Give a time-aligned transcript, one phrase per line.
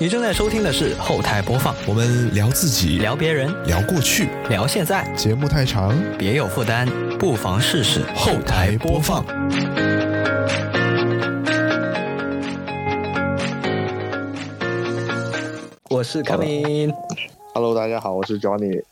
[0.00, 6.88] 你正在收听的是后台播放，我们聊自己，聊别人，聊过去，聊现在，节目太长，别有负担，
[7.18, 9.22] 不妨试试后台播放。
[15.90, 16.90] 我是康明
[17.52, 18.82] ，Hello，大家好，我是 Johnny。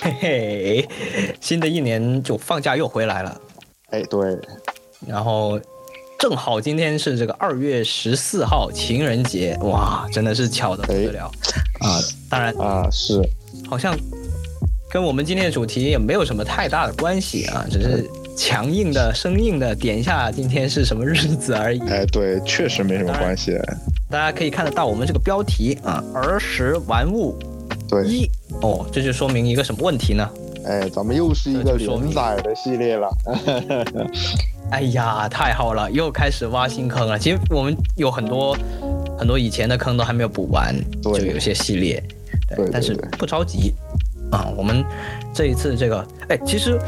[0.00, 0.88] 嘿嘿，
[1.40, 3.40] 新的一年就放假又回来了，
[3.90, 4.38] 哎，对，
[5.08, 5.58] 然后
[6.20, 11.32] 正好今天是这个二月十四号情人节，哇，真的是巧的不得了
[11.80, 11.98] 啊！
[12.28, 13.18] 当然啊，是
[13.66, 13.96] 好像
[14.90, 18.06] 跟我们今天的主题也没有什么太大的关系啊，只是
[18.36, 21.80] 强硬的、生硬的点一下今天是什么日子而已。
[21.88, 23.58] 哎，对，确实没什么关系。
[24.10, 27.34] 大家可以看得到我们这个标题啊，儿时玩物
[27.88, 28.28] 对，一
[28.60, 30.28] 哦，这就说明一个什么问题呢？
[30.66, 33.08] 哎，咱们又是一个连载的系列了。
[34.70, 37.18] 哎呀，太好了，又开始挖新坑了。
[37.18, 38.56] 其实我们有很多
[39.18, 42.02] 很多以前的坑都还没有补完，就有些系列，
[42.50, 43.74] 对，对对但是不着急
[44.30, 44.46] 啊。
[44.56, 44.84] 我们
[45.34, 46.78] 这一次这个，哎，其实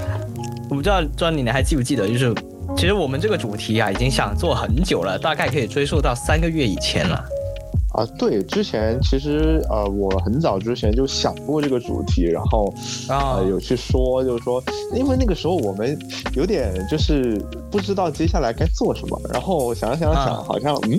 [0.69, 2.33] 我不知道专你你还记不记得，就是
[2.77, 7.25] 其实我们这个主题啊，已经想做很久了，大概可以追溯到三个月以前了。
[7.93, 12.73] 啊，对，之前其实呃，我很早之前就想过这个主题，然后
[13.09, 14.63] 啊呃有去说，就是说，
[14.95, 15.99] 因为那个时候我们
[16.35, 20.99] 有点就是不知道接下来该做什么，然后想想想，啊好像嗯，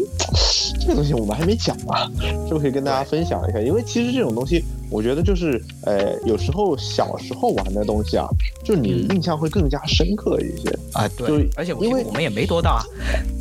[0.79, 2.05] 这个东西我们还没讲啊，
[2.47, 3.59] 是不是可以跟大家分享一下？
[3.59, 8.27] 因为其实这种东西，我觉得就是呃，有时候小时候玩的东西啊，
[8.63, 10.69] 就你印象会更加深刻一些。
[10.93, 12.83] 啊，就对，而且因为我们也没多大，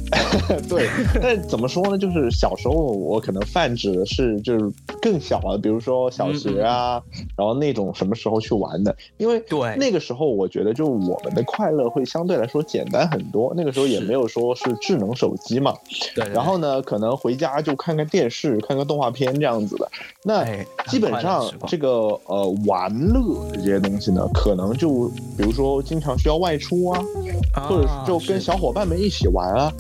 [0.66, 0.88] 对，
[1.20, 1.98] 但怎么说呢？
[1.98, 7.02] 就是小时候我可能泛指的是就是更小啊，比如说小学啊，
[7.36, 13.52] 然后那种什么时候去玩的，因为对那个时候我觉得就我们的快乐会相对来说简单很多。
[13.54, 15.74] 那个时候也没有说是智能手机嘛，
[16.14, 19.90] 对，然后呢，可能回家就看看电视，看看动画片这样子的。
[20.24, 21.88] 那哎基本上这个
[22.26, 27.02] 呃玩乐这些东西呢，可能就比如说经常需要外出啊，
[27.68, 29.72] 或者是就跟小伙伴们一起玩啊，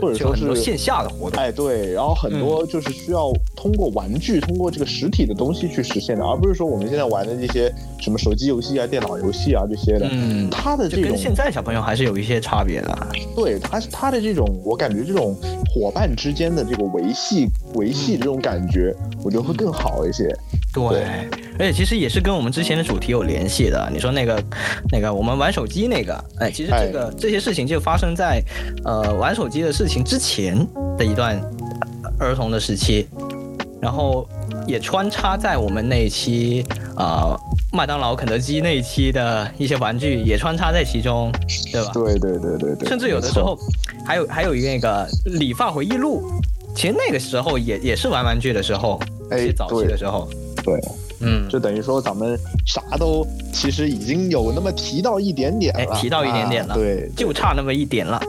[0.00, 10.08] 或者说是线下的活动，哎，对，然后很多嗯就是需要通过玩具、通过这个实体的东西去实现的，而不是说我们现在玩的这些什么手机游戏啊、电脑游戏啊这些的。
[10.10, 13.08] 嗯，他的这种跟现在小朋友还是有一些差别的。
[13.34, 15.34] 对他他的这种，我感觉这种
[15.72, 20.28] 伙伴之间的这个维系维系嗯这种感觉，我觉得会更好一些。
[20.72, 20.97] 对，
[21.58, 23.88] 而且其实也是跟我们之前的主题有联系的。
[23.92, 24.42] 你说那个
[24.92, 28.42] 那个我们玩手机那个，哎，其实这个、这些事情就发生在
[28.84, 30.56] 呃玩手机的事情之前
[30.96, 31.40] 的一段
[32.18, 33.08] 儿童的时期，
[33.82, 34.28] 然后
[34.66, 36.64] 也穿插在我们那一期
[36.96, 37.36] 呃
[37.72, 41.32] 麦当劳、肯德基那一期的一些玩具也穿插在其中，
[41.72, 41.90] 对吧？
[41.92, 43.58] 对对对对对，甚至有的时候
[44.06, 46.30] 还有还有一个那个理发回忆录，
[46.74, 50.28] 其实那个时候也也是玩玩具的时候，哎最早期的时候，
[50.68, 50.80] 对，
[51.20, 58.20] 嗯，就等于说咱们啥都其实已经有那么提到一点点了，哎提到一点点了啊对，就差那么一点了。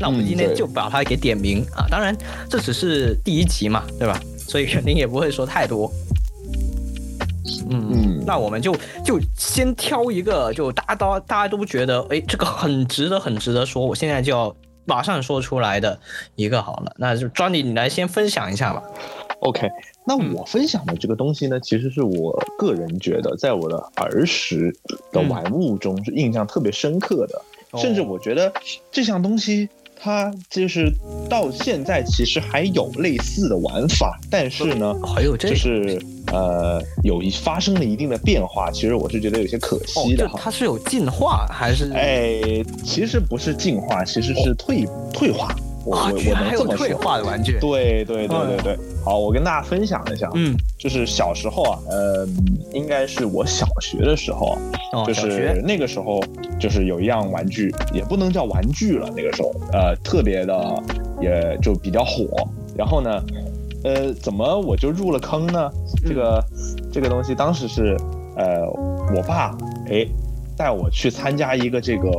[0.00, 2.16] 那我们嗯今天就把它给点名、啊，当然
[2.50, 4.20] 这只是第一集嘛，对吧？
[4.36, 5.90] 所以肯定也不会说太多。
[7.70, 8.74] 嗯嗯那我们就
[9.04, 15.98] 就先挑一个，就大家都大家都觉得，哎，这个很值得，很值得说，我现在就要马上说出来的
[16.34, 16.92] 一个好了。
[16.98, 18.82] 那就 Johnny，你来先分享一下吧。
[19.40, 19.68] OK，
[20.06, 24.74] 那嗯我分享的这个东西呢，其实是我个人觉得，在我的儿时
[25.10, 28.52] 的嗯玩物中是印象特别深刻的，哦甚至我觉得
[28.92, 30.92] 这项东西它就是
[31.30, 40.34] 到现在其实还有类似的玩法，但是呢，还有这就是呃有一发生了一定的变化，其实我是觉得有些可哦，惜的哈。
[40.34, 41.90] 就它是有进化还是？
[41.94, 45.56] 哎，其实不是进化，其实是退、退化。
[45.84, 46.86] 我啊，我我能这么说。
[46.86, 47.58] 退化的玩具。
[47.60, 52.26] 对对对对对，好，我跟大家分享一下，嗯，就是小时候啊，呃，
[52.72, 54.56] 应该是我小学的时候
[55.06, 56.20] 就是那个时候，
[56.58, 60.82] 就是有一样玩具，也不能叫玩具了，那个时候，呃，特别的，
[61.20, 62.26] 也就比较火。
[62.76, 63.22] 然后呢，
[63.84, 65.70] 呃，怎么我就入了坑呢？
[66.06, 66.44] 这个、
[66.92, 67.96] 这个东西当时是，
[68.36, 68.66] 呃，
[69.14, 69.56] 我爸
[69.88, 70.06] 哎
[70.56, 72.10] 带我去参加一个这个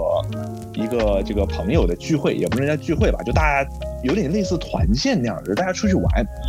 [0.74, 3.70] 一个这个朋友的聚会，也不是人家聚会吧，就大家
[4.04, 6.06] 有点类似团建那样的，大家出去玩。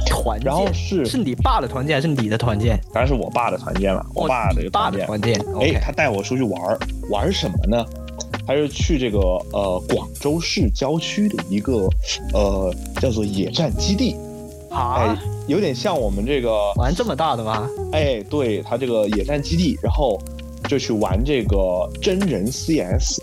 [0.07, 2.79] 团建，然后是是你爸的团建还是你的团建？
[2.93, 5.07] 当然是我爸的团建了，我爸的团建。
[5.07, 5.41] 团建。
[5.61, 6.79] 哎他带我出去玩儿，
[7.11, 7.85] 玩什么呢？
[8.47, 9.19] 他是去这个
[9.53, 11.89] 呃广州市郊区的一个
[12.33, 14.17] 呃叫做野战基地，
[14.71, 17.69] 哎啊，，有点像我们这个玩这么大的吗？
[17.93, 20.17] 哎，对他这个野战基地，然后
[20.67, 23.21] 就去玩这个真人 CS，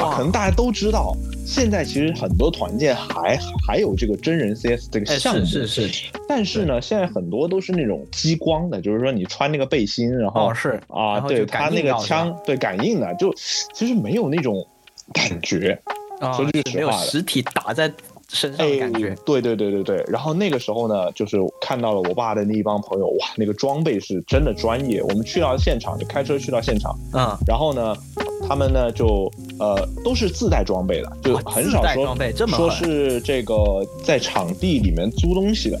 [0.00, 1.16] 啊，可能大家都知道，
[1.46, 6.10] 现在其实很多团建还还有这个真人 CS 这个项目，是是是。
[6.28, 13.32] 但是呢，现在很多都是那种激光的，就是说你穿那个背心，然后是啊，对他那个枪对感应的，就
[13.74, 14.66] 其实没有那种
[15.12, 15.78] 感觉。
[16.34, 17.92] 说句实话，实体打在。
[18.28, 20.04] 身上的感觉，对对对对对。
[20.08, 25.02] 然后那个时候呢，就是看到了我爸的那一帮朋友，哇，那个装备是真的专业。
[25.02, 27.94] 我们去到现场，就开车去到现场，嗯，然后呢，
[28.48, 33.54] 他们呢就呃都是自带装备的，就很少说说是这个
[34.04, 35.78] 在场地里面租东西的。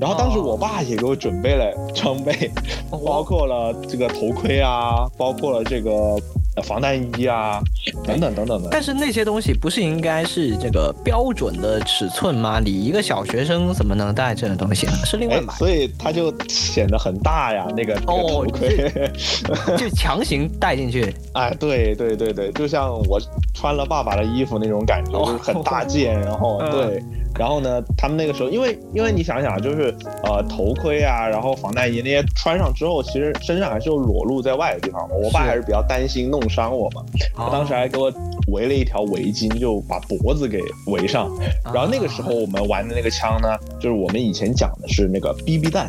[0.00, 2.50] 然后当时我爸也给我准备了装备，
[2.90, 6.16] 包括了这个头盔啊，包括了这个。
[6.62, 7.60] 防弹衣啊，
[8.04, 8.68] 等等等等的。
[8.70, 12.60] 但是那些东西不是应该是这个标准的尺寸吗？
[12.64, 14.92] 你一个小学生怎么能带这种东西呢？
[15.04, 15.52] 是另外买。
[15.54, 18.90] 所以它就显得很大呀，那个头盔，
[19.76, 21.14] 就强行带进去。
[21.32, 23.20] 哎，对对对对，就像我
[23.52, 27.02] 穿了爸爸的衣服那种感觉，就是很大件，然后 对。
[27.38, 35.14] 然后呢，他们那个时候，因为因为你想想，就是呃头盔啊，然后防弹衣那些穿上之后，其实身上还是有裸露在外的地方嘛。
[35.14, 37.04] 我爸还是比较担心弄伤我嘛，
[37.34, 38.12] 他当时还给我
[38.48, 41.30] 围了一条围巾，就把脖子给围上。
[41.72, 43.48] 然后那个时候我们玩的那个枪呢，
[43.80, 45.88] 就是我们以前讲的是那个 BB 弹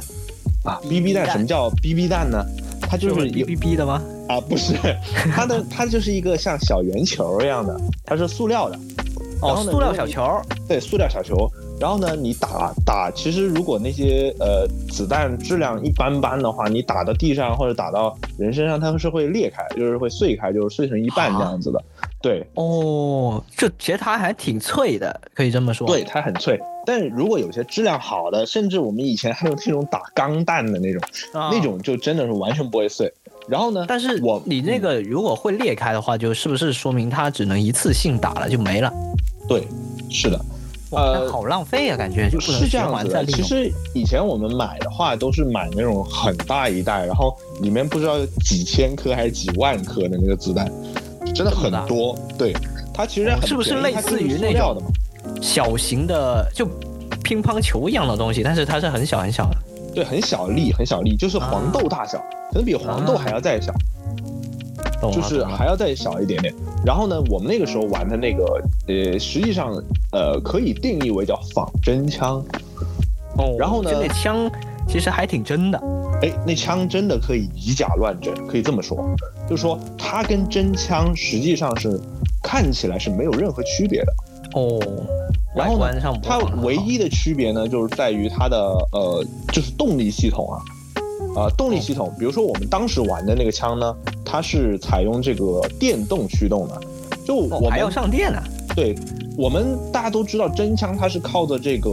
[0.64, 2.44] 啊，BB 弹什么叫 BB 弹呢？
[2.82, 4.02] 它就是有 BB 的吗？
[4.28, 4.74] 啊，不是，
[5.34, 8.80] 它的它就是一个像小圆球一样的，它是塑料的。
[9.42, 11.50] 哦，塑料小球，对，塑料小球。
[11.78, 21.84] 然后呢，你打打，其实如果那些呃子弹质量一般般的话，你打到地上或者打到人身上，它们是会裂开，就是会碎开，就是碎成一半这样子的。
[22.22, 25.86] 对，哦，这其实它还挺脆的，可以这么说。
[25.86, 26.58] 对，它很脆。
[26.86, 31.02] 但如果有些质量好的，甚至我们以前还有那种打钢弹的那种，
[31.34, 33.12] 那种就真的是完全不会碎。
[33.48, 33.86] 然后呢？
[33.88, 38.92] 但是我你那个如果会裂开的话，就是不是说明它只能一次性打了就没了？
[39.48, 39.68] 对，
[40.10, 40.40] 是的，
[40.92, 43.26] 呃，好浪费啊，感觉就是这样子的。
[43.26, 50.72] 其实以前我们买的话，都是买那种很大一袋，然后里面不知道几千颗还是几万颗的那个子弹，
[51.34, 52.18] 真的很多。
[52.38, 52.54] 对，
[52.94, 54.82] 它其实是不是类似于那种
[55.42, 56.66] 小型的就
[57.24, 58.42] 乒乓球一样的东西？
[58.44, 59.58] 但是它是很小很小的。
[59.94, 62.18] 对，很小粒，很小粒，就是黄豆大小，
[62.52, 63.74] 可能比黄豆还要再小。
[65.02, 66.54] 就是还要再小一点点，
[66.86, 69.74] 然后呢，我们那个时候玩的那个，呃，实际上，
[70.12, 72.44] 呃，可以定义为叫仿真枪。
[73.38, 74.50] 哦，然后呢，那枪
[74.88, 75.78] 其实还挺真的。
[76.22, 78.98] 哎，那枪真的可以以假乱真，可以这么说，
[79.50, 82.00] 就是说它跟真枪实际上是
[82.42, 84.14] 看起来是没有任何区别的。
[84.54, 84.80] 哦，
[85.54, 85.88] 然后呢，
[86.24, 88.58] 它唯一的区别呢，就是在于它的
[88.94, 90.58] 呃，就是动力系统啊。
[91.36, 96.82] 呃，动力系统，比如说我们当时玩的那个枪呢，它是采用这个电动驱动的，
[97.26, 98.42] 就我们还要上电呢。
[98.76, 98.96] 对，
[99.38, 101.90] 我们大家都知道真枪它是靠着这个，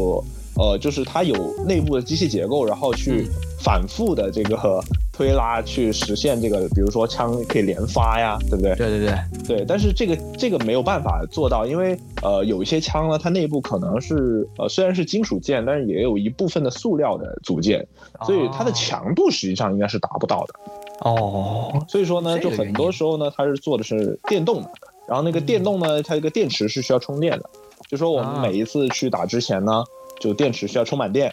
[0.56, 1.34] 呃，就是它有
[1.66, 3.28] 内部的机械结构，然后去
[3.58, 4.82] 反复的这个。
[5.12, 8.74] 推拉去实现这个，比如说枪可以连发呀，对不对？
[8.74, 9.64] 对对对对。
[9.68, 17.86] 但是这个这个没有办法做到，因为呃有一些枪呢，它内部可能是呃虽然是金属件，但是也有一部分的塑料的组件，
[18.24, 20.54] 所以它的强度实际上应该是达不到的。
[21.00, 21.84] 哦。
[21.86, 24.70] 所以说呢，就很多时候呢，它是做的是电动的，
[25.06, 27.44] 然后那个电动呢，它一个电池是需要充电的，
[27.86, 29.84] 就说我们每一次去打之前呢，
[30.18, 31.32] 就电池需要充满电，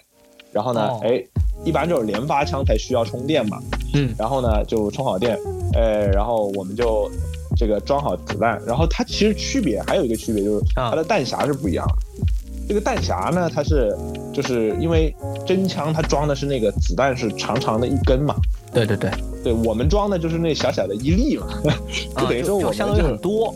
[0.52, 1.24] 然后呢，哎。
[1.66, 3.60] 一般就是连发枪才需要充电嘛，
[3.94, 5.38] 嗯，然后呢就充好电，
[5.74, 7.10] 呃，然后我们就
[7.58, 12.26] 这个装好子弹，然后它其实区别还有一个区别就是它的弹匣是不一样的。
[12.68, 13.96] 这个弹匣呢，它是
[14.32, 15.14] 就是因为
[15.46, 18.36] 真枪它装的是那个子弹是长长的一根嘛，
[18.72, 19.12] 对对对，
[19.44, 21.48] 对我们装的就是那小小的一粒嘛，
[22.16, 23.54] 就 等于说我们相对很多，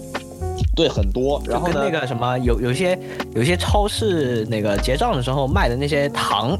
[0.75, 2.97] 对很多，然后呢那个什么有有些
[3.35, 6.57] 有些超市那个结账的时候卖的那些糖。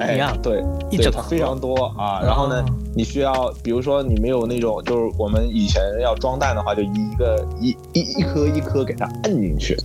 [0.00, 2.20] 一样对，一整非常多啊。
[2.20, 9.76] 然后呢，你需要，比如说你没有那种，就是我们以前要装弹的话，就一个一一一颗一颗给它摁进去，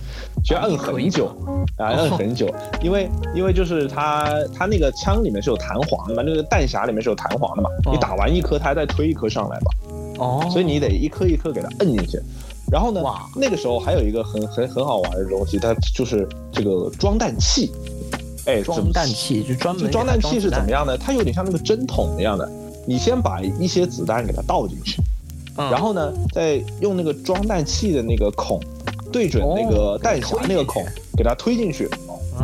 [0.44, 1.26] 需要摁很久
[1.76, 2.52] 啊，摁很久。
[2.82, 7.70] 因为因为就是它它那个枪里面是有弹簧的嘛，那个弹匣里面是有弹簧的嘛。
[7.90, 9.70] 你打完一颗，它再推一颗上来嘛。
[10.18, 10.48] 哦。
[10.50, 12.20] 所以你得一颗一颗给它摁进去。
[12.70, 13.00] 然后呢，
[13.34, 17.70] 那个时候还有一个很很很好玩的东西，它就是这个装弹器。
[18.46, 20.96] 哎，装弹器就专门装弹器是怎么样的？
[20.96, 22.50] 它有点像那个针筒一样的，
[22.86, 25.00] 你先把一些子弹给它倒进去，
[25.56, 28.60] 然后呢，再用那个装弹器的那个孔
[29.12, 30.84] 对准那个弹匣那个孔，
[31.16, 31.88] 给它推进去。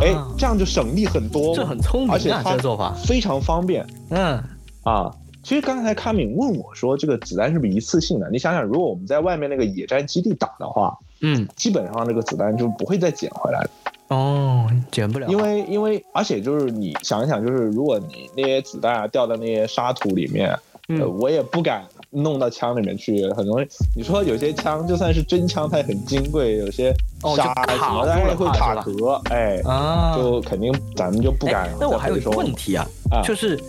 [0.01, 3.87] 哎，这样就省力很多，这很聪明，而且这做法非常方便。
[4.11, 4.43] 嗯，
[4.83, 5.11] 啊。
[5.43, 8.29] 其实刚才卡敏问我说，这个子弹是不是一次性的？
[8.33, 13.71] 你想想，如果我们在外面那个野战基地打的话，嗯，基本上这个子弹就不会再捡回来了。
[14.09, 20.57] 哦，捡不了，因为因为而且就是你想一想，就是如果你那些子弹啊掉在那些沙土里面，
[20.89, 23.67] 嗯呃，我也不敢弄到枪里面去，很容易。
[23.97, 26.95] 你说有些枪就算是真枪，它也很金贵，有些
[27.37, 31.71] 沙卡什么的会卡壳，哎，啊，就肯定咱们就不敢哎。
[31.81, 33.61] 那我还有一个问题，啊，啊就是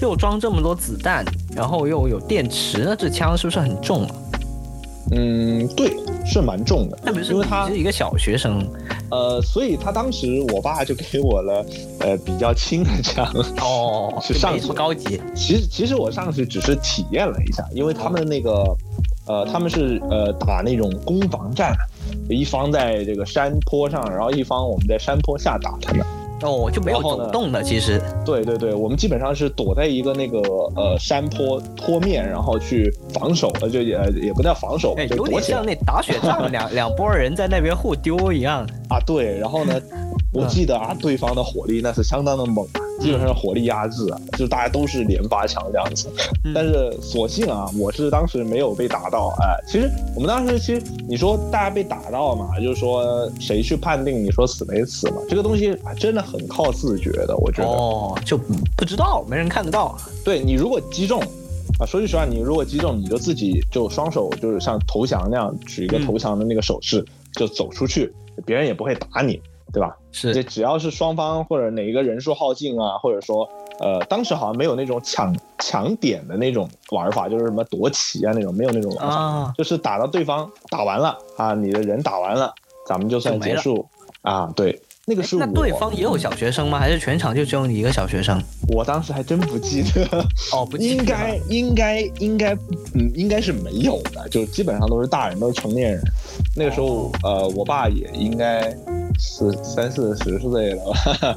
[0.00, 1.22] 又装这么多子弹，
[1.54, 4.14] 然后又有电池，那这枪是不是很重啊？
[5.14, 8.66] 嗯，对，是蛮重的，那不是因为他是一个小学生
[9.10, 11.64] 呃，所以他当时我爸就给我了
[12.00, 13.26] 呃比较轻的枪。
[13.60, 18.64] 哦， 是上去高级其实其实我上去只是体验了一下，因为他们那个，
[19.26, 21.74] 呃，他们是呃打那种攻防战，
[22.28, 26.06] 一方在这个山坡上，然后一方我们在山坡下打他们。
[26.50, 30.38] 哦，就没有然后呢走动的，其实对对对，我们基本上是躲在一个那个
[30.76, 38.66] 呃山坡坡面，然后去防守，呃就也也不叫防守，有躲起来点像那打雪仗，两两拨人在那边互丢一样。
[38.88, 38.98] 啊。
[39.04, 39.74] 对，然后呢，
[40.32, 46.08] 我记得啊，对方的火力那是相当的猛啊，基本上是火力压制啊，就大家都是连发强这样子。
[46.44, 49.34] 嗯但是所幸啊，我是当时没有被打到。
[49.40, 55.18] 哎，其实我们当时其实你说大家被打到嘛，就是说谁去判定你说死没死嘛？
[55.28, 57.68] 这个东西啊真的很靠自觉的，我觉得。
[57.68, 58.38] 哦，就
[58.76, 59.96] 不知道，没人看得到。
[60.24, 61.20] 对你如果击中
[61.78, 68.12] 啊，说句实话，你如果击中，你就自己就双手就是像投降那样举一个嗯投降的那个手势，就走出去，
[68.44, 69.40] 别人也不会打你，
[69.72, 69.96] 对吧？
[70.10, 73.48] 是，就只要是双方或者哪一个人数耗尽啊，或者说
[73.80, 82.52] 呃，当时好像没有那种抢抢点的那种玩法，就是什么夺旗啊那种，没有那种玩法，啊，就是打到对方打完了啊，你的人打完了，
[82.86, 83.88] 咱们就算结束
[84.20, 84.52] 啊。
[84.54, 86.78] 对，那个是我那对方也有小学生吗？
[86.78, 88.40] 还是全场就只有你一个小学生？
[88.68, 90.24] 我当时还真不记得。
[90.52, 92.54] 哦，不应该应该应该
[92.94, 96.00] 嗯应该是没有的，就基本上都是大人，都是成年人。
[96.54, 98.70] 那个时候，呃，我爸也应该
[99.18, 101.36] 是三四十岁了吧？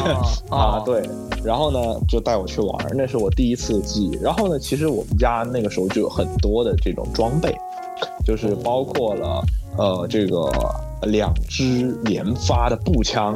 [0.00, 1.02] 哦 啊，哦，对。
[1.44, 4.18] 然后呢，就带我去玩，那是我第一次记忆。
[4.22, 7.54] 然后呢，其实我们家那个时候就有很多的这种装备，
[8.24, 9.44] 就是包括了
[9.76, 10.50] 呃这个
[11.02, 13.34] 两支连发的步枪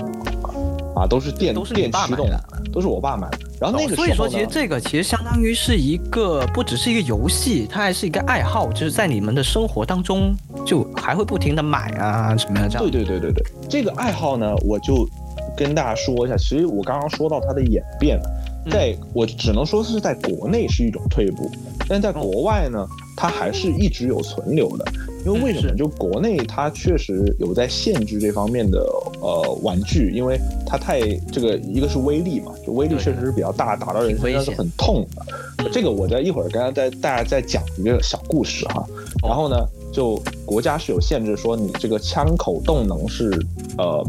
[0.95, 2.41] 啊，都是电都是电驱动的
[2.73, 3.39] 都是我爸买的。
[3.61, 10.35] 然后那个时候，哦所以说，其实这个其实相当于是一个不只是一个游戏，它还是一个爱好，就是在你们的生活当中，
[10.65, 12.83] 就还会不停的买啊什么的这样。
[12.83, 15.09] 对对对对对，这个爱好呢，我就
[15.57, 16.37] 跟大家说一下。
[16.37, 18.21] 其实我刚刚说到它的演变，
[18.65, 21.51] 嗯在我只能说是在国内是一种退步，
[21.89, 22.87] 但在国外呢，
[23.21, 24.85] 它还是一直有存留的。
[25.27, 25.75] 因为为什么？
[25.75, 28.79] 就国内它确实有在限制这方面的
[29.21, 31.01] 呃玩具，因为它太
[31.33, 35.27] 这个一个是威力嘛，就威力确实是比较大，打到人身上是很痛的。
[35.59, 38.87] 嗯这个我在一会儿跟大家再大家再讲一个小故事哈。
[39.27, 39.57] 然后呢，
[39.93, 43.29] 就国家是有限制，说你这个枪口动能是
[43.77, 44.03] 呃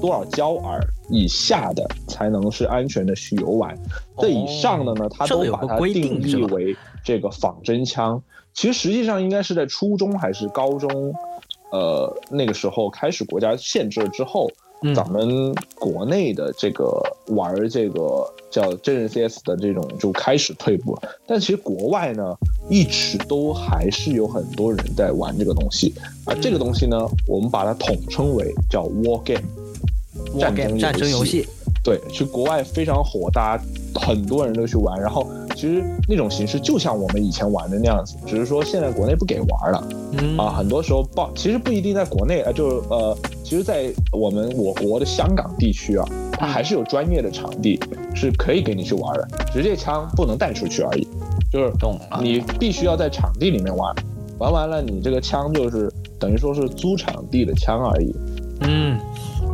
[0.00, 3.78] 多少焦耳以下的才能是安全的去游玩，
[4.18, 8.20] 这以上的呢，它都把它定义为这个仿真枪。
[8.56, 11.14] 其实实际上应该是在初中还是高中，
[11.70, 14.50] 呃，那个时候开始国家限制了之后，
[14.82, 16.98] 嗯咱们国内的这个
[17.28, 21.02] 玩儿这个叫真人 CS 的这种就开始退步了。
[21.26, 22.34] 但其实国外呢，
[22.70, 25.92] 一直都还是有很多人在玩这个东西
[26.24, 26.34] 啊。
[26.40, 26.96] 这个东西呢，
[27.28, 31.46] 我们把它统称为叫 War Game，War 战 game 争战争游戏，
[31.84, 33.62] 对，去国外非常火，大家
[34.00, 34.98] 很多人都去玩。
[34.98, 40.52] 然后其实那种形式就像我们以前玩的那样子，只是说现在国内不给玩了嗯啊。
[40.54, 47.80] 很多时候报其实不一定在国内啊，就是呃，其实，在我们我国的香港地区啊，它还是有专业的场地
[48.14, 51.08] 是可以给你去玩的，只是这枪不能带出去而已，
[51.50, 52.20] 就是懂了。
[52.22, 53.94] 你必须要在场地里面玩，
[54.38, 58.14] 玩完了你这个枪就是等于说是租场地的枪而已。
[58.60, 58.98] 嗯，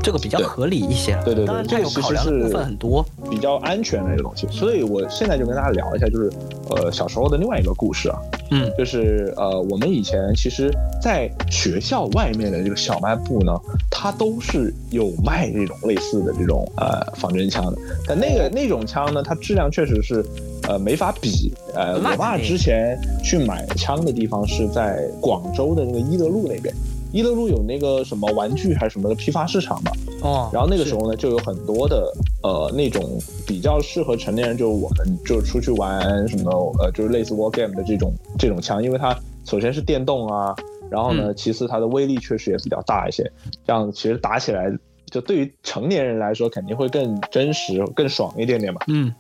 [0.02, 1.12] 这个比较合理一些。
[1.25, 3.04] 对对对当然这个其实考量的部是分很多。
[3.32, 6.30] 比较安全的一个东西，所以我现在就跟大家聊一下，就是
[6.68, 8.18] 呃小时候的另外一个故事啊，
[8.50, 8.70] 嗯。
[8.76, 10.70] 就是呃我们以前其实，
[11.00, 13.58] 在学校外面的这个小卖部呢，
[13.90, 20.22] 它都是有卖这种类似的这种呃仿真枪的，但那个那种枪呢，它质量确实是
[20.68, 21.54] 呃没法比。
[21.74, 26.74] 呃，我爸之前去买枪的地方是在广州的那个一德路那边。
[27.12, 29.92] 伊德路有那个什么玩具还是什么的批发市场嘛，
[30.23, 36.50] 哦，然后那个时候呢，就有很多的呃那种比较适合成年人，就是我们就出去玩什么
[36.81, 39.14] 呃，就是类似 war game 的这种这种枪，因为它
[39.45, 40.54] 首先是电动啊，
[40.90, 43.31] 然后呢，嗯其次它的威力确实也比较大一些，
[43.66, 44.73] 这样其实打起来
[45.11, 48.81] 就对于成年人来说肯定会更真实、更爽一点点嘛。
[48.88, 49.12] 嗯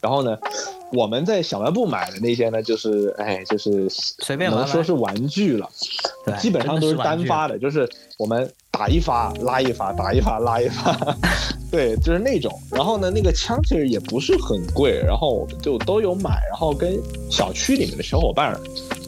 [0.00, 0.36] 然后呢，
[0.94, 5.68] 我们在小卖部买的那些呢，就是哎，就是随便能说是玩具了，
[6.24, 10.96] 对基本上都是单发的，就是我们打一发拉一发，打一发拉一发，
[11.70, 12.52] 对，就是那种。
[12.70, 16.98] 然后呢，那个枪其实也不是很贵，然后我们就都有买，然后跟
[17.30, 18.60] 小区里面的小伙伴儿，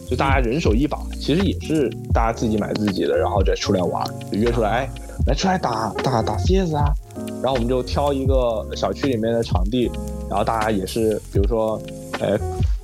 [0.08, 4.90] 就大家人手一把，其实也是大家自己买自己的，然后再出来玩儿，就约出来，哎，
[5.26, 6.92] 来出来打打打 CS 啊。
[7.42, 9.90] 然后我们就挑一个小区里面的场地，
[10.28, 11.80] 然后大家也是，比如说，
[12.20, 12.36] 哎，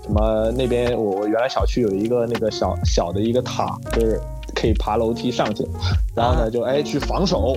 [0.03, 4.21] 什么那边我我原来小区有一个那个小小的一个塔，就是
[4.55, 5.67] 可以爬楼梯上去，
[6.15, 7.57] 然后呢就哎去防守，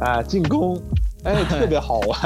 [0.00, 0.80] 啊进攻，
[1.26, 2.18] 哎 特别好玩，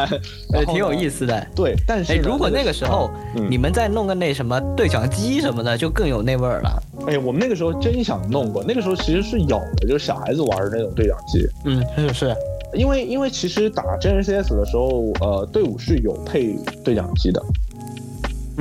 [0.52, 1.26] 呃，挺有意思。
[1.26, 1.46] 的。
[1.56, 6.82] 对，但是哎，如果那个时候嗯你们再弄个那什么对讲机什么的，就更有那味儿了。
[7.06, 11.48] 哎，我们那个时候真想弄过，那个时候其实是有的，就是小孩子玩的那种对讲机。
[11.64, 12.36] 嗯，是是，
[12.74, 16.54] 因为因为其实打真人 CS 的时候，呃，队伍是有配
[16.84, 17.42] 对讲机的，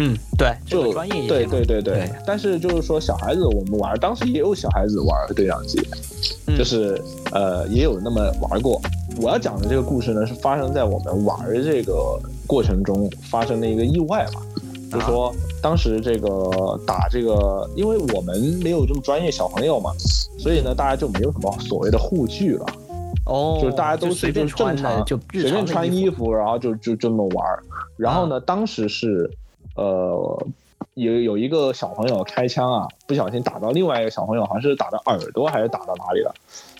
[0.01, 2.11] 嗯，对，这就个专业一些对对对对对。
[2.25, 5.77] 但是就是说小孩子我们玩，当时也有小孩子玩对讲机，
[6.47, 6.99] 嗯就是
[7.33, 8.81] 呃也有那么玩过。
[9.21, 14.41] 我要讲的这个故事呢，是发生在我们玩这个过程中发生的一个意外吧。
[14.89, 19.91] 就是说，当时这个打这个，因为我们没有这么专业小朋友嘛，
[20.39, 22.65] 所以呢，大家就没有什么所谓的护具了。
[23.25, 27.61] 哦，就是大家都是随便就正常就随便穿衣服，然后就就这么玩儿。
[27.97, 29.29] 然后呢，当时是
[29.79, 30.47] 呃
[30.95, 36.33] 有有一个小朋友开枪啊，不小心打到另外一个小朋友，好像是打到耳朵还是打到哪里了？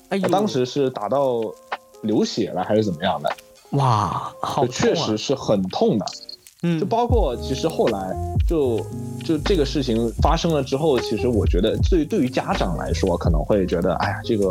[0.09, 1.41] 哎呦，当时是打到
[2.01, 3.29] 流血了还是怎么样的？
[3.71, 6.05] 哇，好就确实是很痛的。
[6.61, 8.13] 嗯就包括其实后来
[8.45, 8.85] 就
[9.23, 14.45] 就这个事情发生了之后，其实我觉得对对于家长来说可能会觉得，哎呀，这个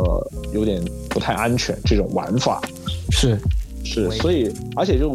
[0.51, 2.59] 有点不太安全，这种玩法
[3.11, 3.37] 是
[3.85, 5.11] 是，所以而且就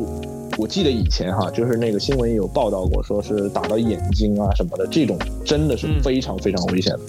[0.57, 7.01] 我记得以前哈，就是那个新闻也有报道过，说是打到眼睛啊什么的，这种真的是嗯非常非常危险的，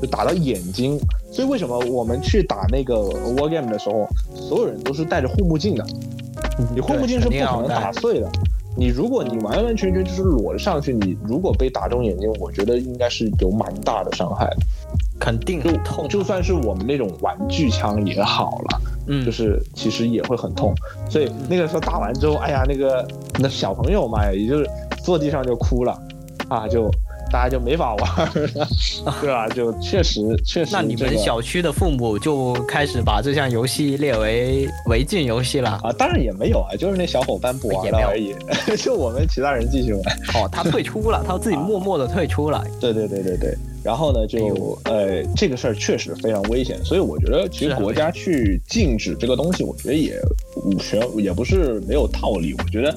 [0.00, 0.98] 就打到眼睛。
[1.30, 2.94] 所以为什么我们去打那个
[3.34, 5.84] war game 的时候，所有人都是戴着护目镜的？
[6.74, 8.30] 你护目镜是不可能打碎的。
[8.78, 14.56] 你如果你完完全全就是裸着上去，你如果被打中眼睛，我觉得应该是有蛮大的伤害的。
[15.18, 20.74] 肯定痛，就算是我们那种玩具枪也好了，嗯，就是其实也会很痛。
[21.08, 23.06] 所以那个时候打完之后，哎呀，那个
[23.38, 24.68] 那小朋友嘛，也就是
[25.02, 25.98] 坐地上就哭了，
[26.48, 26.90] 啊，就
[27.30, 28.16] 大家就没法玩
[28.54, 28.68] 了，
[29.20, 29.48] 对吧？
[29.48, 35.80] 就确实确实、这个，那你们小区的父母就开始把这项游戏列为违禁游戏了。
[35.82, 38.34] 啊，当然也没有啊，就是那小伙伴不玩了而已，
[38.78, 40.02] 就我们其他人继续玩。
[40.34, 42.64] 哦，他退出了，他自己默默的退出了。
[42.80, 50.20] 对对对对对，然后呢，哎就呦呃，这个事儿确实非常危险，所以我觉得其实国家去禁止这个东西，我觉得也
[50.78, 52.54] 全也不是没有道理。
[52.58, 52.94] 我觉得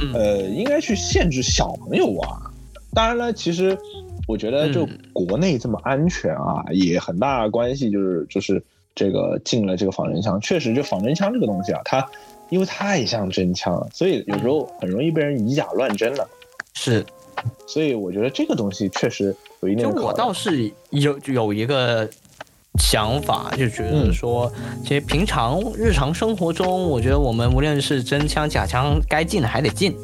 [0.00, 2.28] 嗯呃，应该去限制小朋友玩。
[2.92, 3.76] 当然了，其实
[4.26, 8.62] 我觉得就嗯国内这么安全啊，也很大关系就是就是
[8.94, 12.04] 这个进了这个仿真枪，确实就仿真枪这个东西啊，它
[12.48, 16.28] 因为太像真枪了，所以有时候很容易被人以假乱真了。
[16.74, 17.04] 是，
[17.66, 22.08] 所以我觉得这个东西确实有一定就我倒是有有一个
[22.78, 24.12] 想法，就觉得嗯。
[24.12, 24.50] 说，
[24.82, 29.94] 其实平常日常生活中，我觉得我们无论是真枪假枪，该进的还得进，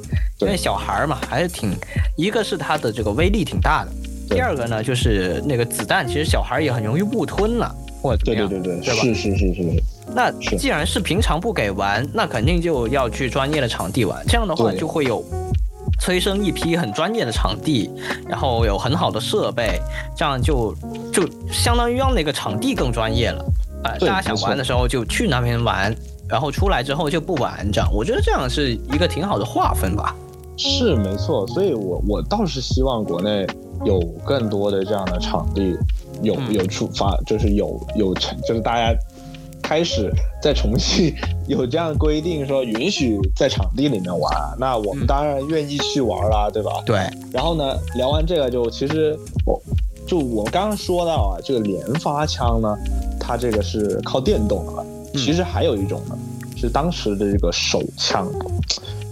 [0.41, 1.71] 因为小孩儿嘛，还是挺，
[2.17, 3.91] 一个是它的这个威力挺大的，
[4.29, 7.75] 第二个呢就是那个子弹，其实小孩也很容易误吞了。
[8.03, 9.03] 或者怎么样，对对对对，对吧？
[9.03, 9.63] 是是是是。
[9.63, 9.83] 是，
[10.15, 14.25] 那既然是平常不给玩，那肯定就要去专业的场地玩。
[14.29, 15.25] 这样的话就会有
[15.99, 17.91] 催生一批很专业的场地，
[18.29, 19.81] 然后有很好的设备，
[20.17, 20.75] 这样就
[21.13, 23.45] 就相当于让那个场地更专业了。
[23.85, 25.95] 啊、对大家想玩的时候就去那边玩，
[26.29, 30.15] 然后出来之后就不玩，这样我觉得这样是一个挺好的划分吧。
[30.59, 33.47] 是没错，所以我我倒是希望国内
[33.85, 35.77] 有更多的这样的场地，
[36.23, 38.99] 有嗯有出发，就是有有成，就是大家
[39.67, 41.13] 开始在重庆
[41.49, 46.71] 有这样的规定，说允许在场地里面玩，那我们嗯当然愿意去玩啦，对吧？
[46.87, 46.97] 对，
[47.33, 49.61] 然后呢，聊完这个就其实我
[50.07, 52.77] 就我刚刚说到啊，这个连发枪呢，
[53.19, 54.87] 它这个是靠电动的
[55.19, 56.17] 其实还有一种呢，
[56.57, 58.31] 是当时的这个手枪，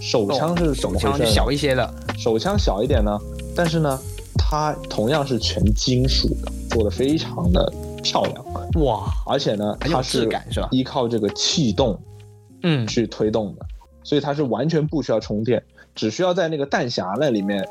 [0.00, 1.30] 手枪是怎手枪就么回事呢？
[1.32, 3.18] 小一些的，手枪小一点呢，
[3.56, 3.98] 但是呢，
[4.38, 7.72] 它同样是全金属的，做的非常的
[8.04, 8.44] 漂亮，
[8.84, 10.28] 哇，而且呢，它是？
[10.70, 11.98] 依靠这个气动
[12.62, 13.66] 嗯，去推动的，
[14.04, 15.60] 所以它是完全不需要充电，
[15.94, 17.66] 只需要在那个弹匣那里面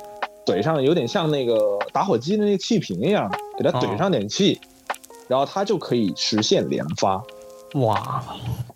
[0.45, 4.59] 怼上，有点像那个打火机的那个气瓶一样，给它怼上点气，
[5.27, 7.23] 然后它就可以实现连发。
[7.75, 8.23] 哇，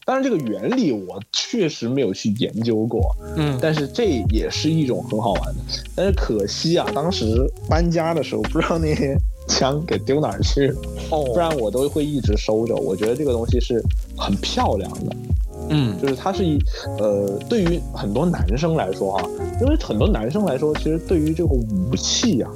[0.05, 5.59] 当然这个原理我确实没有去研究过，嗯，但是这也是一种很好玩的。
[5.95, 9.15] 但是可惜啊，当时搬家的时候不知道那些
[9.47, 10.79] 枪给丢哪儿去了，
[11.11, 12.75] 哦，不然我都会一直收着。
[12.75, 13.81] 我觉得这个东西是
[14.17, 15.15] 很漂亮的。
[15.69, 16.57] 嗯，就是它是一，
[16.99, 19.29] 呃，对于很多男生来说哈，
[19.59, 22.47] 因为很多男生来说，其实对于这个武器呀、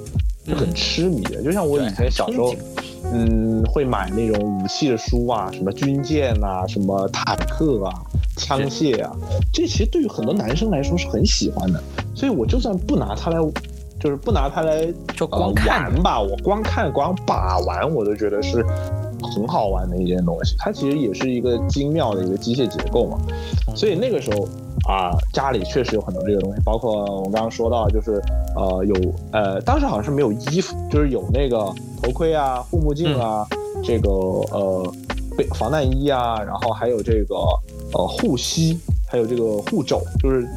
[0.45, 1.41] 是很痴迷的。
[1.41, 2.55] 就像我以前小时候，
[3.11, 7.91] 嗯，会买那种武器的书啊，什么军舰啊，什么坦克啊、
[8.37, 9.11] 枪械啊，
[9.51, 11.83] 这其实对于很多男生来说是很喜欢的。
[12.15, 13.39] 所以我就算不拿它来，
[14.01, 18.65] 就是不拿它来就光呃看玩吧，我光看光把玩，我都觉得是
[19.35, 20.55] 很好玩的一件东西。
[20.57, 23.17] 它其实也是一个精妙的一个机械结构嘛。
[23.75, 24.47] 所以那个时候
[24.91, 28.21] 啊，家里确实有很多这个东西，包括我刚刚说到，就是
[28.55, 28.95] 呃有
[29.31, 31.57] 呃，当时好像是没有衣服，就是有那个
[32.01, 33.45] 头盔啊、护目镜啊，
[33.83, 34.93] 这个呃
[35.37, 37.35] 被防弹衣啊，然后还有这个
[37.93, 38.79] 呃护膝，
[39.11, 40.47] 还有这个护肘，就是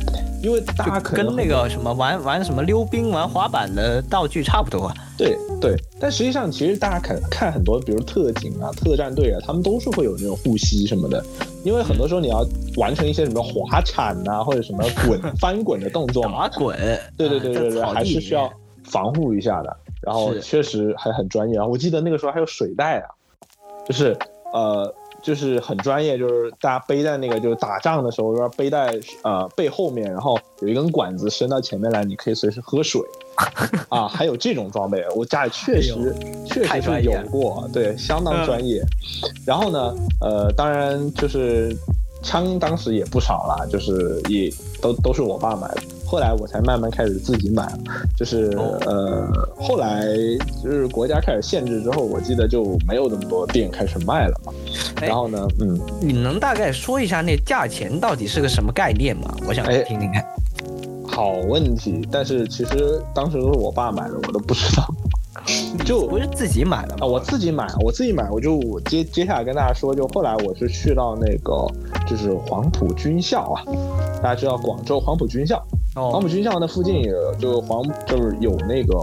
[0.40, 4.92] 因为大家可能跟那个什么玩玩什么溜冰、玩滑板的道具差不多。
[5.18, 11.20] 对对，但实际上其实大家看看很多，比如特警啊、特战队啊，他们都是会有那种护膝什么的，
[11.64, 16.78] 因为很多时候你要完成一些什么滑铲呐、或者什么滚 翻滚的动作嘛，打滚，
[17.16, 18.48] 对对对对对，还是需要
[18.84, 19.76] 防护一下的。
[20.00, 21.56] 然后确实还很专业。
[21.56, 23.10] 然后我记得那个时候还有水袋啊，
[23.84, 24.16] 就是
[24.52, 24.94] 呃。
[25.24, 33.00] 就是很专业，就是大家背在那个，就是打仗的时候，要背在呃背后面，然后有一根管子伸到前面来，你可以随时喝水，
[33.88, 36.14] 啊，还有这种装备，我家里确实、
[36.46, 38.82] 确实是有过，对，相当专业。
[39.46, 41.74] 然后呢，呃，当然就是
[42.22, 45.82] 枪当时也不少啦，就是也都都是我爸买的。
[46.14, 47.68] 后来我才慢慢开始自己买，
[48.16, 49.26] 就是、哦呃，
[49.58, 50.06] 后来
[50.62, 54.52] 就是国家开始限制之后，我记得就没有那么多店开始卖了嘛。
[55.00, 59.34] 哎然后呢，嗯，你能大概说一下那价钱到底是个什么概念吗？
[59.48, 60.24] 我想哎听听看。
[61.04, 62.06] 好问题。
[62.12, 64.86] 但是其实当时都是我爸买的，我都不知道。
[65.84, 71.66] 就不是自己买的啊，我自己买，我自己买，我就接接下来跟大家说，就后来我是去到那个
[72.06, 73.62] 就是黄埔军校啊，
[74.22, 75.60] 大家知道广州黄埔军校，
[75.94, 78.96] 黄哦埔军校那附近有就黄就是有那个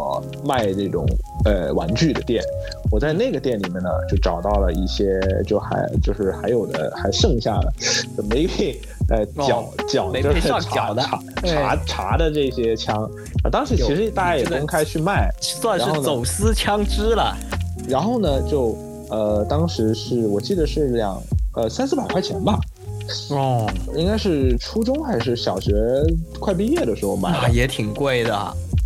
[0.43, 1.05] 卖这种
[1.45, 2.43] 呃玩具的店，
[2.91, 7.73] 我在那个店里面呢就找到了一些就还就是还有的还剩下的
[8.17, 8.77] 就没被
[9.09, 13.09] 呃缴哦缴没被就是上缴的查对查查的这些枪。
[13.43, 17.35] 啊，当时其实大家也这个公开去卖，算是走私枪支了。
[17.87, 18.77] 然后呢，就
[19.09, 21.19] 呃，当时是我记得是两
[21.55, 22.59] 呃三四百块钱吧，
[23.29, 25.73] 哦，应该是初中还是小学
[26.39, 27.39] 快毕业的时候买的。
[27.43, 28.33] 那也挺贵的。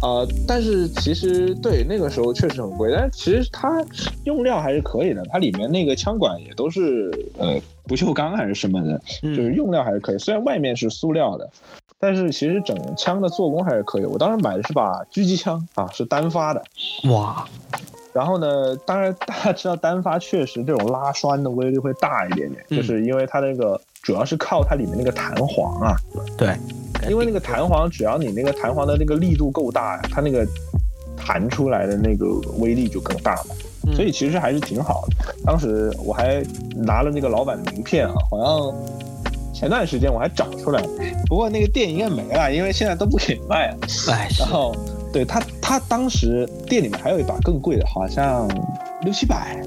[0.02, 3.84] 呃，但是其实对那个时候确实很贵，但是其实它
[4.26, 11.50] 用料还是可以的，它里面那个枪管也都是呃不锈钢还是什么的，就是嗯，用料还是可以，虽然外面是塑料的。
[11.98, 14.06] 但是其实整枪的做工还是可以。
[14.06, 16.62] 我当时买的是把狙击枪啊，是单发的。
[17.10, 17.48] 哇，
[18.16, 22.78] 然后呢，当然大家知道单发确实这种拉栓的威力会大一点点，嗯。
[22.78, 25.98] 就是因为它那个主要是靠它里面那个弹簧啊，
[26.38, 26.56] 对，
[27.10, 30.48] 因为那个弹簧只要你那个弹簧的那个力度够大呀，它那个
[31.18, 32.26] 弹出来的那个
[32.60, 33.56] 威力就更大嘛，
[33.88, 33.94] 嗯。
[33.94, 35.36] 所以其实还是挺好的。
[35.44, 36.42] 当时我还
[36.74, 38.74] 拿了那个老板的名片啊，好像
[39.54, 40.82] 前段时间我还找出来，
[41.28, 43.78] 不过那个店应该没了，因为现在都不给卖了。
[44.10, 44.74] 哎，然后
[45.16, 48.46] 对他，他当时店里面还有一把更贵的，好像
[49.04, 49.64] 六七百，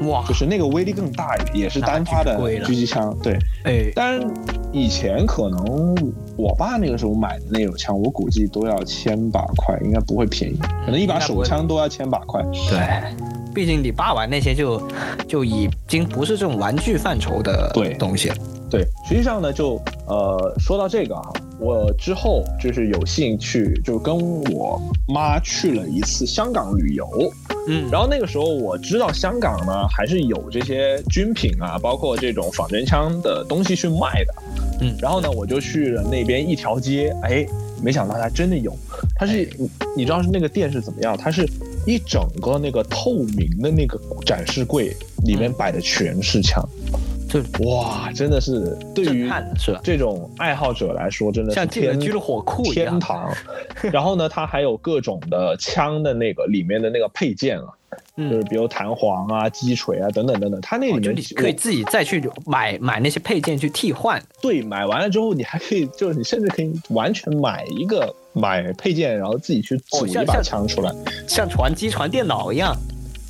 [0.00, 3.16] 哇就，是那个威力更大一点，也是单发的狙击枪。
[3.22, 4.28] 对，哎，当然
[4.72, 5.94] 以前可能
[6.36, 12.42] 我爸那个时候买的那种枪，我估计都要千把块，应该不会便宜，可能一把手枪都要千把块。
[12.68, 13.14] 对，
[13.54, 14.82] 毕竟你爸玩那些就
[15.28, 18.36] 就已经不是这种玩具范畴的对东西了。
[18.68, 21.22] 对，实际上呢，就呃说到这个啊，
[21.60, 24.16] 我之后就是有幸去，就跟
[24.52, 27.06] 我妈去了一次香港旅游。
[27.66, 34.34] 嗯，然后那个时候我知道香港呢还是有这些军品啊，包括这种仿真枪的东西去卖的。
[34.80, 37.44] 嗯然后呢，我就去了那边一条街，哎，
[37.82, 38.72] 没想到它真的有。
[39.16, 41.16] 它是哎你你知道是那个店是怎么样？
[41.16, 41.44] 它是
[41.84, 46.66] 一整个那个透明的那个展示柜，里面嗯摆的全是枪。
[47.28, 49.30] 就哇，真的是对于？
[49.84, 52.98] 这种爱好者来说，真的是像进了天居了火库一样。
[52.98, 53.30] 天堂。
[53.92, 57.66] 然后呢，它还有各种的枪的那个里面的那个配件啊，
[58.16, 60.58] 就是嗯，比如弹簧啊、击锤啊等等等等。
[60.62, 64.20] 它那里面你可以自己再去买买那些配件去替换。
[64.40, 70.90] 对买完了之后，你还可以就是你甚至可以完全买一个买配件，然后自己去组一把枪出来。
[71.28, 72.74] 像传机传电脑一样。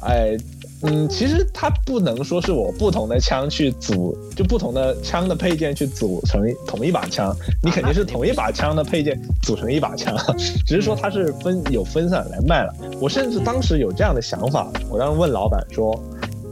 [0.00, 0.36] 哎，
[0.82, 10.16] 嗯，其实它不能说是我不同的枪去组，就不同的枪的配件去组成同一把枪，你肯定是同一把枪的配件组成一把枪，
[10.66, 12.72] 只是说它是分有分散来卖了。
[13.00, 16.00] 我甚至当时有这样的想法，我当时问老板说，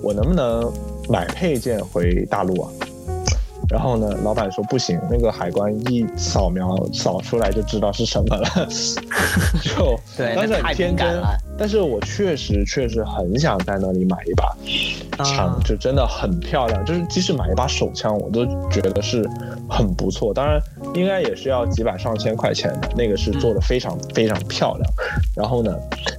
[0.03, 0.73] 我能不能
[1.09, 2.71] 买配件回大陆啊？
[3.69, 8.49] 然后呢，老板说不行，那个海关一扫描扫出来就知道是什么了，
[9.63, 9.99] 就
[10.35, 11.21] 当时很天真。
[11.59, 14.55] 但是我确实确实很想在那里买一把
[15.25, 16.85] 枪，就真的很漂亮。
[16.85, 19.27] 就是即使买一把手枪，我都觉得是
[19.69, 20.35] 很不错。
[20.35, 20.61] 当然，
[20.95, 24.93] 应该也是要几百上千块钱的，那个是做的非常非常漂亮。
[25.35, 25.75] 然后呢，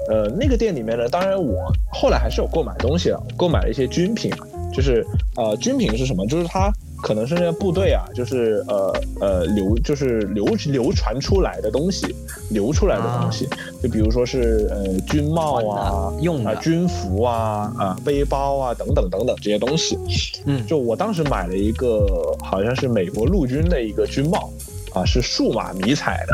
[0.09, 4.31] 呃，那个店里面呢，当然我后来还是有购买东西的，购买了一些军品，
[4.73, 5.05] 就是
[5.35, 6.25] 呃，军品是什么？
[6.25, 6.73] 就是它。
[7.01, 12.15] 可能是那个部队啊，就是呃呃流就是流流传出来的东西，
[12.49, 13.47] 流出来的东西，
[13.81, 19.97] 就比如说是呃军帽啊，用啊军服啊啊背包啊等等等等这些东西。
[20.45, 24.49] 嗯，就我当时买了一个好像是美国陆军的一个军帽，
[24.93, 26.33] 啊是数码迷彩的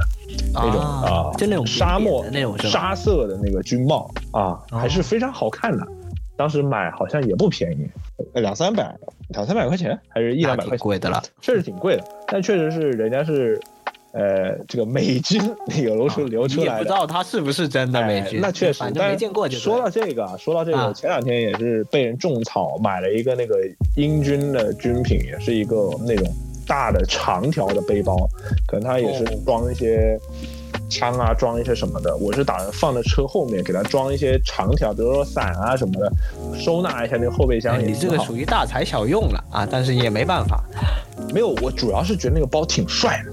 [0.53, 5.85] 那种啊，就那种沙漠那种沙色的那个军帽啊，还是非常好看的。
[6.35, 7.87] 当时买好像也不便宜，
[8.33, 8.95] 两三百，
[9.29, 12.03] 两三百块钱，还是一两百块钱，贵的了，确实挺贵的。
[12.27, 13.59] 但确实是人家是，
[14.13, 19.47] 呃，这个美军流出流出来的，也不知道他是不是真的美军，那确实，反正没见过。
[19.49, 23.55] 说到这个，说到这个，前两天也是被人种草，买了一个那个
[23.95, 26.27] 英军的军品，也是一个那种
[26.65, 28.17] 大的长条的背包，
[28.65, 30.19] 可能它也是装一些。
[30.93, 36.11] 枪啊，装一些什么的，我是打算放在车后面，给它装一些长条，比如说伞啊什么的，
[36.55, 37.83] 收纳一下那个后备箱。
[37.83, 40.63] 你这个属于大材小用了啊，但是也没办法。
[41.33, 43.31] 没有，我主要是觉得那个包挺帅的。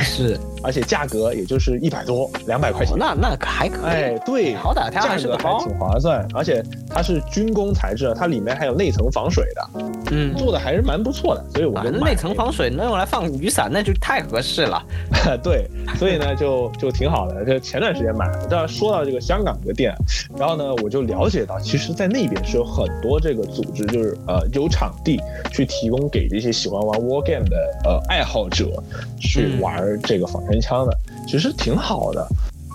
[0.00, 3.90] 是，而且价格也就是一百多、两百块钱，那那还可以。
[3.90, 9.70] 哎，对，好歹它价格还挺划算，而且它是军工材质，它里面还有内层防水的，
[10.10, 14.82] 嗯，做的还是蛮不错的，所以我觉得内层防水能用来放雨伞，那就太合适了。
[15.42, 17.44] 对，所以呢，就就挺好的。
[17.44, 18.46] 就前段时间买的。
[18.50, 19.94] 但说到这个香港这个店，
[20.36, 28.82] 然后呢，我就了解到，其实在那边是有很多这个组织，就是呃有场地去提供给这些喜欢玩 war game 的呃爱好者
[29.18, 29.72] 去玩。
[30.02, 30.92] 这个仿真枪的
[31.26, 32.26] 其实挺好的，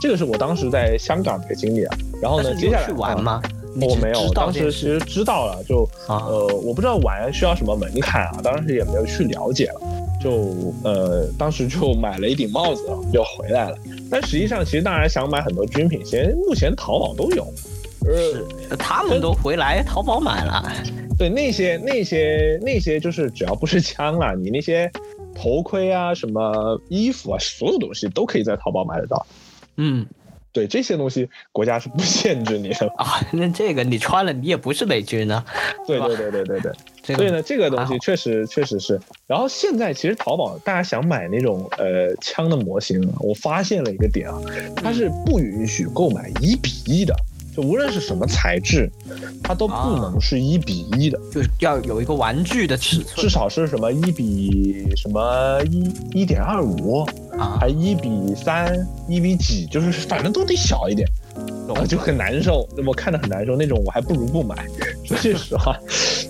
[0.02, 1.98] 这个是我当时在香港的一个经历啊。
[2.22, 3.42] 然后呢，接下来去玩吗？
[3.82, 9.82] 我没有，当时其实知道了，就呃，我不知道玩需要什么门槛啊，当时也没有去了解了。
[10.22, 13.78] 就呃，当时就买了一顶帽子，就回来了。
[14.10, 17.46] 但实际上，其实大家想买很多军品，其实目前淘宝都有。
[18.06, 18.46] 是，
[18.78, 20.64] 他们都回来淘宝买了。
[21.18, 24.92] 对，那些那些那些，就是只要不是枪了，你那些。
[25.40, 29.24] 头盔啊，什么衣服啊，所有东西都可以在淘宝买得到。
[29.76, 30.04] 嗯，
[30.58, 33.22] 对，这些东西国家是不限制你的啊。
[33.32, 35.46] 那这个你穿了，你也不是美军呢。
[35.86, 36.72] 对对对对对对。
[37.16, 39.00] 所以呢，这个东西确实确实是。
[39.28, 44.42] 然后现在其实淘宝大家想买那种呃枪的模型，我发现了一个点啊，
[44.76, 47.16] 它是不允许购买一比一的。
[47.58, 48.88] 就无论是什么材质，
[49.44, 57.02] 它都不能是一比一的，就是要有一个玩具的尺寸，至少是什么一比什么一一点二五
[57.36, 58.72] 啊，还一比三
[59.10, 61.10] 一比几，就是反正都得小一点，
[61.68, 64.68] 我就很难受，我看着很难受那种，我还不如不买。
[65.04, 65.76] 说句实话，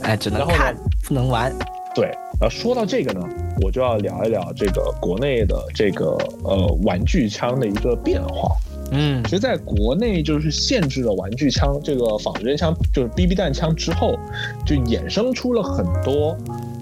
[0.04, 1.54] 哎，只能看不能玩。
[1.94, 2.06] 对，
[2.40, 3.28] 然后说到这个呢，
[3.62, 8.56] 我就要聊一聊这个国内的这个呃玩具枪的一个变化。
[8.92, 14.18] 嗯，其实在国内就是限制了玩具枪这个仿真枪，就是 BB 弹枪之后，
[14.66, 16.38] 就衍生出了很多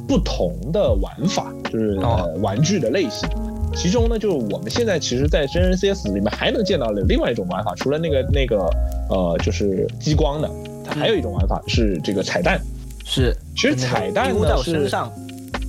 [0.07, 3.27] 不同的玩法，就是呃玩具的类型。
[3.73, 8.69] 其中呢，就是我们现在其实，在真人 CS 里面还能见到的另外一种玩法，除了那个那个
[9.09, 10.49] 呃，就是激光的，
[10.85, 12.61] 它还有一种玩法是这个彩蛋。
[13.03, 14.89] 是，其实彩蛋呢是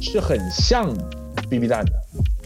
[0.01, 0.95] 是很像
[1.51, 1.93] BB 弹的。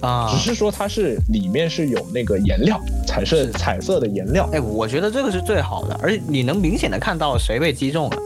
[0.00, 4.48] 啊，只是说它是里面是有那个颜料，彩色彩色的颜料。
[4.52, 8.16] 哎，我觉得这个是最好的，而且你能明显的看到谁被击中了。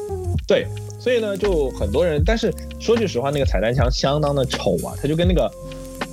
[0.47, 0.67] 对，
[1.01, 5.51] 所以呢，就很多人，但是说句实话，那个彩弹枪相当的丑啊，它就跟那个，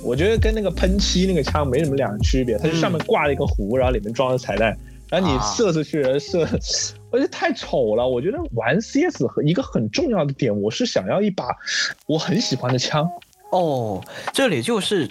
[0.02, 4.76] 我觉得跟那个喷漆那个枪没什么两区别，它就上面挂了一个壶，然后里面装着彩弹，
[5.08, 6.40] 然后你射出去射，
[7.10, 8.08] 我觉得太丑了。
[8.08, 11.44] 我觉得玩 CS 和一个很重要的点，我是想要一把
[12.06, 13.08] 我很喜欢的枪。
[13.50, 15.08] 哦，这里就是。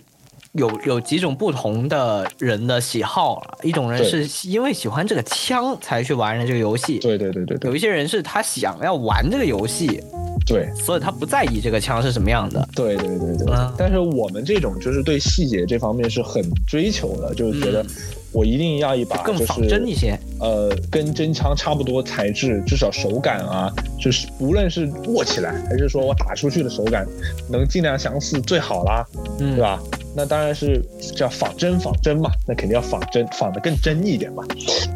[0.53, 7.69] 有有几种不同的人的喜好了，一种人是因为喜欢这个枪才去玩的这个游戏，对对对对对。
[7.69, 10.03] 有一些人是他想要玩这个游戏，
[10.45, 13.47] 对，所以他不在意这个枪是什么样的，对对对对。
[13.77, 17.85] 但是我们这种就是对细节这方面是很追求的，就是觉得
[18.33, 20.19] 我一定要一把更仿真一些。
[20.41, 27.07] 呃，跟真枪差不多材质，至少手感啊，就是无论是握起来还是说我打出去的手感，
[27.49, 29.05] 能尽量相似最好啦，
[29.39, 29.61] 嗯，对？
[29.61, 29.81] 吧？
[30.15, 30.83] 那当然是
[31.15, 34.43] 叫仿真仿真嘛，那肯定要仿真仿的更真一点嘛。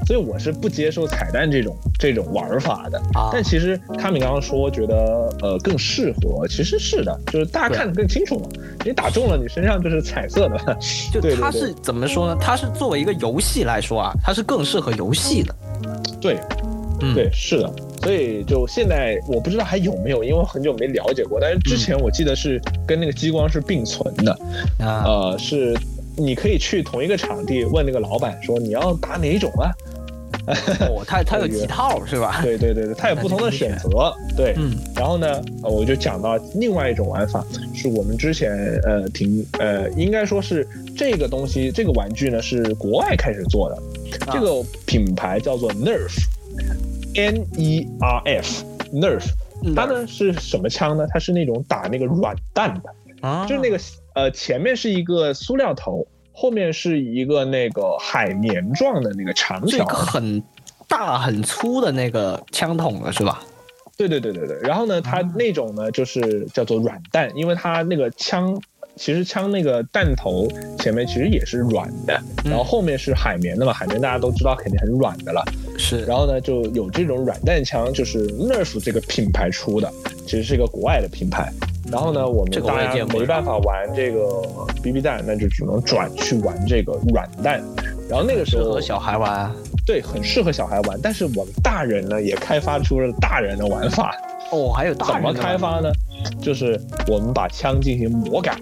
[0.06, 3.00] 所以我是不接受彩蛋这种这种玩法的。
[3.14, 4.96] 啊，但其实他们刚刚说觉得
[5.42, 8.48] 呃更适合，其实是的，就是大家看得更清楚嘛。
[8.84, 10.78] 你打中了，你身上就是彩色的。
[11.12, 12.38] 就它是怎么说呢？
[12.40, 15.56] 它是作为一个游戏来说啊，它是更适合游戏的。
[16.22, 16.40] 对，
[17.02, 17.74] 嗯，对，是的，
[18.06, 21.40] 所以就现在我不知道还有没有，因为我很久没了解过。
[21.42, 24.32] 但是之前我记得是跟那个激光是并存的，
[24.78, 25.76] 啊，呃，是
[26.16, 29.74] 你可以去同一个场地问那个老板说你要打哪一种啊？
[30.82, 32.42] 哦，它它有几套 是吧？
[32.44, 34.14] 对对对对，它有不同的选择。
[34.38, 38.52] 对，嗯然后呢，呃我就讲到另外一种玩法，是我们之前
[38.84, 43.76] 呃挺呃应该说是这个东西这个玩具呢是国外开始做的，
[44.28, 45.72] 啊这个品牌叫做
[47.16, 49.26] Nerf，N E R F，Nerf。
[49.76, 51.08] 它呢是什么枪呢？
[51.10, 53.80] 它是那种打那个软弹的，啊，就是那个
[54.14, 59.96] 呃前面是一个塑料头，后面是一个那个海绵状的那个长条一个。
[59.96, 60.44] 很
[60.88, 63.42] 大很粗的那个枪筒了是吧？
[63.98, 64.60] 对对对对对。
[64.60, 68.62] 然后呢，它那种呢就是叫做软弹，因为它那个枪。
[68.98, 70.48] 其实枪那个弹头
[70.80, 75.44] 前面其实也是软的，嗯然后后面是海绵的嘛，海绵大家都知道肯定很软的了。
[75.78, 79.92] 是，然后呢，就有这种软弹枪，就是 Nerf 这个品牌出的，
[80.26, 81.52] 其实是一个国外的品牌。
[81.92, 84.42] 然后呢，我们大家没办法玩这个
[84.82, 87.62] BB 弹，那就只能转去玩这个软弹。
[88.10, 89.56] 然后那个时候适合小孩玩啊。
[89.86, 94.16] 对很适合小孩玩，但是我们大人呢也开发出了大人的玩法。
[94.52, 95.92] 哦，还有大怎么开发呢？
[96.42, 98.58] 就是我们把枪进行魔改。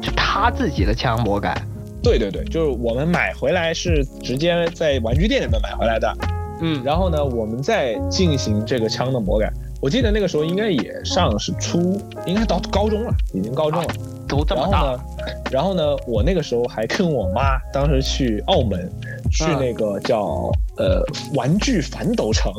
[0.00, 1.54] 就他自己的枪魔改。
[2.02, 6.16] 对对对，就是我们买回来是直接在玩具店里面买回来的，
[6.62, 9.52] 嗯，然后呢，我们再进行这个枪的魔改。
[9.84, 13.88] 我记得那个时候应该也上是初，应该到高中了，已经高中了。
[14.26, 15.02] 都这么大然后呢，
[15.50, 18.90] 然后呢，我那个时候还跟我妈当时去澳门，
[19.30, 22.50] 去嗯那个叫、呃玩具反斗城，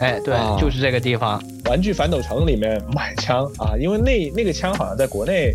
[0.00, 1.40] 哎，对，啊就是这个地方。
[1.66, 5.54] 玩具反斗城里面买枪啊，因为那那个枪好像在国内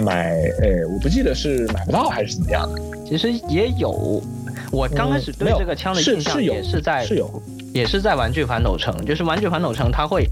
[0.00, 2.80] 买，哎，我不记得是买不到还是怎么样的。
[3.04, 4.22] 其实也有，
[4.70, 7.28] 我刚开始对这个枪的是印象也是在是有，
[7.72, 10.26] 也是在玩具反斗城，就是玩具反斗城，它会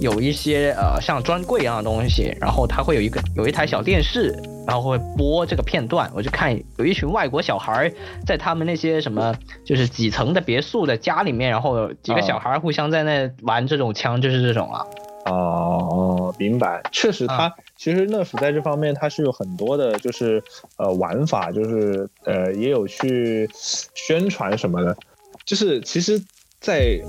[0.00, 4.34] 有一些呃像专柜一样的东西，然后它会有一个有一台小电视，
[4.66, 7.92] 然后会播这个片段，我就看有一群外国小孩儿
[8.26, 14.84] 在他们那些什么就是几层的别墅的家里面，然后几个啊小孩儿互相在那玩这种枪，就是这种啊。
[15.26, 16.80] 哦哦，明白。
[16.90, 20.42] 确实它，其实 Nerf 在这方面它是有很多的，就是
[20.78, 24.96] 呃玩法，就是呃也有去宣传什么的。
[25.44, 26.18] 就是其实，
[26.60, 27.00] 在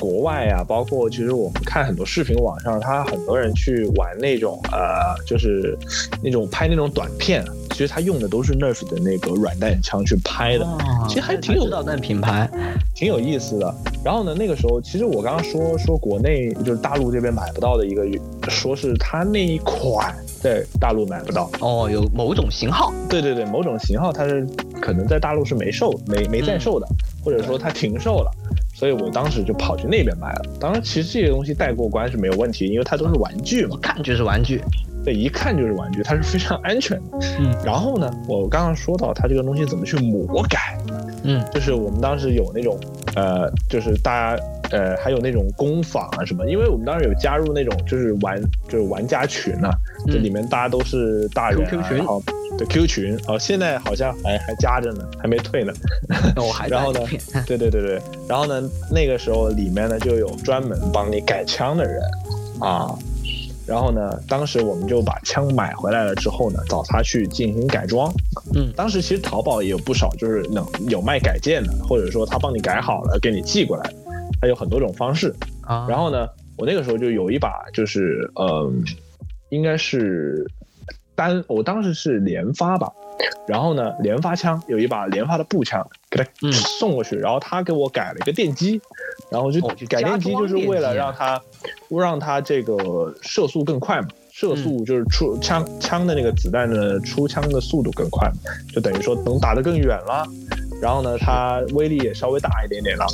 [0.00, 5.78] 国外啊，包括其实我们看很多视频网上，他很多人去玩那种呃，就是
[6.22, 10.64] 那种拍那种短片，其实他用的都是 Nerf 的那个软弹枪去拍的。
[10.64, 12.50] 哦其实还挺有知道那品牌。
[12.94, 13.74] 挺有意思的。
[14.04, 18.04] 然后呢，那个时候其实我刚刚说说国内就是大陆这边买不到的一个，
[18.50, 21.48] 说是他那一款在大陆买不到。
[21.60, 22.92] 哦，有某种型号。
[23.08, 24.46] 对对对，某种型号它是
[24.82, 26.86] 可能在大陆是没售、没没在售的，
[27.24, 28.30] 或者说它停售了。
[28.78, 30.42] 所以我当时就跑去那边买了。
[30.60, 34.62] 当然，其实这些东西带过关是没有问题，因为它都是玩具嘛一，看就是玩具。
[35.04, 37.18] 对，一看就是玩具，它是非常安全的。
[37.40, 40.78] 嗯然后呢，我刚刚说到它这个东西怎么去魔改，
[41.24, 42.78] 嗯就是我们当时有那种
[43.16, 49.70] 呃，就是大家呃，还有那种工坊啊什么，因为我们当时有加入那种就是玩就是玩家群啊，
[50.06, 52.22] 嗯这里面大家都是大人、啊、QQ 群然后
[52.58, 55.72] 对 Q 群哦，现在好像还还加着呢，还没退呢。
[56.34, 57.00] 那我还然后呢
[57.46, 62.02] 对对对对，然后呢，那个时候里面呢就有专门帮你改枪的人
[62.60, 62.92] 啊。
[63.66, 68.10] 然后呢，当时我们就把枪买回来了之后呢，找他去进行改装。
[68.54, 73.92] 嗯当时其实淘宝也有不少，就是能有卖改件的，或者说他帮你改好了给你寄过来，
[74.40, 75.34] 它有很多种方式。
[75.60, 78.82] 啊，然后呢，我那个时候就有一把，就是嗯，
[79.50, 80.46] 应该是
[81.18, 82.88] 单，我当时是连发吧，
[83.48, 88.80] 然后呢，连发枪有一把连发的步枪给他嗯送过去，然后他给我改了一个电机，
[89.28, 91.42] 然后就哦改电机就是为了让他
[91.88, 94.06] 让它这个射速更快嘛。
[94.30, 98.30] 射速就是出枪枪的那个子弹的出枪的速度更快，
[98.72, 100.24] 就等于说能打得更远了。
[100.80, 103.06] 然后呢，它威力也稍微大一点点了。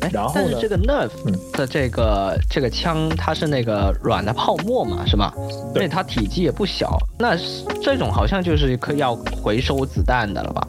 [0.00, 5.32] 哎然后呢但是这个 Nerf 嗯的这个、这个枪，它是那个软的泡沫嘛，是吗？
[5.72, 7.36] 对它体积也不小，那
[7.82, 10.66] 这种好像就是可以要回收子弹的了吧？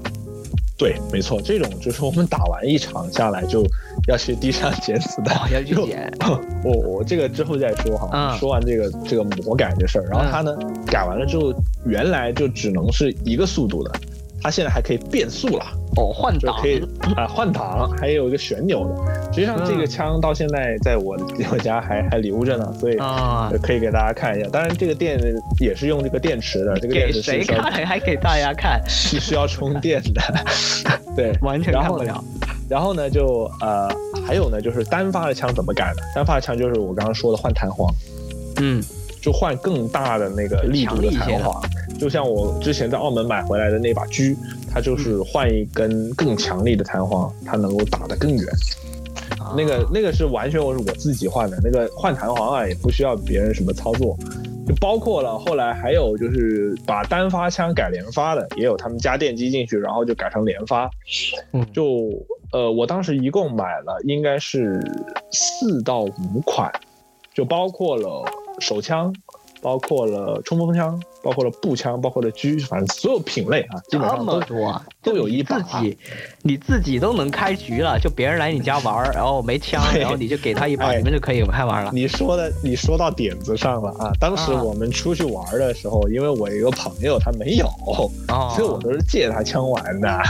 [0.76, 3.64] 对，没错，这种就是我们打完一场下来就
[4.08, 6.12] 要去地上捡子弹，要去捡。
[6.64, 10.56] 我我这个之后再说哈，说完这个这个魔改这事儿，然后它呢
[10.88, 11.54] 改完了之后，
[11.86, 13.92] 原来就只能是一个速度的，
[14.44, 15.66] 它现在还可以变速了。
[15.96, 16.84] 哦，换挡可以
[17.16, 19.32] 啊，换挡还有一个旋钮的。
[19.32, 21.16] 实际上这个枪到现在在我
[21.52, 22.98] 我家还还留着呢，所以
[23.62, 24.50] 可以给大家看一下。
[24.50, 25.20] 当然这个电
[25.60, 28.82] 也是用这个电池的， 这个电池谁看还给大家看？
[28.88, 30.22] 是需要充电的，
[31.16, 32.24] 对，完全看不了。
[32.68, 33.88] 然后呢，就呃
[34.26, 36.02] 还有呢，就是单发的枪怎么改的？
[36.16, 37.88] 单发的枪就是我刚刚说的换弹簧，
[38.60, 38.82] 嗯，
[39.22, 41.62] 就换更大的那个力度的弹簧。
[42.00, 44.36] 就像我之前在澳门买回来的那把狙，
[44.72, 48.46] 它就是换一根更强力的弹簧，它能够打得更远。
[49.56, 54.18] 那个那个是完全我是我自己换的，那个换弹簧啊也不需要别人什么操作，
[54.68, 60.90] 就包括了后来还有就是把单发枪改连发的，也有他们加电机进去，然后就改成连发。
[61.52, 62.10] 嗯，就
[62.52, 64.80] 呃我当时一共买了应该是
[65.32, 66.72] 四到五款，
[67.34, 68.24] 就包括了
[68.60, 69.14] 手枪。
[69.64, 75.54] 包括了冲锋枪，包括了步枪，包括了狙，反正所有品类啊，基本上都多，都有一把。
[75.54, 75.98] 自己，
[76.42, 81.92] 你自己都能开局了，就别人来你家玩，然后没枪，然后你就给他一把，你们就可以开玩了。
[81.94, 84.12] 你说的，你说到点子上了啊！
[84.20, 87.66] 当时我们出去玩的时候，因为我一个朋友他没有，
[88.28, 90.22] 所以我都是借他枪玩的。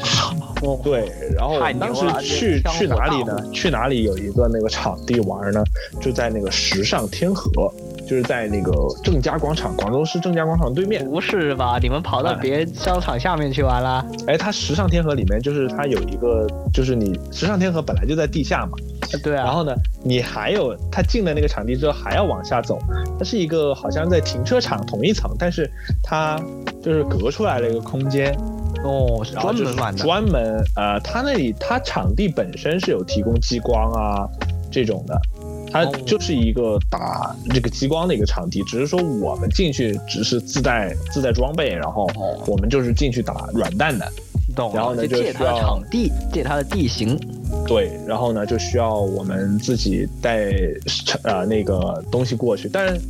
[0.82, 3.42] 对，然后当时去去哪里呢？
[3.52, 5.64] 去哪里有一个那个场地玩呢？
[6.00, 7.72] 就在那个时尚天河。
[8.06, 11.04] 就是在那个正佳广场，广州市正佳广场对面。
[11.08, 11.78] 不是吧？
[11.80, 14.04] 你们跑到别商场下面去玩了？
[14.26, 18.72] 哎，它时尚天河里面就是它有一个，就是你时尚天河本来就在地下嘛。
[19.22, 19.44] 对啊。
[19.44, 22.78] 然后呢，你还有它进了那个场地之后还要往下走，
[23.18, 25.70] 它是一个好像在停车场同一层，但是
[26.02, 26.40] 它
[26.82, 28.34] 就是隔出来了一个空间。
[28.84, 30.02] 哦，是专门玩的。
[30.02, 34.28] 专门呃，它那里它场地本身是有提供激光啊
[34.70, 35.18] 这种的。
[35.74, 42.08] 它就是一个打这个激光的一个场地，只是说我们进去只是自带自带装备，然后
[42.46, 44.08] 我们就是进去打软蛋的。
[44.54, 44.72] 懂。
[44.72, 47.18] 然后呢，就借它的场地，借它的地形。
[47.66, 50.48] 对，然后呢，就需要我们自己带
[51.24, 52.70] 呃那个东西过去。
[52.72, 53.00] 但是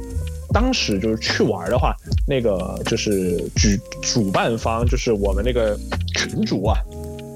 [0.50, 1.94] 当时就是去玩的话，
[2.26, 3.68] 那个就是主
[4.00, 5.78] 主办方就是我们那个
[6.14, 6.78] 群主啊，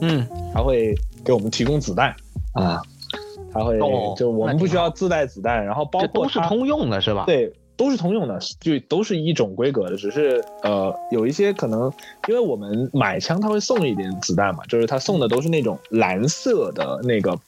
[0.01, 2.15] 嗯，他会给我们提供子弹
[2.55, 2.81] 啊。
[3.53, 3.79] 他会
[4.17, 7.25] 就我们不需要自带子弹，然后包括都是通用的是吧？
[7.27, 11.93] 对，都是通用的，就都是一种规格的，只是呃有一些可能，
[12.29, 17.39] 因为我们买枪它会送一点子弹嘛，就是它送的都是那种蓝色的那个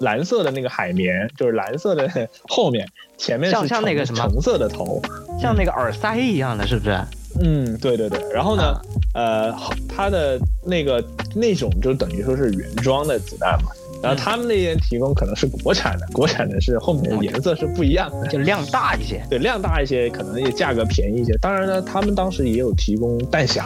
[0.00, 2.86] 蓝色的那个海绵，就是蓝色的后面
[3.16, 5.00] 前面是像那个什么橙色的头，
[5.40, 6.98] 像那个耳塞一样的，是不是？
[7.40, 8.18] 嗯，对对对。
[8.32, 8.80] 然后呢，
[9.14, 9.54] 呃，
[9.88, 11.02] 它的那个
[11.34, 13.70] 那种就等于说是原装的子弹嘛。
[14.06, 19.22] 然后他们那边提供可能是国产的， 国产的是后面的颜色是不一样的，就量大一些。
[19.28, 21.36] 对，量大一些，可能也价格便宜一些。
[21.38, 23.60] 当然呢，他们当时也有提供弹匣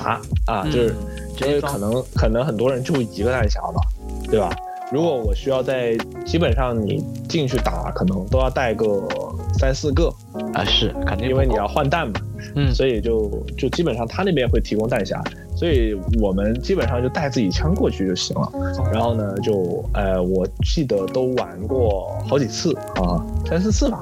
[0.46, 0.94] 啊，就是
[1.36, 3.80] 就是可能可能很多人就一个弹匣吧，
[4.30, 4.50] 对吧？
[4.92, 8.86] 如果我需要在基本上你进去打，可能都要带个
[9.58, 10.12] 三四个
[10.52, 12.20] 啊，是肯定，因为你要换弹嘛，
[12.56, 15.22] 嗯，所以就就基本上他那边会提供弹匣，
[15.54, 18.50] 所以我们基本上就带自己枪过去就行了。
[18.92, 24.00] 然后呢，就呃，我记得都玩过好几次啊，三四次吧。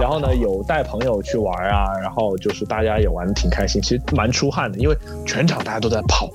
[0.00, 6.28] 然后呢，有带朋友去玩啊，然后就是大家也玩的挺开心，其实蛮出汗的，因为全场大家都在跑。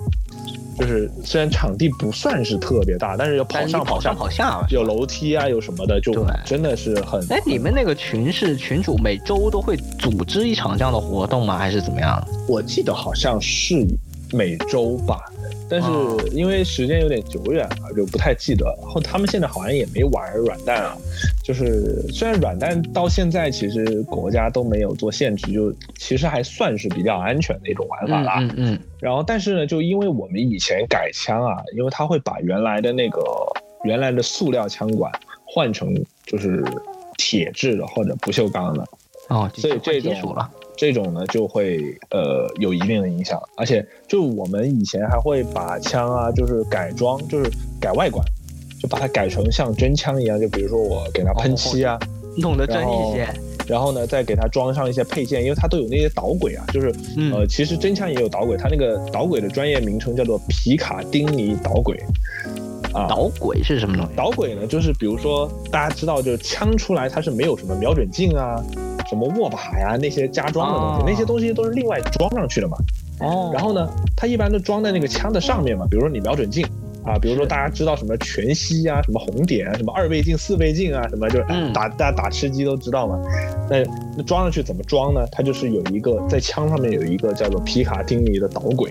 [0.78, 7.22] 就是虽然场地不算是特别大，但是要跑上跑下跑下，有楼梯啊，有什么的，就真的是很。
[7.30, 11.58] 哎，你们那个群是群主每周都会组织一场这样的活动吗？
[11.58, 12.22] 还是怎么样？
[12.48, 13.86] 我记得好像是
[14.32, 15.20] 每周吧。
[15.72, 15.88] 但是
[16.36, 18.66] 因为时间有点久远了，就不太记得。
[18.82, 20.98] 然后他们现在好像也没玩软弹啊，
[21.46, 28.40] 就是虽然软弹到现在其实国家都没有做限制，就其实还算是比较安全的一种玩法啦。
[28.42, 28.80] 嗯嗯。
[29.00, 33.22] 然后但是呢，就因为我们以前改枪啊，因为他会把原来的那个
[33.86, 35.10] 原来的塑料枪管
[35.46, 35.96] 换成
[36.26, 36.62] 就是
[37.18, 38.86] 铁质的或者不锈钢的。
[39.30, 40.36] 哦，所以这种。
[40.76, 48.26] 这种呢就会呃有一定的影响，而且就我们以前还会把枪啊，就是改装，就是改外观，
[48.82, 52.00] 就把它改成像真枪一样，就比如说我给它喷漆啊，
[52.38, 53.28] 弄得真一些，
[53.68, 56.92] 然后呢再给它装上一些配件，因为它都有那些导轨啊，就是
[57.32, 62.04] 呃其实真枪也有导轨，它那个导轨的专业名称叫做皮卡丁尼导轨
[62.94, 63.08] 啊。
[63.08, 64.12] 导轨是什么东西？
[64.16, 68.64] 导轨呢就是比如说大家知道，就是枪出来它是没有什么瞄准镜啊。
[69.12, 72.78] 什么握把呀，那些加装的东西，那些东西都是另外装上去的嘛。
[73.20, 76.66] 哦，然后呢，它一般都装在那个枪的上面嘛，比如说你瞄准镜
[77.04, 83.20] 啊，比如说大家知道什么全息啊，什么红点啊，什么二倍镜、四倍镜啊，什么就是嗯打大家打吃鸡都知道嘛。
[83.70, 83.84] 那
[84.16, 85.28] 那装上去怎么装呢？
[85.30, 88.90] 它就是有一个在枪上面有一个叫做皮卡丁尼的导轨，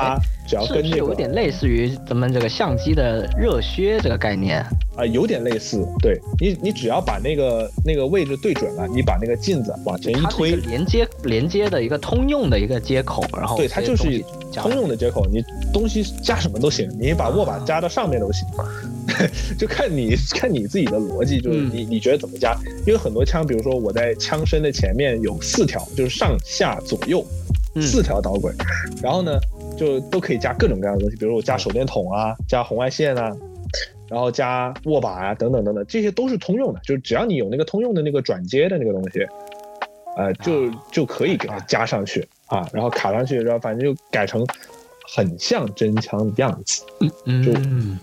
[0.00, 4.64] 它只要跟这个有点类似于咱们这个相机的热靴这个概念？
[4.96, 14.22] 啊、有点类似，对你你只要把那个那个位置对准了，你把那个镜子往前一推连接连接的一个通用的一个接口，然后对，它就是
[14.52, 15.42] 通用的接口，你
[15.72, 18.46] 东西加什么都行，你把握把加到上面都行，
[19.56, 22.54] 就看你看你自己的逻辑，就是嗯你你觉得怎么加？
[22.86, 27.24] 因为很多枪，比如说我在枪身的前面有四条，就是上下左右
[27.74, 28.52] 嗯四条导轨，
[29.02, 29.32] 然后呢
[29.80, 33.34] 就都可以加各种各样的东西，比如我加手电筒啊，加红外线啊。
[34.08, 39.24] 然后加握把啊，等等等等，这些都是通用的，就是只要你有那个通用的那个转接的那个东西，
[40.16, 44.44] 呃，就啊就可以给它加上去啊，然后卡上去，然后反正就改成
[45.14, 46.82] 很像真枪的样子。
[47.44, 48.00] 就嗯，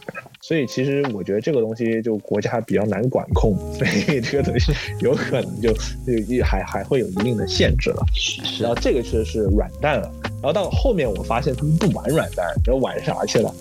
[0.48, 4.72] 所以其实我觉得这个东西就国家比较难管控，所以这个东西
[5.04, 5.74] 有可能就
[6.06, 8.06] 就一还还会有一定的限制了。
[8.14, 10.10] 是然后这个是是软蛋了，
[10.42, 13.54] 然后到后面我发现他们不玩软弹，然后玩啥去了？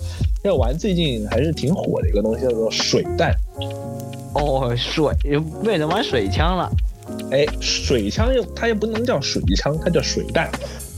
[0.45, 3.35] 要玩最近还是挺火的一个东西，叫做水弹。
[4.35, 5.11] 哦，水
[5.61, 6.71] 变成玩水枪了，
[7.31, 10.49] 哎，水枪又它又不能叫水枪，它叫水弹。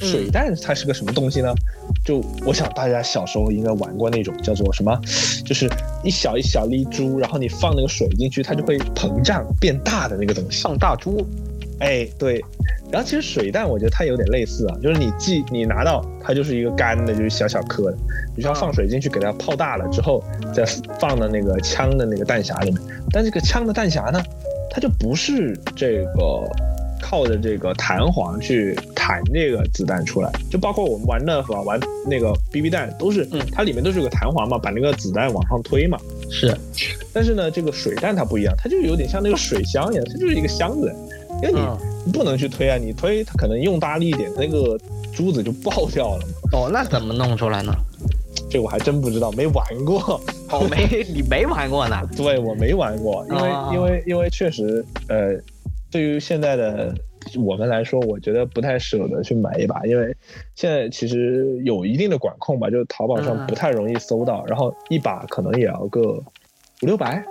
[0.02, 1.54] 嗯水弹它是个什么东西呢？
[2.06, 5.00] 就我想大家小时候应该玩过那种叫做什么，
[5.46, 5.70] 就是
[6.04, 10.64] 一小一小粒珠，然后你放那个水进去，它就会膨胀变大的那个东西。
[10.64, 11.26] 放大珠，
[11.80, 12.44] 哎，对。
[12.92, 17.98] 然后其实水弹我觉得它有点类似啊，就是你既你拿到它就是一个干的，就是小小颗的，
[18.36, 20.24] 你需要放水进去给它泡大了之后，
[20.56, 20.66] 再
[21.00, 22.82] 放到那个枪的那个弹匣里面。
[23.12, 24.20] 但这个枪的弹匣呢，
[24.72, 26.50] 它就不是这个
[27.02, 35.98] 靠着这个弹簧去弹这个子弹出来，就包括我们玩 Nerf 啊，玩那个 BB 弹都是，嗯它里面都是有个弹簧嘛，把那个子弹往上推嘛。
[36.30, 36.56] 是
[37.14, 40.94] 但是呢，这个水弹它不一样，它就有点像那个水箱一样，它就是一个箱子，
[41.42, 41.54] 因为
[42.06, 44.78] 你不能去推啊，你推它可能用大力一点，那个
[45.14, 46.26] 珠子就爆掉了。
[46.52, 47.74] 哦，那怎么弄出来呢？
[48.50, 50.20] 这我还真不知道，没玩过。
[50.52, 55.36] 哦，没你没玩过呢， 对我没玩过，因为、啊因为因为确实，呃，
[55.92, 56.94] 对于现在的
[57.38, 60.16] 我们来说，我觉得不太舍得去买一把，因为
[60.56, 66.02] 现在其实有一定的管控吧，就是淘宝上嗯不太容易搜到，然后一把可能也要个
[66.82, 67.24] 五六百，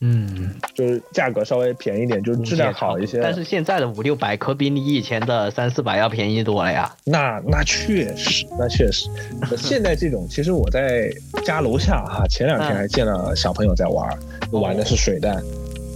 [0.00, 3.20] 嗯，就是价格稍微便宜点，就是质量好一些。
[3.20, 6.94] 但是现在的五六百可比你以前的三四百要便宜多了呀。
[7.04, 9.10] 那那确实，那确实。
[9.58, 11.10] 现在这种，其实我在
[11.44, 14.08] 家楼下哈、前两天嗯还见了小朋友在玩，
[14.52, 15.42] 玩的是水弹，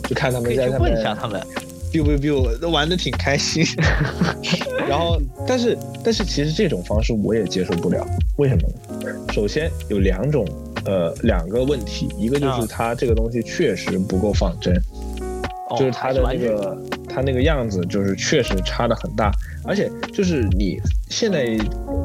[0.02, 1.40] 就看他们在问一下他们。
[1.94, 3.64] Biu biu biu 都玩的挺开心。
[4.88, 8.04] 然后，但是但是其实这种方式我也接受不了，
[8.36, 8.68] 为什么
[9.00, 9.14] 呢？
[9.32, 10.44] 首先有两种
[10.84, 14.76] 呃两个问题，一个就是啊它这个东西确实不够仿真，
[15.70, 16.76] 哦就是它的那个
[17.08, 19.30] 它那个样子就是确实差的很大，
[19.64, 21.46] 而且就是你现在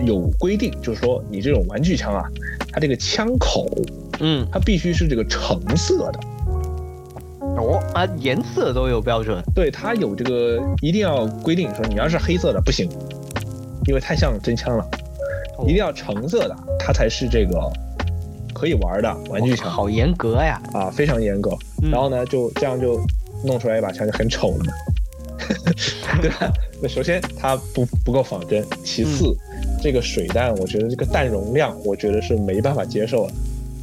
[0.06, 2.24] 有规定，就是说你这种玩具枪啊，
[2.72, 3.68] 它这个枪口
[4.20, 6.20] 嗯，它必须是这个橙色的，
[7.62, 9.44] 哦啊，颜色都有标准。
[9.54, 12.90] 对，它有这个一定要规定说你要是黑色的不行，
[13.88, 14.84] 因为太像真枪了，
[15.58, 17.60] 哦一定要橙色的，它才是这个
[18.54, 20.62] 可以玩的玩具枪好严格呀。
[20.74, 21.52] 啊，非常严格。
[21.84, 23.00] 嗯然后呢，就这样就
[23.46, 24.74] 弄出来一把枪就很丑了嘛，
[26.22, 26.52] 对吧？
[26.82, 29.36] 那首先它不不够仿真，其次、嗯
[29.82, 33.34] 这个水弹，我觉得这个弹容量，我觉得是没办法接受的。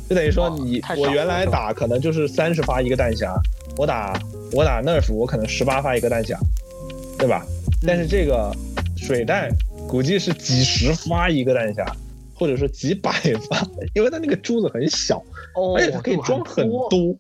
[0.09, 3.35] 就等于说哦你我原来打可能就是三十发一个弹匣，
[3.77, 4.19] 我打
[4.53, 6.37] 我打 nerf 我可能十八发一个弹匣，
[7.19, 7.45] 对吧？
[7.87, 8.55] 但是这个
[8.97, 9.51] 水弹
[9.89, 11.87] 估计是几十发一个弹匣，
[12.35, 13.11] 或者说几百
[13.51, 15.19] 发，因为它那个珠子很小，
[15.55, 17.15] 哦而且它可以装很多，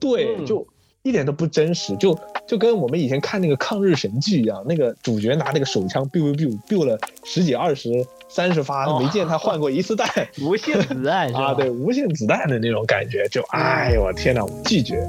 [0.00, 0.66] 对，嗯就
[1.02, 7.90] 一点都不真实，就就跟我们以前看那个抗日神剧一样，那个主角拿那个手枪 biu biu biu biu 了十几二十
[8.28, 10.08] 三十发，哦没见他换过一次弹。
[10.40, 11.46] 无限子弹 是吧？
[11.46, 15.04] 啊，对，无限子弹的那种感觉，就哎呦我天哪，我拒绝。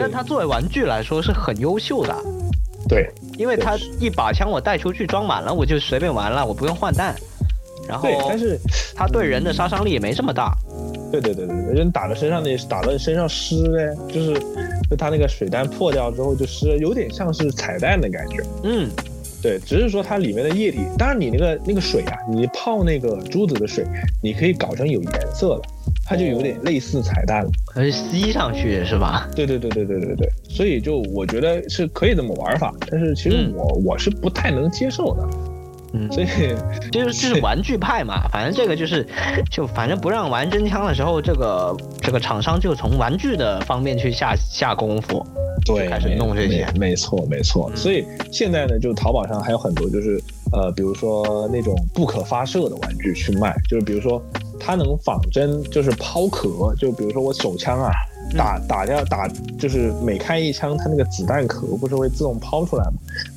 [0.00, 2.16] 但他作为玩具来说是很优秀的，
[2.88, 3.08] 对
[3.38, 7.14] 因为他一把枪我带出去装满了，我就随便玩了，我不用换弹。
[7.90, 8.58] 然后对，但是
[8.94, 10.56] 它对人的杀伤力也没这么大。
[11.10, 14.32] 对对对对对，人打到身上那打到身上湿嘞，就是
[14.88, 18.36] 就他那个水弹破掉之后就湿，有点像是彩蛋的感觉。
[18.62, 18.88] 嗯，
[19.42, 23.84] 对，只是说它里面的液体，当然你那个那个水啊，你泡那个珠子的水，
[24.22, 25.62] 你可以搞成有颜色的，
[26.06, 27.50] 它就有点类似彩蛋了。
[27.66, 29.28] 可是吸上去是吧？
[29.34, 35.28] 对对对对对对对，所以就我觉得是可以这么玩法，但是其实嗯我、我是不太能接受的。
[35.92, 36.26] 嗯，所以
[36.92, 39.06] 就是就是玩具派嘛，反正这个就是
[39.50, 45.26] 就反正不让玩真枪的时候，这个这个厂商就从玩具的方面去下下功夫，
[45.64, 47.70] 对，开始弄这些，没错没错。
[47.74, 50.22] 所以现在呢，就淘宝上还有很多就是
[50.52, 54.22] 呃，比如说那种不可发射的玩具去卖，就是比如说
[54.58, 57.90] 它能仿真，就是抛壳，就比如说我手枪啊。
[58.36, 59.28] 打打掉打
[59.58, 62.92] 就是每开一枪，它那个子弹壳不是会自动抛出来吗？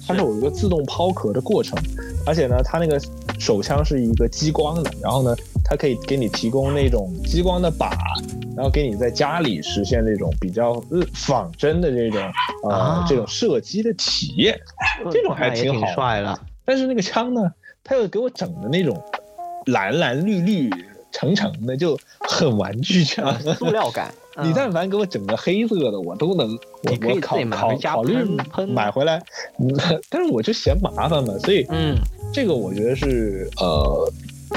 [0.08, 1.78] 它是有一个自动抛壳的过程，
[2.26, 3.02] 而且呢，它那个
[3.40, 7.92] 手枪是一个激光的，然后呢，它可以给你提供那种激光的靶，
[8.56, 10.82] 然后给你在家里实现那种比较
[11.14, 12.22] 仿真的这种
[12.70, 14.60] 呃这种射击的体验，
[15.12, 16.40] 这种还挺好帅的。
[16.66, 17.42] 但是那个枪呢，
[17.84, 19.02] 它又给我整的那种
[19.66, 20.70] 蓝蓝绿绿
[21.12, 24.14] 橙橙的，就很玩具枪，塑料感。
[24.42, 28.16] 你但凡给我整个黑色的，我都能，我我考考考虑
[28.68, 29.22] 买回来，
[30.10, 31.96] 但是我就嫌麻烦嘛，所以嗯，
[32.34, 34.12] 这个我觉得是呃，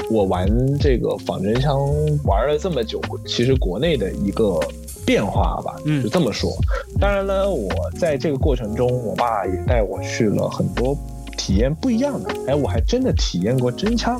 [0.09, 0.47] 我玩
[0.79, 1.77] 这个仿真枪
[2.23, 4.59] 玩了这么久，其实国内的一个
[5.05, 6.51] 变化吧，嗯，就这么说。
[6.99, 7.69] 当然了，我
[7.99, 10.97] 在这个过程中，我爸也带我去了很多
[11.37, 14.19] 体验不一样的，哎，我还真的体验过真枪。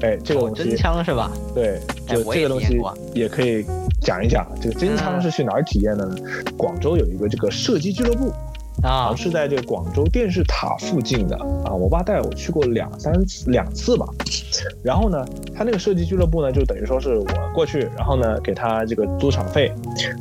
[0.00, 1.30] 哎，这个东西真枪是吧？
[1.54, 2.78] 对，就这个东西
[3.14, 3.64] 也可以
[4.04, 4.46] 讲一讲。
[4.60, 6.16] 这个真枪是去哪儿体验的呢？
[6.56, 8.32] 广州有一个这个射击俱乐部
[8.82, 11.72] 啊，是在这个广州电视塔附近的啊。
[11.72, 14.06] 我爸带我去过两三次，两次吧。
[14.84, 15.24] 然后呢，
[15.56, 19.72] 他那个射击俱乐部呢，就等于说是我过去，然后呢给他这个租场费，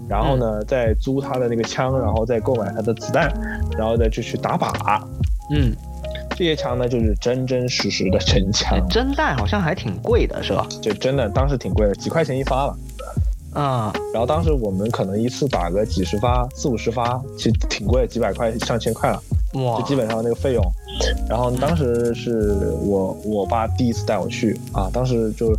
[0.10, 3.32] 然后呢再租他的那个枪，然后再购买他的子弹，
[3.78, 5.02] 然后再就去打靶。
[5.52, 5.72] 嗯。
[6.36, 10.68] 这些枪呢，就是真真实实的真枪，真弹好像还挺贵的，是吧？
[10.82, 12.76] 就真的当时挺贵的，几块钱一发了。
[13.54, 19.22] 啊，然后当时我们可能一次打个几十发、四五十发，其实挺贵，几百块、上千块了。
[19.54, 19.80] 哇！
[19.80, 20.64] 就基本上那个费用。
[21.30, 25.54] 然后当时是我我爸第一次带我去啊，当时就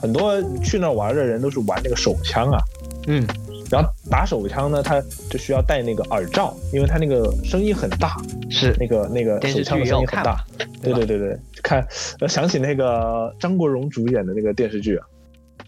[0.00, 2.60] 很多去那玩的人都是玩那个手枪啊。
[3.06, 3.26] 嗯。
[3.68, 8.16] 然后打手枪呢，他就需要戴那个耳罩，因为他那个声音很大，
[8.48, 10.44] 是那个那个手枪的声音很大。
[10.80, 11.84] 对对对对，看，
[12.28, 15.06] 想起那个张国荣主演的那个电视剧啊，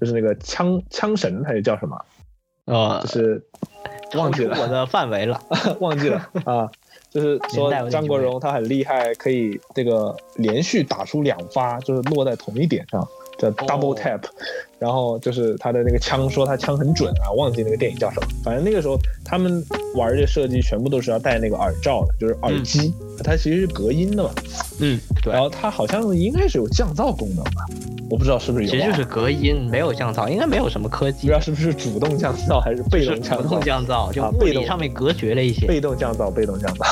[0.00, 1.96] 就是那个枪枪神还是叫什么？
[2.66, 3.42] 呃，就是
[4.14, 5.40] 忘记了我的范围了，
[5.80, 6.70] 忘记了啊，
[7.10, 13.06] 就是说张国荣他很厉害，可以这个连续打出两发，就是落在同一点上。
[13.38, 14.20] 叫 double tap，
[14.80, 18.26] 然后就是他的那个枪，说他枪很准啊，忘记那个电影叫什么。
[18.42, 22.92] 反正那个时候他们玩这射击，全部都是要戴那个耳罩的，就是耳机，
[23.22, 24.30] 它其实是隔音的嘛。
[24.80, 25.32] 嗯，对。
[25.32, 27.64] 然后它好像应该是有降噪功能吧，
[28.10, 28.70] 我不知道是不是有。
[28.70, 31.22] 其实就是隔音，没有降噪，应该没有什么科技。
[31.22, 33.42] 不知道是不是主动降噪还是被动降噪？
[33.42, 35.66] 主动降噪，就物理上面隔绝了一些。
[35.66, 36.84] 被动降噪，被动降噪。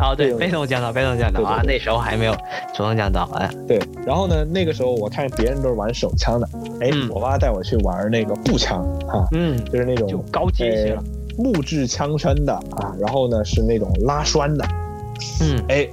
[0.00, 2.32] 哦，对，被动降噪，被动降噪啊，那时候还没有
[2.74, 3.78] 主动降噪，哎，对。
[4.04, 6.48] 然后呢，那个时候我看别人都是玩手枪的，
[6.80, 11.02] 哎，我爸带我去玩那个步枪，哈，嗯，就是那种就高阶些了，
[11.38, 14.66] 木质枪身的啊，然后呢是那种拉栓的，
[15.42, 15.88] 嗯，哎，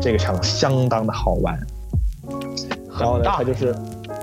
[0.00, 1.56] 这个枪相当的好玩，
[2.98, 3.74] 然后呢，它就是。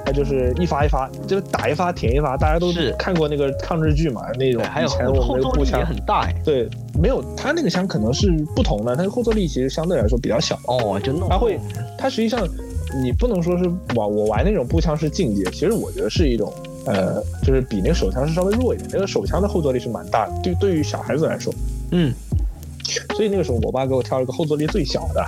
[0.06, 6.68] 它就是一发一发，就打一发舔一发，大家都是看过那个抗日剧嘛，那种以前我们那个步枪很大哎，对，
[7.00, 11.60] 没有它那个枪可能是不同的，它的后坐力其实相对来说比较小哦，真的它会，
[11.98, 12.48] 它实际上
[13.02, 13.64] 你不能说是
[13.96, 16.54] 我我玩那种步枪是境界，其实我觉得是一种
[16.86, 21.54] 呃，就是比那个手枪是稍微弱一点，那个手枪的后坐力是蛮大的，对，对于小孩子来说，
[21.92, 22.14] 嗯。
[23.16, 25.26] 所以那个时候，我爸给我挑了个后坐力最小的，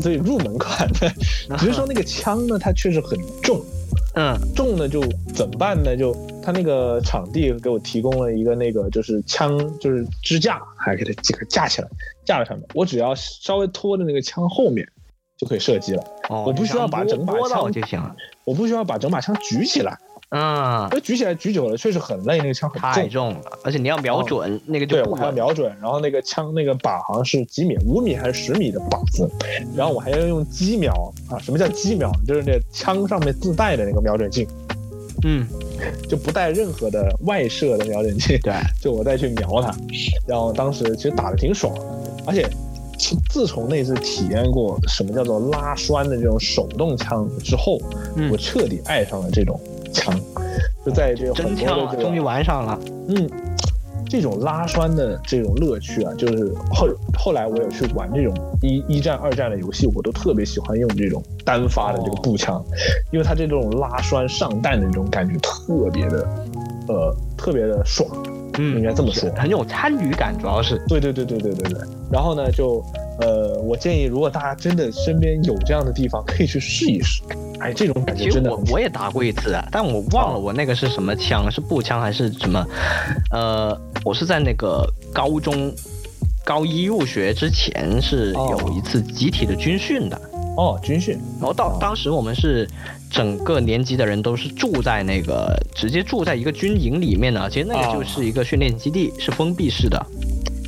[0.00, 1.12] 最入门款的。
[1.58, 3.60] 只是说那个枪呢，它确实很重。
[4.14, 5.00] 嗯，重呢就
[5.34, 5.96] 怎么办呢？
[5.96, 11.88] 就他那个场地给我提供了一个那个就是枪就是支架，还给它几个架起来，
[12.24, 12.66] 架在上面。
[12.74, 14.86] 我只要稍微拖着那个枪后面
[15.38, 16.04] 就可以射击了。
[16.28, 18.14] 哦，我不需要把整把枪就行了。
[18.44, 19.98] 我不需要把整把枪举起来。
[20.34, 29.30] 嗯，那举起来举久了确实很累，那个枪很太重了，而且你要瞄准那个就对我还要瞄准，然后那个枪那个靶好像是几米，五米还是十米的靶子，
[29.76, 30.90] 然后我还要用机瞄
[31.28, 32.10] 啊，什么叫机瞄？
[32.26, 34.48] 就是那枪上面自带的那个瞄准镜，
[35.24, 35.46] 嗯，
[36.08, 39.76] 就不带任何的外设的瞄准镜，对，就我再去瞄它，
[40.26, 41.74] 然后当时其实打的挺爽，
[42.26, 42.48] 而且
[43.28, 47.78] 自从那次体验过什么叫做拉栓的这种手动枪之后，
[48.30, 49.60] 我彻底爱上了这种。
[49.92, 50.14] 枪，
[50.84, 52.78] 就在这个真枪终于玩上了。
[53.08, 53.28] 嗯，
[54.08, 62.64] 这种拉栓的这种乐趣啊，就是后后来我有去玩这种一一战、二战的游戏，我都特别喜欢用这种单发的这个步枪，
[63.10, 66.28] 因为它这种拉栓上弹的这种感觉特别的，
[66.88, 68.08] 呃，特别的爽。
[68.58, 70.82] 嗯，应该这么说，很有参与感，主要是。
[70.88, 71.80] 对对对对对对对。
[72.10, 72.84] 然后呢，就
[73.20, 77.22] 呃，我建议，如果大家真的身边有这样的地方，可以去试一试。
[77.60, 78.50] 哎，这种感觉真的。
[78.50, 82.66] 我我也打过一次啊，但我忘了我那个是什么枪，是步枪还是什么？
[83.30, 85.72] 呃，我是在那个高中
[86.44, 90.20] 高一入学之前是有一次集体的军训的。
[90.56, 91.18] 哦，军训。
[91.38, 92.68] 然后到当时我们是
[93.12, 100.04] 整个年级的人都是住在那个直接住在一个军营里面的，其实那个就是一个训练基地，是封闭式的。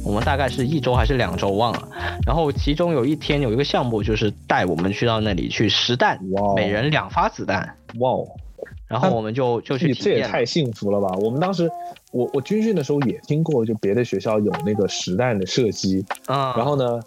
[0.04, 1.88] 我们大概是一周还是两周忘了。
[2.26, 6.20] 然后其中有一天有一个项目就是带我们去到那里去实弹，
[6.54, 7.76] 每人两发子弹。
[7.98, 8.28] 哇哦！
[8.86, 10.04] 然后我们就就去体验。
[10.04, 11.08] 这也太幸福了吧！
[11.22, 11.70] 我们当时。
[12.12, 17.00] 我我军训的时候也听过，就别的学校有那个实弹的射击啊，然后呢，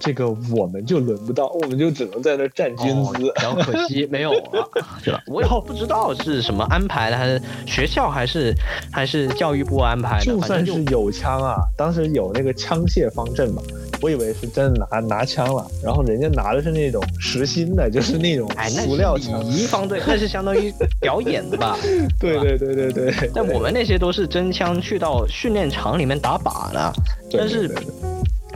[0.00, 4.68] 这个我们就轮不到，我们就只能在那站军姿， 然后可惜没有了，
[5.04, 5.22] 是吧？
[5.28, 8.54] 我以后不知道是什么安排的，还是学校还是
[8.92, 10.24] 还是教育部安排的？
[10.24, 13.62] 就算是有枪啊，当时有那个枪械方阵嘛，
[14.02, 19.40] 我以为是真的拿拿枪了，然后人家拿的是那种实心的，就是那种塑料枪。
[19.68, 21.78] 方队那是相当于表演的吧？
[22.18, 23.30] 对对对对对。
[23.34, 24.50] 但我们那些都是真。
[24.50, 26.92] 枪去到训练场里面打靶的，
[27.32, 27.72] 但是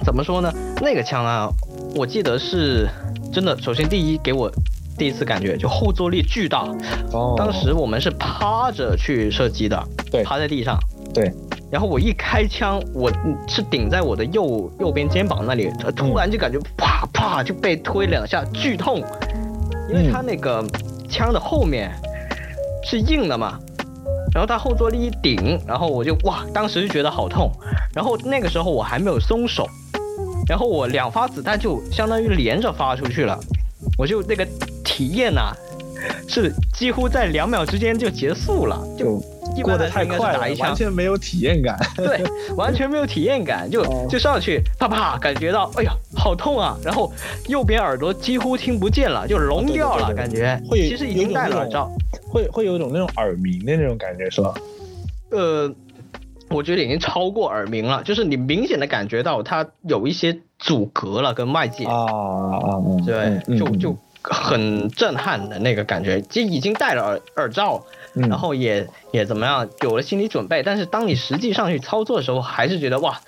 [0.05, 0.53] 怎么说呢？
[0.83, 1.49] 那个枪啊，
[1.97, 2.87] 我记得是
[3.33, 3.57] 真的。
[3.61, 4.51] 首先，第一给我
[4.99, 6.69] 第一次感觉就后坐力巨大。
[7.13, 7.35] 哦。
[7.37, 10.79] 当时我们是趴着去射击的，对，趴在地上。
[11.15, 11.33] 对。
[11.71, 13.11] 然后我一开枪，我
[13.49, 19.03] 是顶在我的右右边肩膀那里，突然就感觉啪啪就被推两下，剧痛，
[19.89, 20.65] 因为它那个
[21.09, 21.91] 枪的后面
[22.85, 23.59] 是硬的嘛。
[24.33, 27.51] 然后它后坐力一顶，然后我就哇，当时就觉得好痛。
[27.95, 29.65] 然后那个时候我还没有松手，
[30.49, 33.39] 然后我两发子弹就相当于连着发出去了，
[33.99, 34.47] 我就那个
[34.85, 35.53] 体验呐，
[36.29, 39.21] 是几乎在两秒之间就结束了，就
[39.63, 41.79] 过得太快了，完全没有体验感。
[41.97, 42.23] 对，
[42.57, 47.13] 完全没有体验感，就 就上去啪啪，感觉到哎呀好痛啊，然后
[47.47, 50.61] 右边耳朵几乎听不见了，就聋掉了，感觉。
[50.69, 51.91] 会，其实已经戴了耳罩。
[52.29, 54.53] 会会有一种那种耳鸣的那种感觉是吧？
[55.31, 55.73] 呃，
[56.51, 61.85] 我觉得已经超过耳鸣了，就是你明显的感觉到它有一些阻隔了跟外界。
[61.85, 67.83] 啊啊，对，就就很震撼的那个感觉，其实已经戴了耳耳罩，
[68.15, 73.19] 然后也也怎么样，有了心理准备，但是当你实际上去操作的时候，还是觉得哇。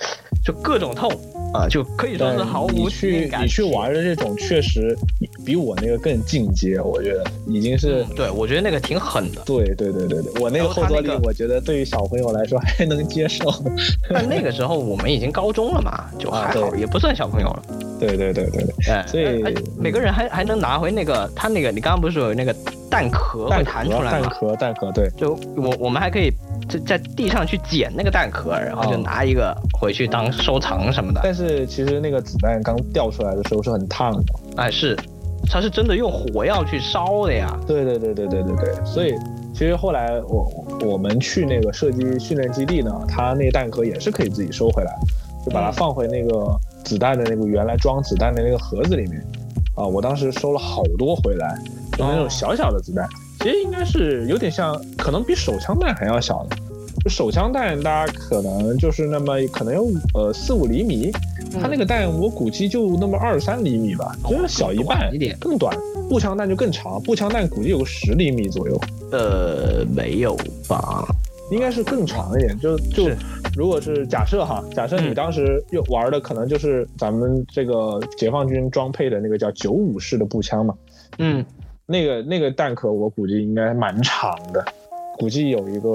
[0.45, 1.11] 就各种痛
[1.53, 4.97] 啊，就可以说是毫无去你去玩的这种，确实
[5.45, 9.43] 比我那个更进阶，我觉得已经是对，我觉得那个挺狠的。
[9.45, 13.53] 对对对对对，我那个后坐力，我觉得对于小朋友来说还能接受。
[14.09, 17.63] 但那个时候我们已经高中了嘛，就还好，也不算小朋友了。
[17.99, 19.43] 对对对对对，哎，所以
[19.77, 22.55] 每个人还还能拿回那个他那个，你刚刚不是说有那个
[22.89, 24.21] 蛋壳会弹出来吗？
[24.21, 26.33] 蛋壳蛋壳，对，就我我们还可以。
[26.69, 31.21] 在在地上去捡那个弹壳，然后就拿一个回去当收藏什么的。
[31.23, 34.35] 但是其实那个子弹刚掉出来的时候是很烫的。
[34.57, 34.97] 哎，是，
[35.49, 37.57] 它是真的用火药去烧的呀。
[37.69, 38.85] 对对对对对对对。
[38.85, 39.15] 所以
[39.55, 44.93] 其实后来我我们去那个射击训练基地呢，它那弹壳也是可以自己收回来，
[45.45, 46.53] 就把它放回那个
[46.83, 49.25] 子弹的那个原来装子弹的那个盒子里面。
[49.77, 51.57] 啊，我当时收了好多回来，
[51.93, 53.07] 就是那种小小的子弹。
[53.47, 56.57] 其实应该是有点像，可能比手枪弹还要小的。
[57.05, 61.13] 就手枪弹，大家可能就是那么可能有呃四五厘米，
[61.53, 65.73] 它那个弹我估计就那么二三厘米吧，就是小一半，一点更短。
[66.09, 68.81] 步枪弹就更长，步枪弹估计有个十厘米左右。
[69.13, 70.37] 呃，没有
[70.67, 71.07] 吧？
[71.53, 72.59] 应该是更长一点。
[72.59, 73.09] 就就
[73.57, 80.75] 如果是假设哈，假设你当时又玩的可能就是咱们这个解放军装配的那个叫九五式的步枪嘛。
[81.19, 81.47] 嗯。
[81.87, 84.65] 那个那个弹壳我估计应该蛮长的，
[85.19, 85.89] 估计有一个，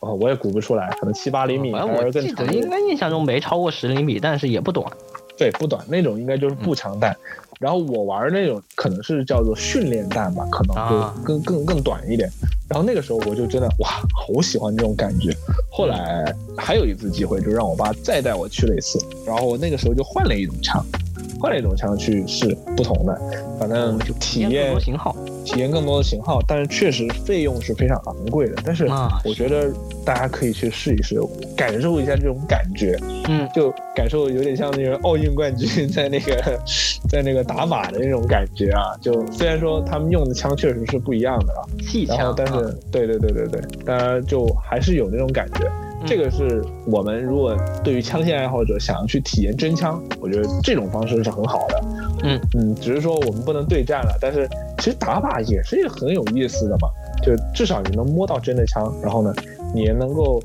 [0.00, 4.86] 哦，我也估不出来，可能七八厘米，反正我记得应该印象中没超过十厘米，但是也不短。
[5.38, 7.16] 对，不短，那种应该就是步枪弹。
[7.58, 12.28] 然后我玩那种可能是叫做训练弹吧，可能会更更更短一点。
[12.68, 15.34] 然后那个时候我就真的哇，好喜欢这种感觉。
[15.70, 20.84] 后来还有一次机会，就让我爸再带我去了一次，然后那个时候就换了一种枪。
[21.40, 23.18] 换了一种枪去试不同的，
[23.58, 28.56] 反正体验型号，体验更多的型号，但是确实费用是非常昂贵的。
[28.64, 28.86] 但是
[29.24, 29.72] 我觉得
[30.04, 31.20] 大家可以去试一试，
[31.56, 32.96] 感受一下这种感觉，
[33.28, 36.60] 嗯，就感受有点像那个奥运冠军在那个
[37.08, 38.94] 在那个打马的那种感觉啊。
[39.00, 41.64] 就虽然说他们用的枪确实是不一样的啊，
[42.08, 45.70] 然后但是对对对对对，当然就还是有那种感觉。
[46.06, 51.84] 这个是我们如果对于枪械爱好者想要去体验真枪，我觉得这种方式是很好的。
[52.22, 54.48] 嗯嗯，只是说我们不能对战了，但是
[54.78, 56.88] 其实打靶也是很有意思的嘛。
[57.22, 59.30] 就至少你能摸到真的枪，然后呢，
[59.74, 60.42] 你也能够，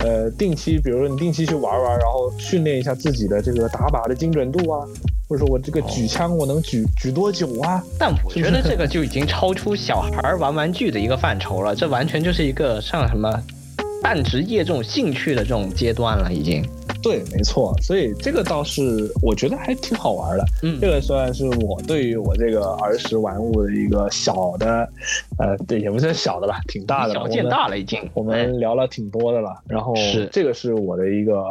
[0.00, 4.84] 呃，定期，比如说你定期去玩玩，然后训练一下自己的这个打靶的精准度啊，
[5.28, 7.80] 或者说我这个举枪我能举举多久啊？
[7.96, 13.40] 但我觉得这个就已经超出小孩玩玩具的一个范畴了，这完全就是一个像什么
[14.02, 16.64] 半职业这种兴趣的这种阶段了，已经。
[17.02, 20.44] 对，没错，所以这个倒是我觉得还挺好玩的。
[20.62, 24.88] 嗯，这个算是我对于我这个儿时玩物的一个小的，
[25.38, 27.14] 呃，对，也不算小的吧，挺大的。
[27.14, 28.00] 小见大了已经。
[28.12, 31.44] 我们聊了挺多的了，然后是这个是我的一个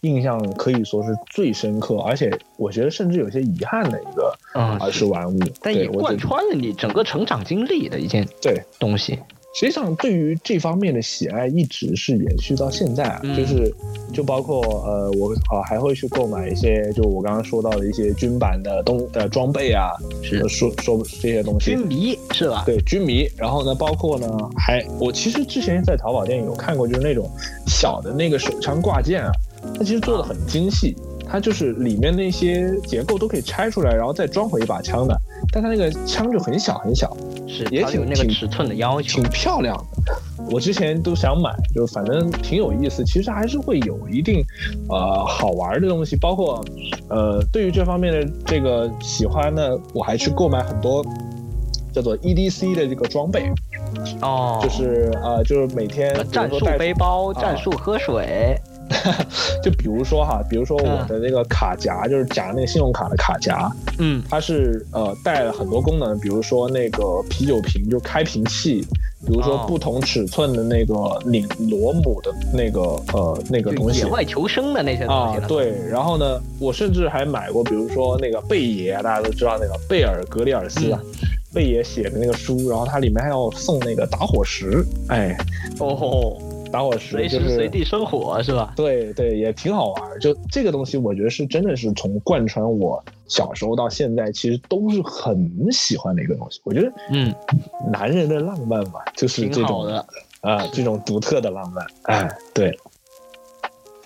[0.00, 5.38] 印象，可以说是最深刻，而且我觉得甚至有些遗憾的一个儿时玩物。
[5.60, 9.16] 但也贯穿了你整个成长经历的一件对东西。
[9.58, 13.74] 实际上，对于这方面的喜爱一直是延续到现在啊，就是，
[14.12, 19.92] 就包括呃，我啊还会去购买一些，就我刚刚说到的一些军版的东呃装备啊，
[20.22, 21.70] 是说说这些东西。
[21.70, 22.64] 军迷是吧？
[22.66, 23.26] 对，军迷。
[23.34, 24.28] 然后呢，包括呢，
[24.58, 27.26] 还我其实之前在淘宝店有看过，就是那种
[27.66, 29.32] 小的那个手枪挂件啊，
[29.78, 30.94] 它其实做的很精细。
[31.28, 35.20] 它就是里面那些结构都可以拆出来，然后再装回一把枪的，
[35.52, 37.16] 但它那个枪就很小很小，
[37.46, 40.14] 是也挺那个尺寸的要求，挺漂亮的。
[40.50, 43.04] 我之前都想买，就反正挺有意思。
[43.04, 44.44] 其实还是会有一定，
[44.88, 46.14] 呃，好玩的东西。
[46.16, 46.64] 包括，
[47.08, 51.04] 呃，对于这方面的这个喜欢呢，我还去购买很多
[51.92, 53.50] 叫做 EDC 的这个装备。
[54.20, 58.56] 哦，就是呃，就是每天战术背包、战术喝水。
[59.62, 68.86] 就比如说哈，比如说我的那个卡夹，就是夹那个信用卡的卡夹，嗯，它是呃带了很多功能，比如说那个啤酒瓶就开瓶器，
[69.26, 72.80] 比如说不同尺寸的那个拧螺母的那个
[73.12, 75.38] 呃那个东西，野外求生的那些东西。
[75.38, 75.74] 啊，对。
[75.88, 81.00] 然后呢，我甚至还买过，比如说那个贝爷，大家都知道那个贝尔格里尔斯啊，
[81.52, 85.36] 贝爷写的那个书，然后它里面还要送那个打火石，哎，
[85.80, 86.36] 哦。
[86.70, 88.72] 打火石，随时随地生火是吧？
[88.76, 90.20] 对对，也挺好玩。
[90.20, 96.60] 就这个东西，我觉得是真的是从贯穿我小时候到现在，其实都是很喜欢的一个东西。
[96.64, 97.34] 我觉得，嗯，
[97.90, 100.06] 男人的浪漫嘛，就是这种的
[100.40, 101.86] 啊，这种独特的浪漫。
[102.04, 102.78] 哎，对。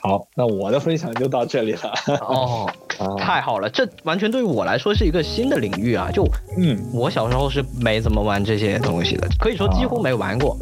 [0.03, 1.93] 好，那我的分享就到这里了。
[2.23, 2.67] 哦，
[3.21, 6.11] 太好了，这完全对于我来说是一个新的领域啊！
[6.11, 10.57] 就，嗯，我小时候是没怎么玩这些东西的，可以说几乎没玩过。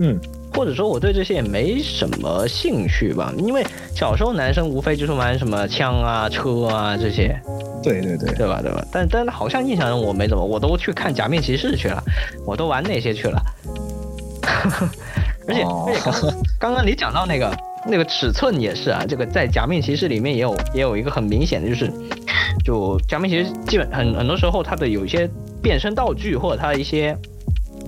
[0.00, 0.18] 嗯。
[0.56, 3.62] 或者说我对这些也没什么兴趣吧，因为
[3.94, 7.38] 小时候男生无非就是玩什么枪啊、车啊这些，
[7.82, 8.82] 对对对，对吧对吧？
[8.90, 12.02] 但但好像印象中我没怎么，我都去看假面骑士去了，
[12.46, 13.38] 我都玩那些去了。
[15.46, 16.00] 而且而且
[16.58, 17.54] 刚刚刚你讲到那个
[17.86, 21.92] 那个尺寸也是啊，这个在假面骑士里面也有也有一个很明显的就是，
[22.64, 25.28] 就假面骑士基本很很多时候它的有一些
[25.62, 27.14] 变身道具或者它的一些。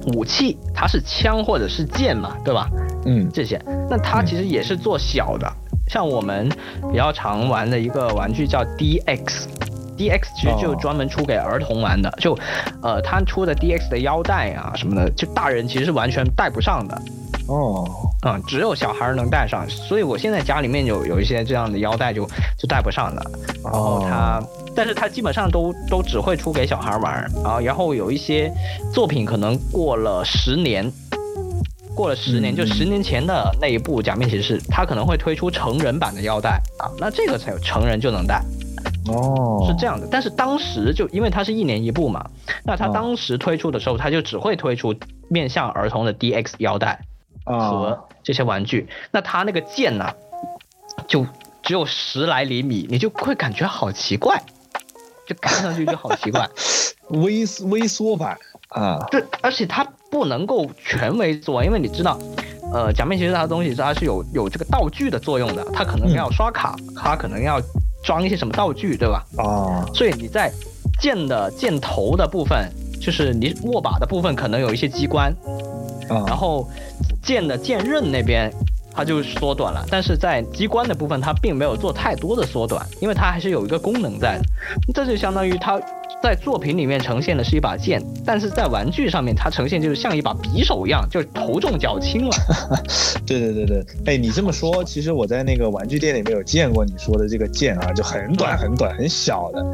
[0.08, 2.68] 武器它是枪或者是剑嘛，对吧？
[3.06, 5.50] 嗯，这些，那它其实也是做小的，
[5.88, 6.48] 像我们
[6.90, 12.36] 比较常玩的一个玩具叫 DX，DX 其实就专门出给儿童玩的，就，
[12.82, 17.00] 呃，它出的 DX 的腰带啊什么的，就大人其实是完全带不上的。
[17.48, 17.88] 哦，
[18.26, 22.26] 嗯，只有小孩能带上，所以我现在家里面有有一些这样的腰带就
[22.58, 23.22] 就带不上的，
[23.64, 24.42] 然后它。
[24.76, 28.52] 但是它基本上都都只会出给小孩玩啊，然后有一些
[28.94, 30.88] 作品可能过了十年，
[31.96, 38.40] 过了十年就十年前的那一部假面骑士，它可能会推出成人版的腰带啊，那这个才有成人就能戴
[39.08, 40.06] 哦，是这样的。
[40.08, 42.24] 但是当时就因为它是一年一部嘛，
[42.62, 44.94] 那它当时推出的时候，它就只会推出
[45.28, 47.00] 面向儿童的 DX 腰带
[47.48, 50.12] 和这些玩具，那它那个剑呢，
[51.06, 51.26] 就
[51.62, 54.42] 只有十来厘米，你就会感觉好奇怪。
[55.26, 56.48] 就看上去就好奇怪，
[57.20, 58.38] 微微缩版
[58.70, 62.18] 啊，对，而且它不能够全微缩，因为你知道，
[62.72, 67.60] 呃，假面骑士它的东西它是有有这个道具的作用的，它可能要刷卡，它可能要
[68.02, 69.22] 装一些什么道具，对吧？
[69.36, 70.50] 哦，所以你在
[70.98, 72.66] 剑的剑头的部分，
[73.00, 75.34] 就是你握把的部分，可能有一些机关，
[76.08, 76.68] 啊，然后
[77.22, 78.52] 剑的剑刃那边。
[78.98, 84.44] 它就缩短了，但是在机关的部分，它并没有做太多的缩短，因为它还是有一个功能在的。
[84.92, 85.80] 这就相当于它
[86.20, 92.36] 在作品里面呈现的是一把剑，但是在玩具上面，它呈现就是像一把匕首一样，就头重脚轻了。
[93.24, 99.64] 对对对对，哎，你这么说，其实我在那个玩具店里面有见过你说的这个剑啊，就很短很短很小的，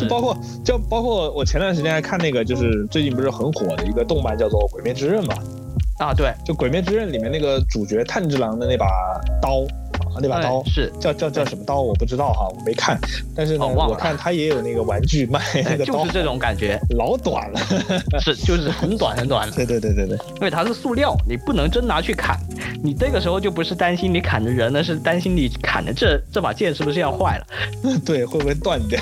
[0.00, 5.34] 就包括就包括我前段时间还看那个，就是最近不是很火的一个动漫叫做《鬼灭之刃》嘛。
[6.00, 8.86] 啊，对，就《鬼灭之刃》里面那个主角炭治郎的那把
[9.40, 9.60] 刀，
[10.08, 12.98] 啊那把刀是叫叫叫什么刀我不知道哈，我没看。
[13.36, 17.60] 但是呢，我看他也有那个玩具卖那个刀，就是这种感觉， 老短了，
[18.18, 19.48] 是就是很短很短。
[19.52, 22.38] 对对对对对，因为它是塑料，你不能真拿去砍。
[22.82, 27.46] 你这个时候就不是担心你砍的人呢，是担心你砍的这这把剑是不是要坏了？
[28.06, 28.98] 对，会不会断掉？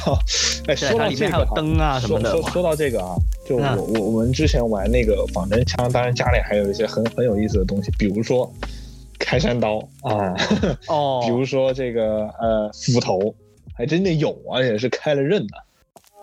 [0.66, 2.32] 哎，说到这个灯啊什么的。
[2.32, 3.14] 说说到这个啊，
[3.49, 8.53] 就我我我们之前玩那个仿真枪，当然家里还有一些很很有意思的东西，比如说
[9.18, 10.34] 开山刀啊，
[10.88, 13.34] 哦， 比如说这个呃斧头，
[13.74, 15.57] 还真的有，而且是开了刃的，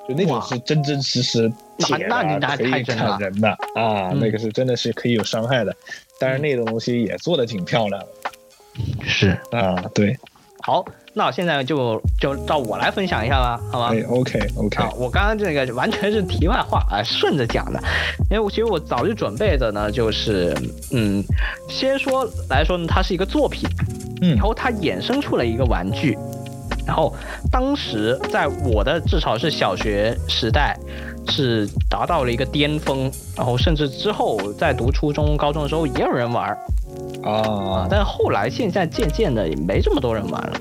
[0.07, 5.75] 就那种是真真实实铁的，可以砍人的啊，那个是真的是可以有伤害的。
[6.19, 8.07] 但是那个东西也做的挺漂亮的，
[9.03, 10.15] 是啊，对。
[10.61, 10.83] 好，
[11.15, 13.91] 那现在就就照我来分享一下吧，好吧？
[13.93, 14.83] 哎，OK OK。
[14.83, 17.79] 啊，我刚刚这个完全是题外话啊，顺着讲的，
[18.29, 20.53] 因为我其实我早就准备的呢，就是
[20.91, 21.23] 嗯，
[21.69, 23.67] 先说来说呢，它是一个作品，
[24.21, 26.17] 嗯，然后它衍生出了一个玩具，
[26.85, 27.15] 然后
[27.49, 30.77] 当时在我的至少是小学时代。
[31.27, 36.55] 是达到了一个巅峰，然后甚至之后在读初中、高中的时候也有人玩
[37.23, 40.59] 啊，但是后来现在渐渐的也没这么多人玩了。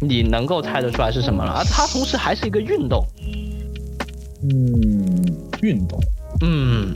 [0.00, 1.52] 你能够猜得出来是什么了？
[1.52, 3.06] 而它同时还是一个运动，
[4.42, 5.24] 嗯，
[5.62, 6.00] 运动，
[6.40, 6.94] 嗯，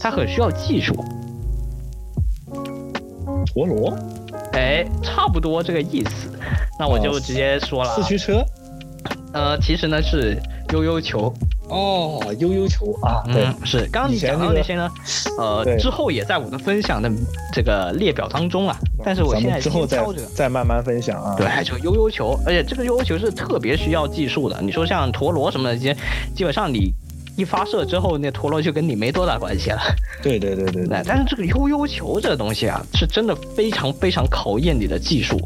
[0.00, 0.94] 它很需要技术。
[3.46, 3.96] 陀螺，
[4.52, 6.30] 哎，差不多这个意思。
[6.78, 8.44] 那我就直接说了，四驱车，
[9.32, 10.40] 呃，其实呢是。
[10.74, 11.32] 悠悠球
[11.68, 14.90] 哦，悠悠球啊，对，是刚刚你讲到那些呢，
[15.38, 17.10] 呃，之后也在我的分享的
[17.52, 18.76] 这个列表当中啊。
[19.04, 20.02] 但是我现在之后再
[20.34, 21.34] 再慢慢分享啊。
[21.36, 24.60] 对，这个悠悠球，而且这个悠悠球是特别需要技术的。
[24.62, 25.96] 你说像陀螺什么的，这些
[26.34, 26.92] 基本上你
[27.36, 29.80] 一发射之后，那陀螺就跟你没多大关系了。
[30.22, 30.86] 对对对对。
[30.86, 35.38] 对，但是这个悠悠球这个东西啊，是真的非常非常考验你的技术，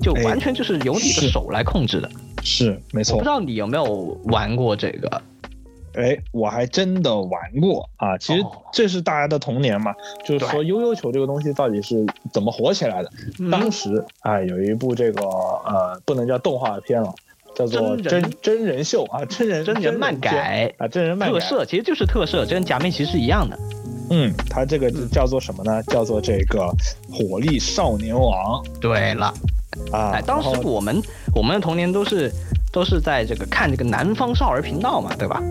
[0.00, 2.08] 就完全就是由你的手来控制的。
[2.42, 5.22] 是没错，我不知道你有没有玩过这个？
[5.96, 8.16] 哎，我还真的玩过啊！
[8.18, 9.94] 其实这是大家的童年嘛，
[10.24, 13.10] 就是说悠悠球这个东西到底是怎么火起来的？
[13.50, 17.14] 当时啊，有一部这个呃，不能叫动画片了，
[17.54, 23.58] 叫做真真人秀啊，真人真人漫改啊，真人漫特色，其实就是特摄，跟假面骑士一样的。
[24.10, 25.82] 嗯，它这个叫做什么呢？
[25.84, 26.70] 叫做这个
[27.10, 28.62] 火力少年王。
[28.80, 29.32] 对了。
[29.92, 31.02] 啊，当时我们
[31.34, 32.32] 我们的童年都是
[32.72, 35.42] 都是在这个看这个南方少儿频道嘛，对吧？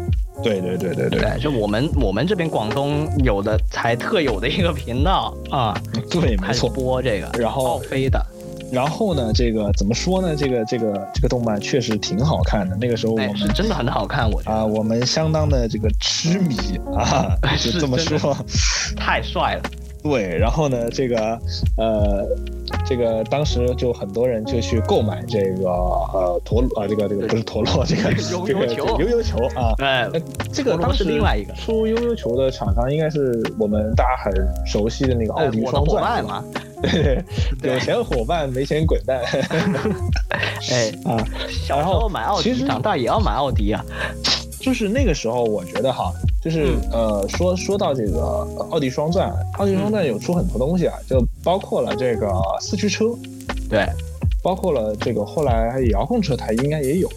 [0.43, 5.73] 对对对对对，就我们我们这边广东有的才特有的一个频道啊，
[6.09, 8.23] 对，没错，播这个，然后奥飞的，
[8.71, 10.35] 然后呢，这个怎么说呢？
[10.35, 16.55] 这个这个这个动漫确实挺好看的，那个时候我们真的很好看，我啊，我们相当的这个痴迷
[16.95, 18.35] 啊， 就这么说，
[18.95, 19.69] 太帅了。
[20.05, 21.17] 对，然后呢，这个，
[21.77, 22.23] 呃，
[22.85, 30.07] 这个当时就很多人就去购买这个，呃，陀螺啊，这个这个不是陀螺，这个 悠悠球，悠悠球啊，哎，
[30.53, 34.31] 这个当时另外一个出悠悠球的厂商应该是我们大家很
[34.67, 36.43] 熟悉的那个奥迪双钻嘛
[37.59, 39.19] 对，有钱伙伴没钱滚蛋，
[40.69, 41.17] 哎啊，
[41.49, 43.83] 小时候买奥迪，长大也要买奥迪啊。
[44.61, 46.11] 就是那个时候，我觉得哈，
[46.45, 52.31] 就是呃，说说到这个奥迪双钻，奥迪双钻有出很多东西啊，就包括了这个
[52.61, 53.05] 四驱车，
[53.67, 53.83] 对，
[54.43, 57.09] 包括了这个后来遥控车，它应该也有，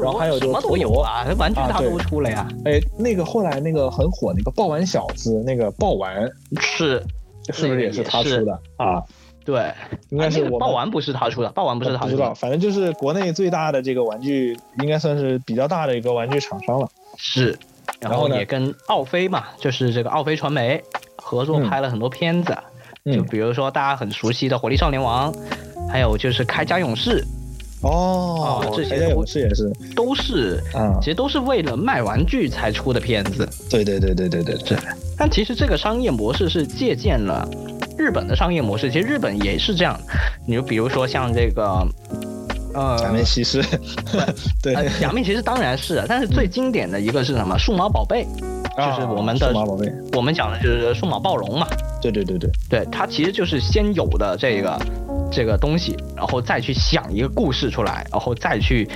[0.00, 2.48] 然后还有就陀螺啊，玩具它都出了呀。
[2.64, 6.26] 哎，那个后来那个很火那个爆丸小子，那个爆丸
[6.58, 7.04] 是
[7.52, 9.04] 是不是也是他出的啊？
[9.44, 9.70] 对，
[10.08, 16.88] 应该是我爆丸不是他出的，爆丸不是他出的，不知道，反正就是国内最大的这个玩具，应该算是比较大的一个玩具厂商了。
[17.16, 17.58] 是，
[18.00, 20.82] 然后也跟奥飞嘛，就是这个奥飞传媒
[21.16, 22.56] 合作拍了很多片子，
[23.04, 25.32] 就比如说大家很熟悉的《火力少年王》，
[25.90, 27.22] 还有就是《铠甲勇士》。
[27.82, 33.48] 哦，这些勇士也是，都是，啊，其实都是为了卖玩具才出的片子。
[33.70, 34.78] 对对对对对对对。
[35.16, 37.48] 但其实这个商业模式是借鉴了。
[37.96, 39.98] 日本的商业模式，其实日本也是这样。
[40.46, 41.86] 你就比如说像这个，
[42.74, 43.62] 呃，假面骑士，
[44.62, 47.58] 对，假面骑士当然是，但是最经典的一个是什么？
[47.58, 48.24] 数码宝贝，
[48.76, 49.92] 就是我们的数码宝贝。
[50.12, 51.66] 我们讲的就是数码暴龙嘛。
[52.00, 54.78] 对对对对，对，它其实就是先有的这个
[55.30, 58.88] 这个东西，然后再去想一个故事出来，然后再去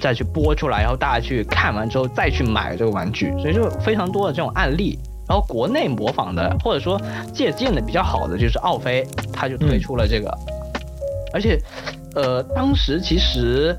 [0.00, 4.98] 再去播出来，然后大家去看完之后再去买这个玩具，所以就非常多的这种案例。
[5.28, 7.00] 然后国内模仿的或者说
[7.34, 10.32] 借鉴的比较好的就是奥飞，他就推出了这个，
[11.34, 11.60] 而且，
[12.16, 13.76] 呃，当时其实，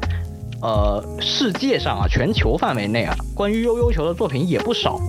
[0.61, 4.99] 呃，世界上啊，全球范围内啊，关于悠悠球的作品也不少，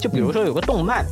[0.00, 1.06] 就比如说有个动漫，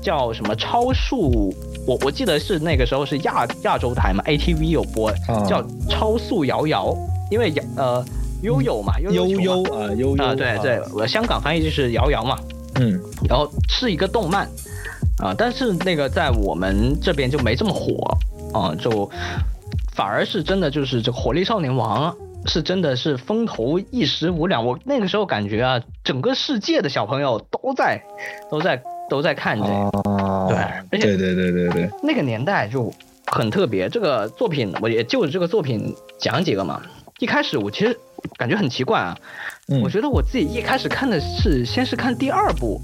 [0.00, 1.54] 叫什么超速
[1.86, 5.44] 我我记得是那个时候是亚亚洲台嘛，ATV 有播，啊。
[5.46, 6.86] 叫《超速摇摇》，
[7.30, 8.04] 因为摇呃
[8.42, 12.38] 悠悠嘛，悠悠悠悠啊悠悠啊，对对，我香港翻译就是摇摇嘛，
[12.76, 12.98] 嗯。
[13.28, 14.48] 然后是一个动漫
[15.18, 18.16] 啊，但是那个在我们这边就没这么火
[18.58, 19.10] 啊，就
[19.94, 22.14] 反而是真的就是这火力少年王啊
[22.46, 24.64] 是真的是风头一时无两。
[24.64, 28.02] 我那个时候感觉啊，整个世界的小朋友都在
[28.50, 30.56] 都在都在看这个，啊对
[30.90, 32.92] 而且对对对对对，那个年代就
[33.26, 33.88] 很特别。
[33.88, 36.82] 这个作品我也就着这个作品讲几个嘛。
[37.18, 37.96] 一开始我其实
[38.36, 39.16] 感觉很奇怪啊，
[39.68, 42.80] 嗯我觉得我自己一开始看的是先是看第二部，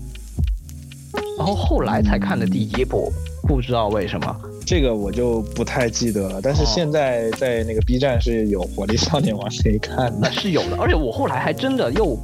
[1.38, 3.10] 然后后来才看的第一部，
[3.48, 4.36] 不知道为什么。
[4.68, 10.34] 这个我就不太记得了，但是哦现在在那个 B 站是有《火力少年王》可以看那的。
[10.34, 12.14] 是有的，而且我后来还真的又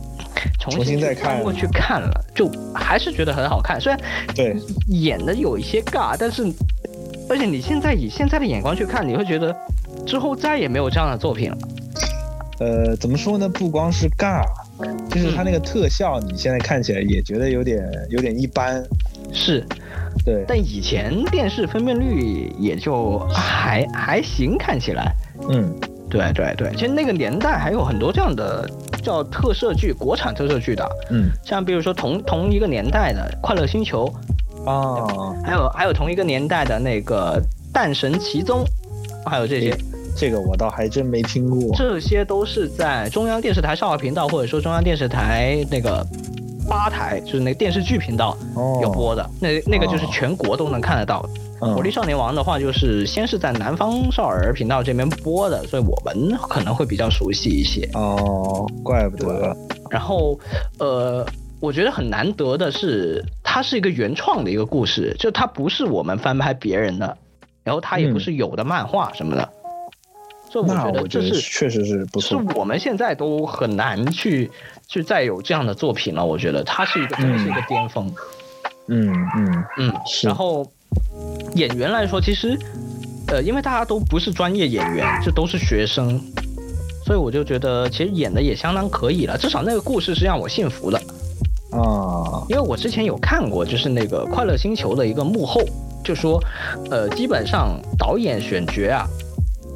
[0.60, 3.80] 重重新再看过去看了，就还是觉得很好看。
[3.80, 3.98] 虽然
[4.34, 4.54] 对，
[4.88, 6.44] 演的有一些尬，但是
[7.30, 9.56] 而且你现在以现在的眼光去看，你会觉得
[10.04, 11.56] 之后再也没有这样的作品了。
[12.60, 13.48] 呃，怎么说呢？
[13.48, 14.44] 不光是尬，
[15.08, 18.84] 就是它那嗯个特效，你现在看起来也觉得有点有点一般。
[19.32, 19.64] 是，
[20.24, 25.12] 对，但以前电视分辨率也就还还行，看起来。
[25.48, 25.72] 嗯。
[26.10, 28.70] 对对对，其实那个年代还有很多这样的
[29.02, 31.28] 叫特摄剧，国产特摄剧的，嗯。
[31.44, 34.06] 像比如说同同一个年代的《快乐星球》，
[34.64, 38.64] 哦，还有还有同一个年代的那个《蛋神奇踪》，
[39.28, 39.76] 还有这些，
[40.16, 41.74] 这个我倒还真没听过。
[41.74, 46.06] 这些都是在中央电视台少儿频道或者说中央电视台那个
[46.68, 51.28] 八台，就是那个电视剧频道哦，有播的，那那个就是全国都能看得到
[51.60, 57.88] 火力少年王的话，就是先是在南方少儿频道这边播的，所以我们可能会比较熟悉一些。
[57.94, 59.56] 哦，怪不得。
[59.90, 60.38] 然后，
[60.78, 61.24] 呃，
[61.60, 67.16] 我觉得很难得的是，它是一个原创的一个故事，就它不是我们翻拍别人的，
[67.62, 69.48] 然后它也不是有的漫画什么的，
[70.50, 72.34] 所以我那觉得我觉得这是确实是不是。
[72.56, 74.50] 我们现在都很难去
[74.88, 76.24] 去再有这样的作品了。
[76.24, 78.12] 我觉得它是一个真的是一个巅峰。
[78.86, 80.62] 嗯嗯嗯，然后
[81.54, 82.54] 演员来说，其实
[83.28, 86.20] 呃，因为大家都不是专业演员，这都是学生，
[87.06, 89.38] 所以我就觉得其实演的也相当可以了。
[89.38, 90.98] 至少那个故事是让我信服的，
[91.70, 95.62] 啊，因为我之前有看过，就是那个《快乐星球》的一个幕后，
[96.04, 96.38] 就说
[96.90, 99.08] 呃，基本上导演选角啊，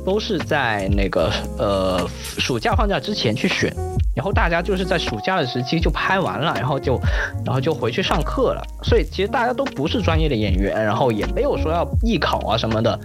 [0.04, 2.06] 都是在那个呃
[2.36, 3.74] 暑假放假之前去选。
[4.18, 6.98] 然后大家就是在暑假的时期就拍完了，然后就，
[7.46, 8.60] 然后就回去上课了。
[8.82, 12.98] 所以其实大家都不是专业的演员，然后也没有说要艺考啊什么的，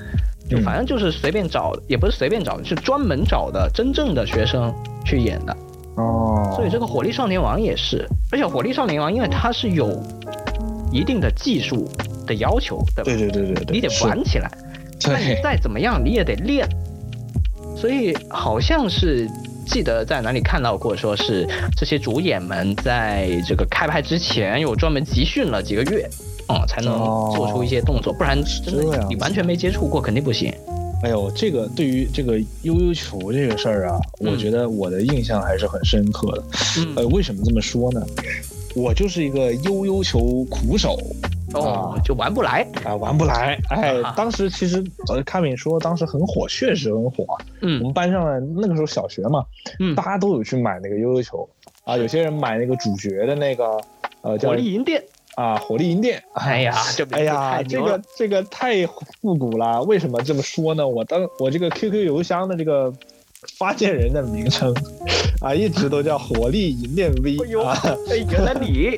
[0.49, 4.74] 就嗯反正就是随便找，也不是随便找，是专门找的真正的学生
[5.05, 5.55] 去演的。
[5.97, 10.01] 哦，所以这个《火力少年王》也是，而且《火力少年王》因为它是有
[10.91, 11.88] 一定的技术
[12.26, 13.03] 的要求，对吧？
[13.03, 14.49] 对对对对对，你得玩起来，
[15.05, 16.68] 那你对，再怎么样你也得练。
[17.78, 19.30] 所以好像是
[19.66, 26.09] 记得在哪里看到过，说是这些主演们在这个开拍之前有专门集训了几个月，
[26.49, 30.53] 嗯，才能哦做出一些动作，不然真的你完全没接触过肯定不行。
[31.03, 36.43] 哎呦，这个对于这个悠悠球这个事儿啊，嗯我觉得我的印象还是很深刻的。
[36.78, 38.01] 嗯，呃，为什么这么说呢？
[38.76, 40.97] 我就是一个悠悠球苦手
[41.54, 42.68] 哦，就玩不来。
[42.84, 43.60] 啊，玩不来。
[43.70, 47.26] 哎啊，当时其实呃，卡敏说当时很火，确实很火。
[47.62, 48.24] 嗯我嗯们班上
[48.56, 49.43] 那个时候小学嘛，
[49.80, 51.47] 嗯，大家都有去买那个悠悠球
[51.86, 53.80] 啊，有些人买那个主角的那个
[54.22, 55.04] 呃叫火力银店。
[55.36, 56.22] 啊火力银店。
[56.34, 56.76] 哎呀，
[57.10, 59.82] 哎呀，这个这个太复古了。
[59.82, 60.88] 为什么这么说呢？
[60.88, 62.93] 我当我这个 QQ 邮箱的这个
[63.58, 64.72] 发件人的名称
[65.41, 67.76] 啊，一直都叫火力银店 V 啊
[68.12, 68.95] 哎，原来你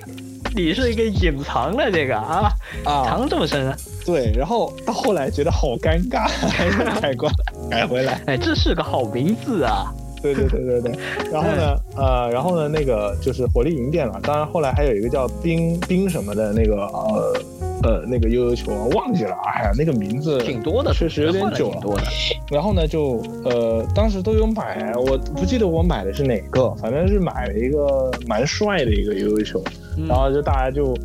[0.55, 2.49] 你是一个隐藏的这个啊，
[2.85, 3.75] 啊，藏这么深啊？
[4.05, 4.31] 对。
[4.35, 6.29] 然后到后来觉得好尴尬，
[7.01, 7.29] 改过
[7.69, 8.21] 改回来。
[8.25, 9.93] 哎，这是个好名字啊！
[10.21, 10.95] 对对对对对。
[11.31, 14.19] 然后呢，呃，然后呢，那个就是火力营店了。
[14.23, 17.37] 当然后来还有一个叫冰冰什么的那个呃
[17.85, 19.35] 呃那个悠悠球啊，忘记了。
[19.45, 21.79] 哎呀，那个名字挺多的，确实有点久了。
[21.79, 22.03] 多的。
[22.49, 29.61] 然后呢，就呃，当时都有买，我不记得我买的是哪个，反正是买了一个蛮帅的一个悠悠球，
[29.97, 30.95] 嗯然后就大家就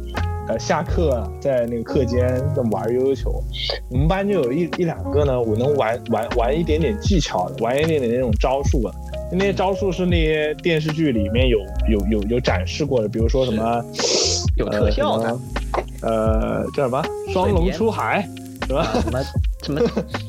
[0.49, 2.27] 呃下课啊在那个课间
[2.57, 3.43] 在玩悠悠球，
[3.91, 8.95] 我们班就有一一两个呢，我能玩玩玩一点点技巧的，玩一点点那种招数的。
[9.33, 11.59] 那些招数是那些电视剧里面有
[11.89, 13.85] 有有有展示过的，比如说什么
[14.57, 15.39] 有特效的，
[16.03, 17.03] 呃，呃叫什么
[17.33, 18.29] 双龙出海，
[18.67, 19.23] 什么什么
[19.63, 19.81] 什么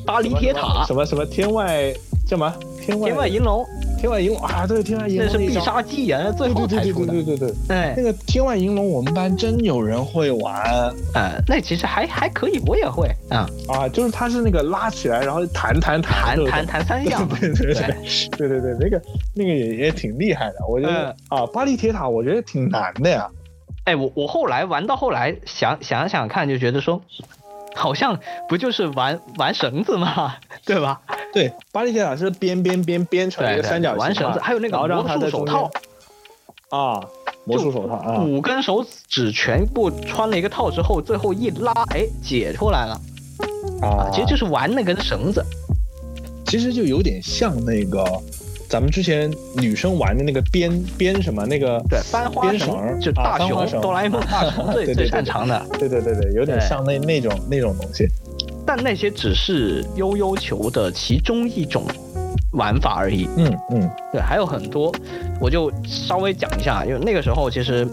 [0.06, 1.92] 巴黎铁塔什、么什么天外
[2.26, 2.54] 叫什么？
[2.80, 3.64] 天外天外银龙、
[4.02, 7.12] 天外银龙啊，对，天外银龙那是必杀技啊，那最后对对对才出的。
[7.12, 10.60] 对对对对，哎那，个天外银龙我们班真有人会玩
[11.14, 17.38] 呃，那其实还还可以，我也会啊，啊，就是它是那个拉起来，然后弹弹弹弹弹弹三项嘛。
[17.40, 19.02] 对对对对对对对，那个
[19.36, 23.30] 那个也也挺厉害的，我觉得、啊，巴黎铁塔我觉得挺难的呀。
[23.84, 27.00] 哎，我我后来玩到后来想想想看，就觉得说，
[27.74, 28.18] 好像
[28.48, 30.34] 不就是玩玩绳子吗，
[30.64, 31.00] 对吧？
[31.32, 35.70] 对，巴黎铁塔是编编编编成一对对个三角形玩绳子，还有那个魔术手套，
[36.70, 37.00] 啊，
[37.44, 43.00] 魔术手套啊，五根手指全部穿了一个套之后，最后一拉，哎，解出来了
[43.80, 44.10] 啊！
[44.12, 45.44] 其实就是玩那根绳子，
[46.46, 48.04] 其实就有点像那个
[48.72, 58.08] 咱们之前女生玩的那个编编什么那个对，翻花编绳绳就啊大熊哆啦 A 梦大熊 最最擅长的，对对对对，有点像那那种那种东西。
[58.64, 61.84] 但那些只是悠悠球的其中一种
[62.52, 63.28] 玩法而已。
[63.36, 64.90] 嗯嗯对，还有很多，
[65.38, 67.86] 我就稍微讲一下，因为那个时候其实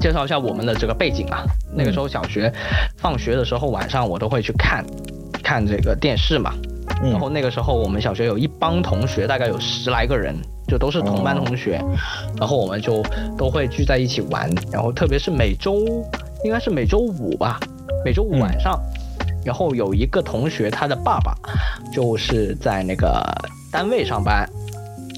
[0.00, 1.44] 介绍一下我们的这个背景啊。
[1.72, 2.52] 那个时候小学
[2.96, 4.84] 放学的时候晚上我都会去看
[5.44, 6.52] 看这个电视嘛。
[7.02, 10.34] 嗯，然后那个时候我们小学有一帮同学，大概有十来个人，
[10.66, 11.80] 就都是同班同学，
[12.38, 13.02] 然后我们就
[13.36, 14.50] 都会聚在一起玩。
[14.70, 15.84] 然后特别是每周
[16.44, 17.60] 应该是每周五吧，
[18.04, 18.80] 每周五晚上，
[19.44, 21.34] 然后有一个同学他的爸爸
[21.92, 23.22] 就是在那个
[23.70, 24.48] 单位上班，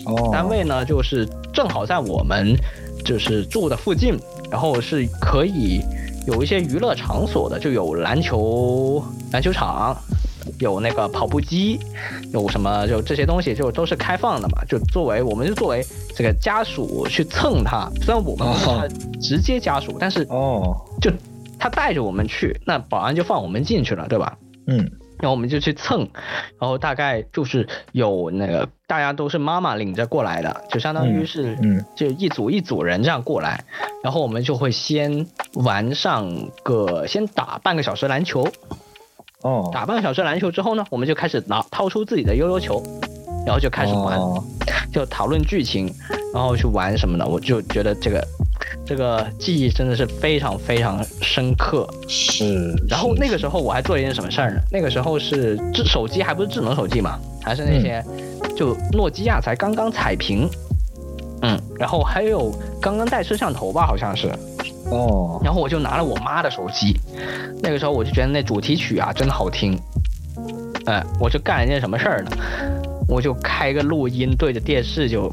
[0.04, 2.56] 哦，单位呢，就是正好在我们
[3.04, 4.18] 就是住的附近，
[4.50, 5.80] 然后是可以
[6.26, 9.02] 有一些娱乐场所的，就有篮球
[9.32, 9.96] 篮球场，
[10.58, 11.78] 有那个跑步机，
[12.32, 15.84] 有什么就这些东西就都是开放的嘛，就作为我们就作为
[16.14, 18.88] 这个家属去蹭他，虽然我们不是他
[19.20, 21.10] 直接家属，但是哦，就
[21.58, 24.36] 他带着我们去，那保安就放我们进去了，对吧？
[24.66, 24.90] 嗯。
[25.20, 26.08] 然后我们就去蹭，
[26.60, 31.84] 然后大概就是有那个大家都是妈妈领着过来的，就相当于是嗯。
[31.96, 33.64] 就一组一组人这样过来，
[34.04, 38.46] 然后我们就会先玩上个先打半个小时篮球，
[39.42, 42.82] 哦，打半个小时篮球之后呢，我们就开始拿掏出自己的悠悠球，
[43.46, 44.42] 然后就开始玩，哦
[44.92, 45.92] 就讨论剧情，
[46.34, 48.26] 然后去玩什么的，我就觉得这个
[48.84, 51.86] 这个记忆真的是非常非常深刻。
[52.08, 52.74] 是。
[52.88, 54.60] 然后那个时候我还做了一件什么事儿呢？
[54.72, 58.02] 那个时候是智手机还不是智能手机嘛，还是那些、
[58.56, 60.48] 就诺基亚才刚刚彩屏，
[61.42, 64.32] 嗯，然后还有刚刚带摄像头吧，好像是。
[64.90, 66.96] 哦，然后我就拿了我妈的手机，
[67.62, 69.78] 那个时候我就觉得那主题曲啊真的好听，
[70.86, 72.30] 哎，我就干了一件什么事儿呢？
[73.08, 75.32] 我就开个录音对着电视就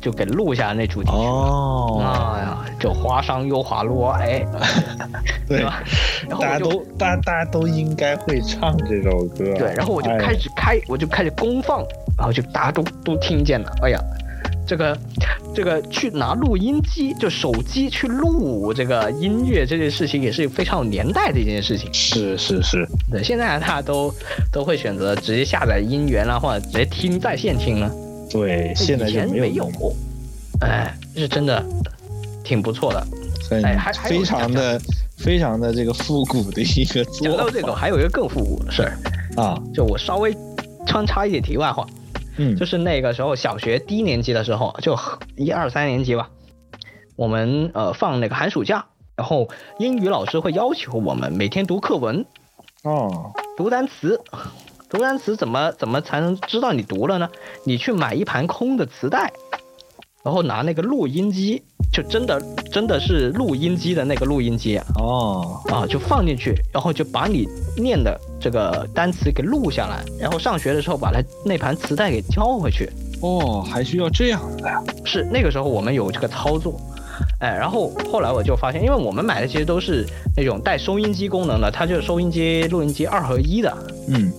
[0.00, 1.16] 就给录下那主题曲。
[1.16, 4.44] 哦，哎呀，就花上又滑落，哎，
[5.48, 5.82] 对吧？
[6.28, 9.44] 然后大家我就都大大家都应该会唱这首歌。
[9.56, 11.78] 对，然后我就哎开始开，我就开始公放，
[12.16, 13.72] 然后就大家都都听见了。
[13.82, 13.98] 哎呀，
[14.66, 14.98] 这个
[15.54, 21.88] 这个去拿录音机，就手机去录这个音乐这件事情，也是非常有年代的一件事情。
[21.94, 24.12] 是是是，对，现在大家都
[24.52, 27.90] 都会选择直接下载音源啦，或者直接听在线听了。
[28.30, 29.70] 对，现在以就没有前没有，
[30.60, 31.64] 哎，是真的
[32.42, 33.06] 挺不错的。
[33.48, 34.80] 很哎还还非常的
[35.16, 37.36] 非常的这个复古的一个做法。
[37.36, 38.98] 讲到这个，还有一个更复古的事儿，
[39.40, 40.36] 啊，就我稍微
[40.84, 41.86] 穿插一点题外话。
[42.38, 44.98] 嗯，就是那个时候小学低年级的时候，就
[45.36, 46.30] 一二三年级吧，
[47.16, 48.86] 我们呃放那个寒暑假，
[49.16, 49.48] 然后
[49.78, 52.26] 英语老师会要求我们每天读课文、
[52.82, 54.20] 哦，读单词。
[54.88, 57.28] 读单词怎么怎么才能知道你读了呢？
[57.64, 59.32] 你去买一盘空的磁带，
[60.26, 61.62] 然后拿那个录音机，
[61.92, 62.42] 就真的
[62.72, 67.46] 真的是录音机的那个录音机啊，哦，啊，就放进去，然后就把你
[67.76, 72.90] 念的这个单词给录下来，然后上学的时候把它那盘磁带给交回去。
[73.22, 74.82] 哦，还需要这样的呀？
[75.04, 76.74] 是那个时候我们有这个操作，
[77.38, 80.04] 哎，然后后来我就发现，因为我们买的其实都是
[80.36, 83.72] 那种带收音机功能的，它就是收音机、录音机二合一的，
[84.08, 84.32] 嗯，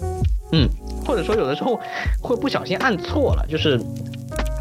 [0.51, 0.69] 嗯，
[1.05, 1.79] 或者说有的时候
[2.21, 3.79] 会不小心按错了，就是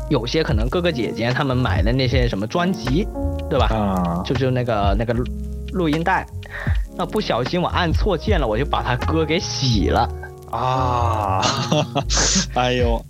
[0.08, 3.06] 有些可能哥哥姐姐他们买的那些什么专辑，
[3.50, 3.66] 对吧？
[3.66, 5.24] 啊，就就那个那个录
[5.72, 6.26] 录音带，
[6.96, 10.08] 那不小心我按错键了，我就把他歌给洗了，
[10.50, 11.42] 啊，
[12.54, 13.04] 哎呦，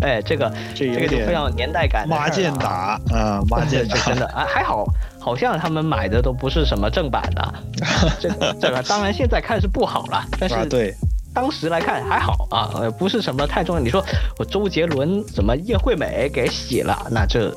[0.00, 4.26] 哎，这个这个就非常有年代感的事儿麻了剑啊打啊，麻剑这打，真的。
[4.28, 4.86] 啊，还好，
[5.18, 7.54] 好像他们买的都不是什么正版的。
[8.20, 8.28] 这
[8.60, 10.94] 这个当然现在看是不好了，但啊，是对，
[11.34, 13.82] 当时来看还好啊，呃不是什么太重要。
[13.82, 14.04] 你说
[14.38, 17.54] 我周杰伦什么叶惠美给洗了，那这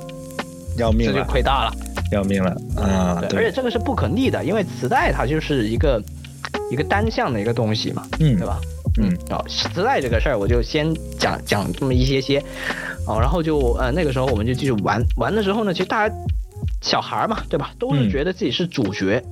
[0.78, 1.72] 要命了，这就亏大了。
[2.12, 3.24] 要命了啊！
[3.30, 6.04] 对，而且，这个是不可逆的，因为磁带它就是一个
[6.70, 8.60] 一个单向的一个东西嘛，嗯对吧？
[9.00, 12.44] 嗯，哦，磁带这个事儿我就先讲讲这么一些些，
[13.08, 16.14] 哦，然后就呃那个时候我们就继续玩玩的时候呢，其实大家
[16.82, 19.24] 小孩嘛，对吧，都是嗯觉得自己是主角，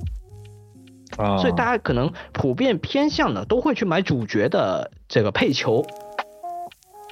[1.16, 5.84] 啊，所以大家可能普遍偏向的都会去买主角的这个配球，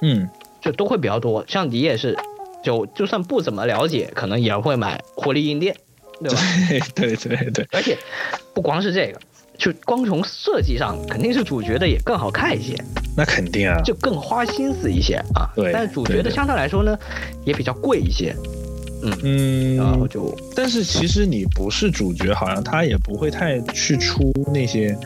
[0.01, 0.29] 嗯
[0.61, 1.43] 就都会比较多。
[1.47, 2.17] 像你也是，
[2.63, 5.75] 就就算不怎么了解，可能也会买活力硬电，
[6.21, 6.41] 对吧？
[6.95, 7.97] 对对对对，而且
[8.53, 9.19] 不光是这个，
[9.57, 12.75] 就光从设计上，肯定是主角的也更好看一些，
[13.15, 15.47] 那肯定啊，就更花心思一些啊。
[15.55, 16.97] 对但是主角的相对来说呢，
[17.45, 18.35] 也比较贵一些，
[19.01, 24.97] 然后嗯，就但是其实你不是主角，好像他也不会太去出那些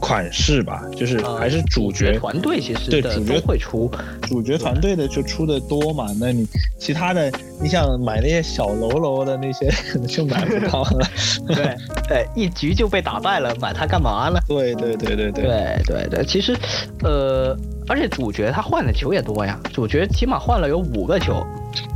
[0.00, 3.90] 款式吧，就是呃还是主角团队其实的对主角会出，
[4.22, 6.46] 主角团队的就出的多嘛，那你
[6.78, 7.30] 其他的，
[7.60, 11.06] 你想买那些小喽啰的那些， 可能就买不到了。
[11.48, 11.76] 对，
[12.08, 14.40] 对，一局就被打败了，买它干嘛呢？
[14.46, 16.56] 对对对对对，对对对，其实，
[17.02, 17.56] 呃，
[17.88, 21.44] 而且主角他换的球也多呀，主角起码换了有五个球，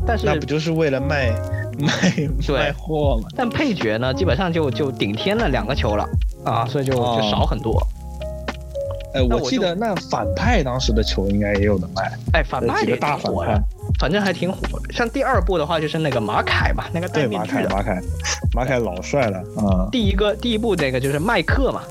[0.07, 1.31] 但是那不就是为了卖
[1.79, 3.29] 卖卖货嘛？
[3.37, 6.09] 但配角呢，基本上就就顶天了两个球了
[6.45, 7.81] 啊，所以就哦就少很多。
[9.15, 13.63] 哎，那我记得那反派当时的球应该也有的卖，哎，反派也几个大反派
[14.01, 14.93] 反正还挺火的。
[14.93, 17.69] 像第二部的话，就是那个马凯嘛，那个戴对马面具的。
[17.69, 18.03] 凯马凯
[18.55, 21.83] 马凯老帅了啊，第一个第一部那个就是麦克嘛，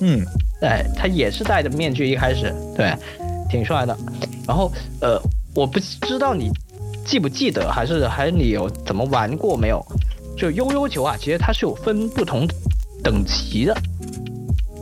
[0.00, 0.24] 嗯
[0.62, 2.90] 哎，他也是戴着面具，一开始对，
[3.50, 3.94] 挺帅的。
[4.48, 5.20] 然后呃，
[5.54, 6.50] 我不知道你
[7.04, 9.84] 记不记得，还是还是你有怎么玩过没有？
[10.38, 12.48] 就悠悠球啊，其实它是有分不同
[13.04, 13.76] 等级的，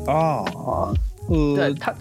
[0.06, 0.94] 啊啊
[1.28, 1.94] 呃对，它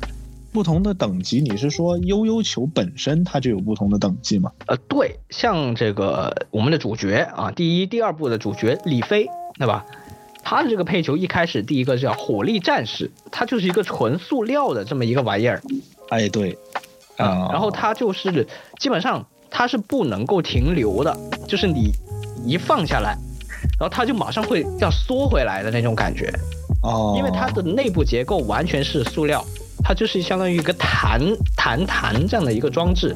[0.52, 4.52] 不同的等级，你是说悠悠球本身它就有不同的等级吗？
[4.66, 9.86] 呃对，像这个我们的主角啊，第一、第二部的主角李飞，对吧？
[10.42, 15.62] 他的这个配球一开始第一个叫火力战士，它就是一个纯塑料的这么一个玩意儿，
[16.10, 16.58] 哎，对，
[17.18, 18.48] 啊，然后它就是
[18.80, 21.16] 基本上它是不能够停留的，
[21.48, 21.92] 就是你
[22.44, 23.16] 一放下来，
[23.80, 26.34] 然后它就马上会这样缩回来的那种感觉，
[26.84, 29.44] 哦，因为它的内部结构完全是塑料，
[29.84, 31.20] 它就是相当于一个弹
[31.56, 33.16] 弹弹这样的一个装置，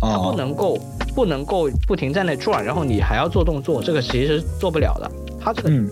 [0.00, 0.78] 它哦不能够
[1.14, 5.10] 不能够不停在那转，然后你还要做动作，这个其实做不了的。
[5.40, 5.88] 它这个嗯。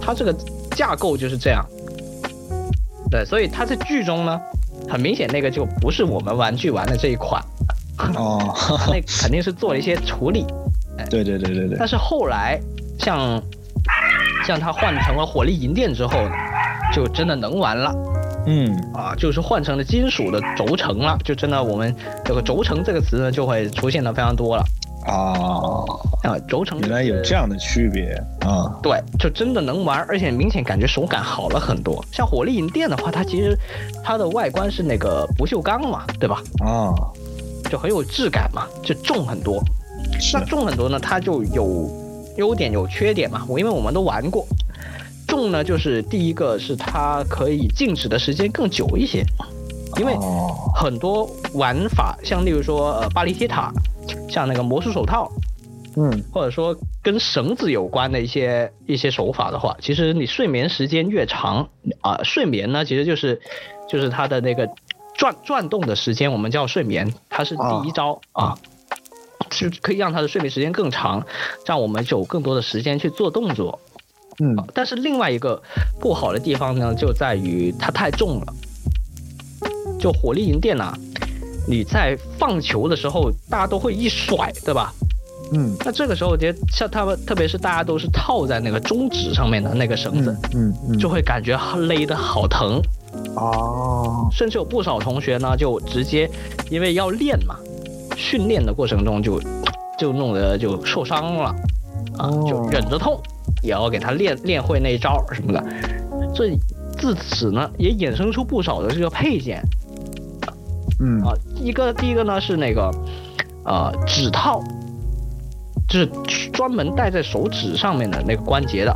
[0.00, 0.34] 它这个
[0.72, 1.64] 架构就是这样，
[3.08, 4.40] 对，所以它在剧中呢，
[4.88, 7.40] 很明显那个就不是我们玩具玩的这一款。
[8.16, 8.52] 哦，
[8.90, 10.44] 那肯定是做了一些处理。
[11.08, 11.76] 对对对对对。
[11.78, 12.60] 但，是后来
[12.98, 13.40] 像
[14.46, 16.30] 像它换成了火力银电之后呢，
[16.92, 17.94] 就真的能玩了
[18.46, 21.94] 嗯啊，就是换成了金属的轴承了，就真的我们
[22.24, 24.62] 这个轴承这个词呢就会出现的非常多了
[25.06, 25.32] 啊，
[26.22, 27.48] 啊，轴承原来有这样。
[27.48, 32.04] 的区别啊，对，就真的能玩，而且明显感觉手感好了很多。
[32.12, 33.56] 像火力银电的话，它其实
[34.02, 36.42] 它的外观是那个不锈钢嘛，对吧？
[36.64, 36.92] 啊，
[37.70, 39.62] 就很有质感嘛，就重很多。
[40.32, 41.86] 那重很多呢，它就有
[42.36, 43.44] 优点有缺点嘛。
[43.48, 44.46] 我因为我们都玩过，
[45.26, 49.24] 重呢就是第一个是它可以静止的时间更久一些，
[49.98, 53.72] 因为哦很多玩法，像例如说呃巴黎铁塔，
[54.28, 55.30] 像那个魔术手套，
[55.96, 61.68] 嗯或者说跟绳子有关的一些一些手法的话，其实你睡眠时间越长
[62.00, 63.40] 啊、睡眠呢其实就是
[63.88, 64.68] 就是它的那个
[65.16, 68.58] 转转动的时间，我们叫睡眠，它是第一招啊。
[69.50, 71.24] 是可以让他的睡眠时间更长，
[71.64, 73.78] 这样我们就有更多的时间去做动作。
[74.42, 75.62] 嗯但是另外一个
[76.00, 78.46] 不好的地方呢，就在于它太重了。
[79.98, 80.92] 就火力营电呐、
[81.68, 84.92] 你在放球的时候，大家都会一甩，对吧？
[85.52, 92.82] 嗯那这个时候，我觉得像他们，特别是大家都是套在那个中指上面的那个绳子，嗯嗯，就会感觉勒得好疼。
[93.36, 96.28] 哦甚至有不少同学呢，就直接
[96.70, 97.56] 因为要练嘛，
[98.16, 99.40] 训练的过程中就
[99.98, 101.54] 就弄得就受伤了
[102.16, 103.20] 啊，哦就忍着痛
[103.62, 105.62] 也要给他练练会那一招什么的。
[106.34, 106.58] 所以
[106.98, 109.62] 自此呢，也衍生出不少的这个配件
[111.00, 111.32] 嗯啊。
[111.54, 112.90] 一个第一个呢是那个
[113.64, 114.60] 呃指套，
[115.88, 116.06] 就是
[116.52, 118.92] 专门戴在手指上面的那个关节的。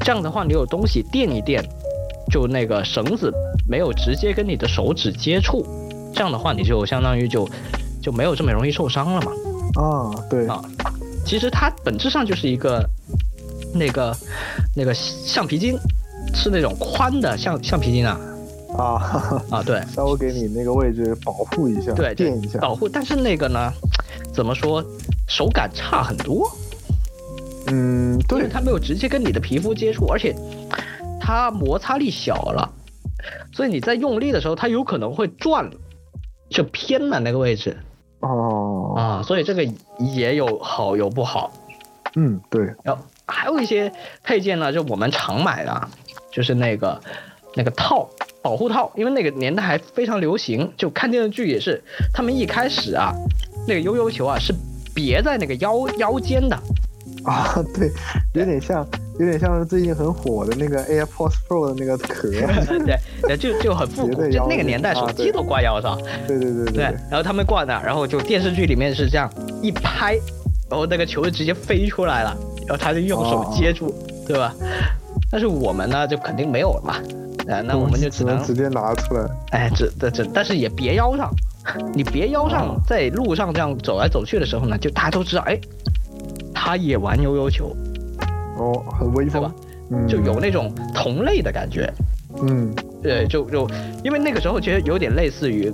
[0.00, 1.62] 这样的话，你有东西垫一垫，
[2.30, 3.32] 就那个绳子
[3.68, 5.64] 没有直接跟你的手指接触，
[6.14, 7.48] 这样的话你就相当于就
[8.00, 9.32] 就没有这么容易受伤了嘛。
[9.74, 10.46] 啊对。
[10.46, 10.62] 啊
[11.24, 12.84] 其实它本质上就是一个
[13.74, 14.16] 那个
[14.74, 15.78] 那个橡皮筋，
[16.34, 18.18] 是那种宽的橡橡皮筋啊。
[18.76, 19.80] 啊，啊，对。
[19.94, 23.70] 稍微给你那个位置保护一下，对对垫一下，保护，但是那个呢，
[24.32, 24.82] 怎么说，
[25.28, 26.50] 手感差很多。
[27.66, 30.34] 嗯，因为对，它没有直接跟你的皮肤接触，而且
[31.20, 32.72] 它摩擦力小了，
[33.52, 35.70] 所以你在用力的时候，它有可能会转，
[36.48, 37.76] 就偏了那个位置
[38.20, 39.22] 哦，啊。
[39.22, 39.64] 所以这个
[39.98, 41.52] 也有好有不好。
[42.16, 42.64] 嗯，对。
[42.82, 43.92] 然后还有一些
[44.22, 45.88] 配件呢，就我们常买的，
[46.32, 47.00] 就是那个
[47.54, 48.08] 那个套
[48.42, 50.72] 保护套，因为那个年代还非常流行。
[50.76, 51.82] 就看电视剧也是，
[52.12, 53.12] 他们一开始啊，
[53.68, 54.52] 那个悠悠球啊是
[54.94, 56.56] 别在那个腰腰间的。
[57.24, 57.90] 啊，对，
[58.34, 58.86] 有点像，
[59.20, 62.30] 有点像是最近很火的那个 AirPods Pro 的那个壳。
[63.28, 66.00] 对，就就很复古，就那个年代手机都挂腰上。
[66.26, 66.84] 对对对对。
[67.10, 69.30] 然后他们挂那，然后就电视剧里面是这样
[69.60, 70.14] 一拍，
[70.70, 72.34] 然后那个球就直接飞出来了，
[72.66, 73.94] 然后他就用手接住，
[74.26, 74.54] 对吧？
[75.30, 76.94] 但是我们呢，就肯定没有了嘛。
[77.46, 79.28] 呃，那我们就只能直接拿出来。
[79.50, 81.30] 哎，这这这，但是也别腰上，
[81.92, 85.60] 你别腰上，在路上这样走来走去的时候呢，就大家都知道，哎。
[86.62, 87.74] 他也玩悠悠球，
[88.60, 89.50] 哦，很威风，
[90.06, 91.90] 就有那种同类的感觉。
[92.42, 92.72] 嗯，
[93.02, 93.68] 对，就就
[94.04, 95.72] 因为那个时候其实有点类似于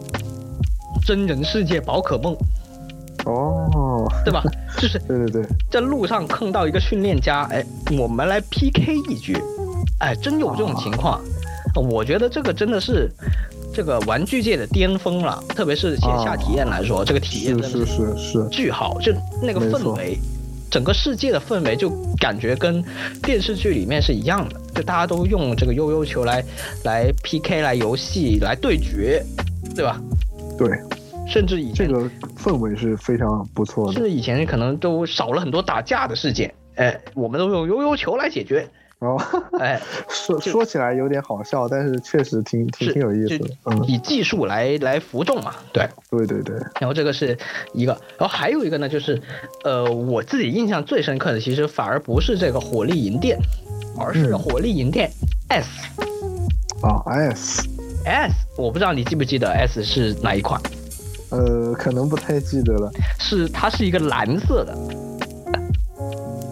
[1.05, 2.37] 真人世界宝可梦。
[3.25, 4.41] 哦，对吧？
[4.79, 7.65] 就是对对对，在路上碰到一个训练家，哎，
[7.99, 9.37] 我们来 PK 一局，
[9.99, 11.21] 哎，真有这种情况。
[11.75, 13.11] 我觉得这个真的是
[13.75, 20.17] 这个玩具界的巅峰了，特别是线下体验来说，这个体验真的是是巨好，就那个氛围。
[20.77, 21.89] 整个世界的氛围就
[22.21, 22.85] 感觉跟
[23.23, 26.45] 电视剧里面是一样的，就大家都用这个悠悠球来
[26.85, 29.25] 来 PK 来游戏来对决，
[29.75, 29.99] 对吧？
[30.59, 30.69] 对，
[31.27, 33.95] 甚至以前这个氛围是非常不错的。
[33.95, 38.69] 甚至以前可能都少了很多打架的事件，哎，我们都用悠悠球来解决。
[39.01, 39.21] 哦，
[39.61, 43.55] 哎， 说说起来有点好笑，但是确实挺挺挺有意思的。
[43.65, 46.57] 嗯，以技术来来服众嘛，对，对对对。
[46.81, 47.37] 然后这个是
[47.75, 49.21] 一个，然后还有一个呢，就是，
[49.65, 53.39] 呃，我自己印象最深刻的，其实反而不是这个火力银电，
[53.99, 55.11] 而是火力银电
[55.49, 55.69] S。
[56.83, 57.69] 啊，S。
[58.05, 60.61] S，我不知道你记不记得 S 是哪一款？
[61.31, 62.91] 呃，可能不太记得了。
[63.19, 64.75] 是，它是一个蓝色的。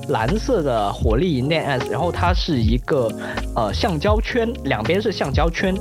[0.09, 3.11] 蓝色的火力银电 S，然后它是一个
[3.57, 5.75] 呃橡胶圈，两边是橡胶圈，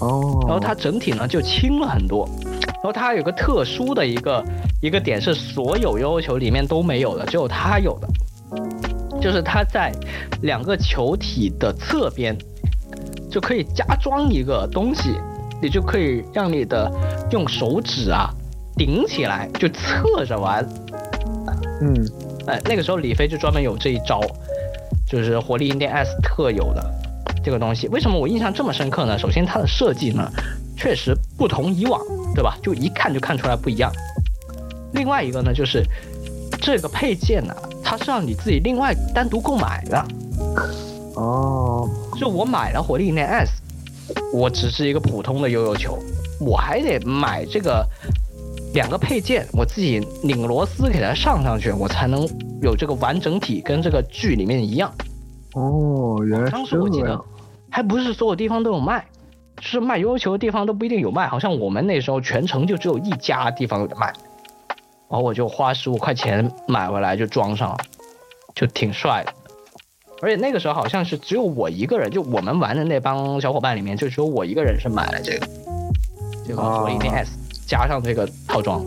[0.00, 2.28] 哦，然后它整体呢就轻了很多，
[2.64, 4.42] 然后它有个特殊的一个
[4.80, 8.08] 一个点是所有悠悠球里面都没有的，只有它有的，
[9.20, 9.92] 就是它在
[10.42, 12.36] 两个球体的侧边
[13.30, 15.10] 就可以加装一个东西，
[15.60, 16.90] 你就可以让你的
[17.30, 18.30] 用手指啊
[18.76, 20.66] 顶起来就侧着玩，
[21.82, 22.29] 嗯。
[22.46, 24.20] 哎，那个时候李飞就专门有这一招，
[25.06, 26.84] 就是活力银电 S 特有的
[27.44, 27.86] 这个东西。
[27.88, 29.18] 为什么我印象这么深刻呢？
[29.18, 30.30] 首先它的设计呢，
[30.76, 32.00] 确实不同以往，
[32.34, 32.56] 对吧？
[32.62, 33.92] 就一看就看出来不一样。
[34.94, 35.84] 另外一个呢，就是
[36.60, 37.54] 这个配件呢，
[37.84, 40.04] 它是让你自己另外单独购买的。
[41.14, 41.88] 哦，
[42.18, 43.52] 就我买了火力银电 S，
[44.32, 45.98] 我只是一个普通的悠悠球，
[46.40, 47.86] 我还得买这个。
[48.74, 52.28] 两个配件，我自己拧螺丝给它上上去，我才能
[52.62, 54.92] 有这个完整体，跟这个剧里面一样。
[55.54, 57.20] 哦，原来当时我记得。
[57.72, 59.06] 还不是所有地方都有卖，
[59.56, 61.28] 就是卖悠悠球的地方都不一定有卖。
[61.28, 64.06] 好像我们那时候全程就只有一家地方有卖，
[65.08, 67.76] 然后我就花十五块钱买回来就装上了，
[68.56, 69.32] 就挺帅的。
[70.20, 75.48] 而且那个时候好像是只有我一个人，就我们玩的那帮小伙伴里面，就只有我一个人是买了这个，
[76.48, 77.38] 这个火力 S。
[77.70, 78.84] 加上这个套装，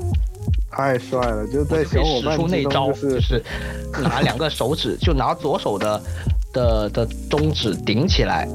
[0.70, 1.48] 太帅了！
[1.48, 3.42] 就在小伙伴使出那招，就是
[4.04, 6.02] 拿两个手指， 就拿左手的
[6.52, 8.46] 的的中指顶起来，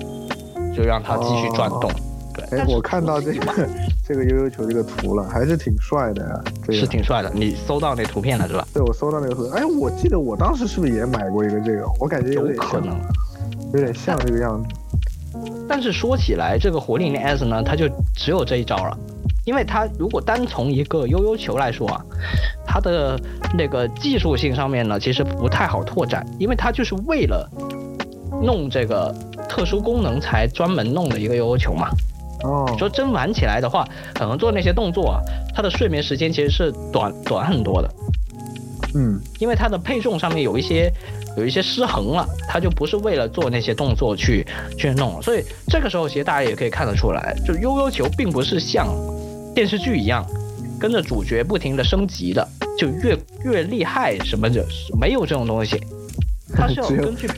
[0.76, 1.90] 就让它继续转动。
[2.34, 3.68] 对，哎，我看到这个
[4.06, 6.44] 这个悠悠球这个图了，还是挺帅的呀。
[6.70, 8.68] 是挺帅的，你搜到那图片了是吧？
[8.74, 9.48] 对，我搜到那个图。
[9.55, 11.86] 哎，我记得我当时是不是也买过一个这个？
[11.98, 13.00] 我感觉有可能，
[13.72, 14.68] 有点像这个样子。
[15.66, 18.98] 但是说起来，这个火力 S 呢，它就只有这一招了。
[19.48, 22.04] 因为它如果单从一个悠悠球来说啊，
[22.66, 23.18] 它的
[23.56, 27.48] 那个技术性上面呢，其实不太好拓展，因为它就是为了
[28.42, 29.10] 弄这个
[29.48, 31.88] 特殊功能才专门弄的一个悠悠球嘛。
[32.44, 32.76] 哦。
[32.78, 35.20] 说真玩起来的话，可能做那些动作啊，
[35.54, 37.88] 它的睡眠时间其实是短短很多的。
[38.96, 39.18] 嗯。
[39.38, 40.92] 因为它的配重上面有一些
[41.38, 44.46] 有一些失衡了，它就不是为了做那些动作去
[44.76, 48.86] 去弄，所以这个时候其实大家也可以看得出来，就悠悠球并不是像。
[49.59, 50.24] 电视剧一样，
[50.78, 52.47] 跟着主角不停的升级的，
[52.78, 54.64] 就越越厉害什么的，
[55.01, 55.82] 没有这种东西。
[56.55, 57.28] 它是要 根据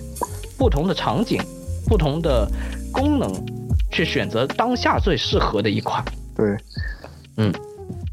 [0.58, 1.40] 不同的场景、
[1.86, 2.46] 不同的
[2.92, 3.32] 功能
[3.90, 6.04] 去选择当下最适合的一款。
[6.36, 6.54] 对，
[7.38, 7.50] 嗯，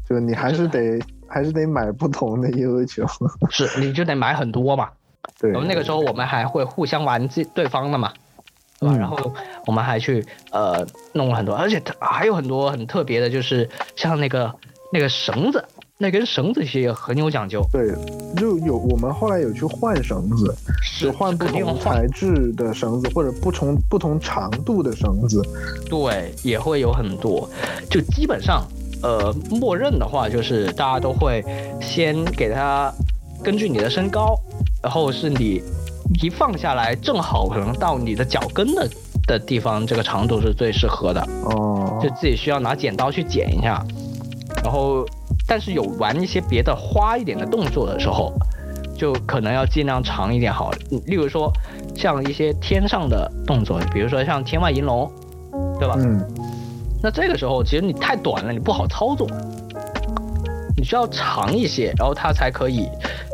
[0.08, 3.04] 就你还是得还是得买不同的悠悠球。
[3.50, 4.88] 是，你就得买很多嘛。
[5.38, 5.52] 对。
[5.52, 8.10] 我们那个时候我们还会互相玩这对方的嘛。
[8.78, 8.94] 对吧？
[8.94, 9.16] 嗯然后
[9.66, 14.54] 我们还去呃弄了很多，而且它还有很多很特别的，就是像那个
[14.92, 15.64] 那个绳子，
[15.98, 17.92] 那根绳子其实也很有讲究，对，
[18.36, 25.42] 就有我们后来有去换绳子，是换不同材质的绳子或者不同不同长度的绳子。
[25.90, 27.48] 对，也会有很多，
[27.90, 28.64] 就基本上，
[29.02, 31.44] 呃，默认的话就是大家都会
[31.80, 32.92] 先给它
[33.42, 34.38] 根据你的身高，
[34.82, 35.62] 然后是你
[36.22, 38.88] 一放下来正好可能到你的脚跟的
[39.26, 43.84] 的地方，这个长度是最适合的，哦就，自己需要拿剪刀去剪一下，
[44.62, 45.04] 然后
[45.46, 48.32] 但是有玩一些别的花一点的动作的时候。
[48.96, 51.52] 就可能要尽量长一点好，嗯例如说
[51.94, 55.08] 像一些天上的动作，比如说像天外银龙，
[55.78, 55.94] 对吧？
[55.98, 56.20] 嗯，
[57.00, 59.24] 那这个时候，其实你太短了，你不好操作，
[60.76, 62.88] 你需要长一些，然后它才可以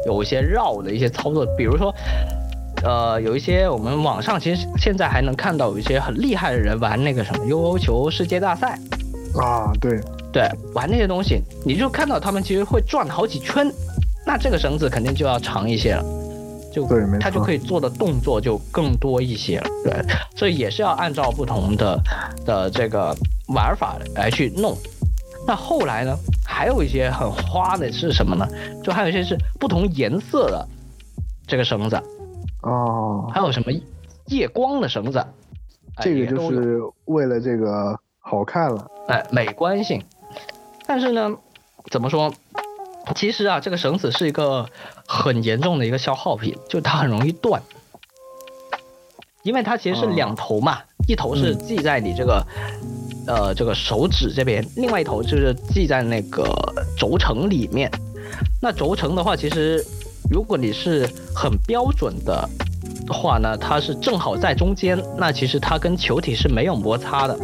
[0.05, 1.47] 有一些绕的一些操作。
[1.57, 1.91] 比如说，
[2.85, 8.79] 呃，有一些我们网上其实现在还能看到有一些很厉害的人玩那个什么悠悠球世界大赛，
[9.41, 9.99] 啊，对，
[10.31, 13.73] 对，玩那些东西，你就看到他们其实会转好几圈，
[14.27, 16.05] 那这个绳子肯定就要长一些了。
[16.75, 19.95] 就对没错它就可以做的动作就更多一些了，对，
[20.37, 21.99] 所以也是要按照不同的
[22.45, 23.17] 的这个
[23.55, 24.77] 玩法来去弄。
[25.47, 28.45] 那后来呢，还有一些很花的是什么呢？
[28.83, 30.67] 就还有一些是不同颜色的
[31.47, 32.03] 这个绳子，
[32.65, 33.71] 哦，还有什么
[34.27, 38.91] 夜光的绳子，哎这个就是为了这个好看了。
[39.09, 40.03] 哎，美观性。
[40.87, 41.37] 但是呢，
[41.91, 42.33] 怎么说？
[43.15, 44.67] 其实啊，这个绳子是一个
[45.07, 47.63] 很严重的一个消耗品，就它很容易断，
[49.43, 52.47] 因为它其实是哦两头嘛，一头是系在你这个、
[53.27, 56.45] 呃这个手指这边，另外一头就是系在那个
[56.97, 57.91] 轴承里面。
[58.63, 59.85] 那轴承的话，其实
[60.31, 62.49] 如果你是很标准的
[63.09, 67.39] 话呢，它是正好在中间，那其实它跟球体是没有摩擦的。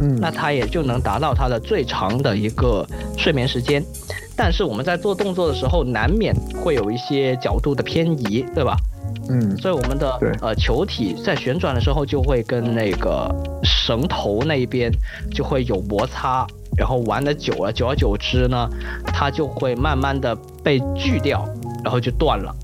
[0.00, 3.84] 嗯，那它也就能达到它的最长的一个睡眠时间。
[4.36, 8.76] 但是我们在做动作的时候，难免会有一些角度的偏移，对吧？
[9.28, 13.30] 嗯，所以我们的呃球体在旋转的时候，就会跟那个
[13.62, 14.90] 绳头那一边
[15.30, 16.46] 就会有摩擦，
[16.76, 18.68] 然后玩的久了，久而久之呢，
[19.04, 20.34] 它就会慢慢的
[20.64, 21.46] 被锯掉，
[21.82, 22.54] 然后就断了。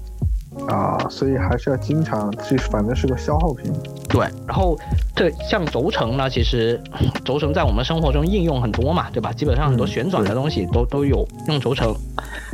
[0.69, 3.71] 啊，所以还是要经常，这反正是个消耗品。
[4.09, 4.75] 对，然后
[5.15, 6.81] 这像轴承呢，其实
[7.27, 9.31] 轴承在我们生活中应用很多嘛，对吧？
[9.35, 11.95] 基本上很多嗯旋转的东西都、都有用轴承，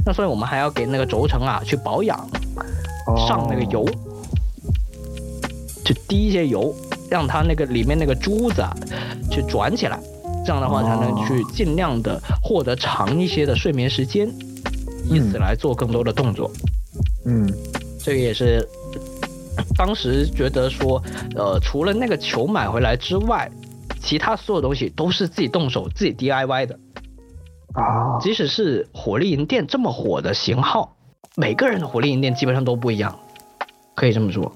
[0.05, 2.19] 那所以我们还要给那个轴承啊去保养，
[3.07, 3.85] 哦、上那个油，
[5.85, 6.75] 就滴一些油，
[7.09, 8.75] 让它那个里面那个珠子啊
[9.31, 10.01] 去转起来，
[10.45, 14.29] 这样的话才能哦去尽量的获得长一些的睡眠时间，
[15.05, 16.51] 以此嗯来做更多的动作。
[17.25, 17.49] 嗯，
[17.99, 18.67] 这个也是
[19.77, 21.03] 当时觉得说，
[21.37, 23.51] 呃，除了那个球买回来之外，
[24.01, 26.79] 其他所有东西都是自己动手、自己 DIY 的。
[27.75, 30.97] 啊，即使是火力银店这么火的型号，
[31.37, 33.19] 每个人的火力银店基本上都不一样，
[33.95, 34.53] 可以这么说。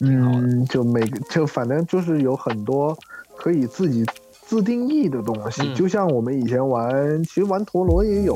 [0.00, 2.94] 嗯，就每个就反正就是有很多
[3.36, 4.04] 可以自己
[4.46, 5.74] 自定义的东西，嗯。
[5.74, 8.34] 就像我们以前玩，其实玩陀螺也有，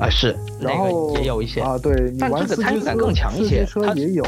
[0.00, 4.24] 啊，是那然后个也有一些，啊，对你但玩个参与感更强一些车它也有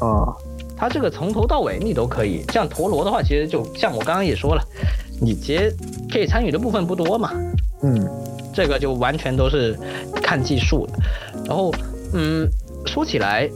[0.00, 0.34] 啊，
[0.76, 2.44] 它这个从头到尾你都可以。
[2.52, 4.62] 像陀螺的话，其实就像我刚刚也说了，
[5.20, 5.74] 你其实
[6.10, 7.32] 可以参与的部分不多嘛，
[7.82, 8.08] 嗯。
[8.56, 9.76] 这个就完全都是
[10.22, 10.92] 看技术的。
[11.44, 11.74] 然后，
[12.12, 12.48] 嗯，
[12.86, 13.50] 说起来，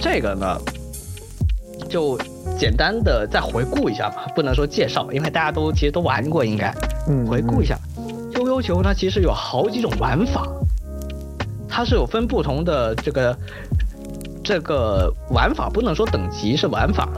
[0.00, 0.60] 这个呢，
[1.88, 2.18] 就
[2.58, 6.72] 简单的再回顾一下吧，不能说介绍，因为大家都其实都玩过，应该
[7.08, 7.78] 嗯，回顾一下。
[8.34, 10.46] 悠悠球它其实有好几种玩法，
[11.68, 13.36] 它是有分不同的这个
[14.42, 17.08] 这个玩法，不能说等级是玩法，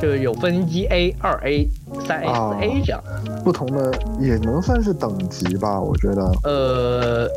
[0.00, 1.68] 就是有分一 A、二 A、
[2.06, 3.02] 三 A、啊四 A 这样。
[3.26, 7.28] 嗯，不同的也能算是等级吧，我觉得，呃，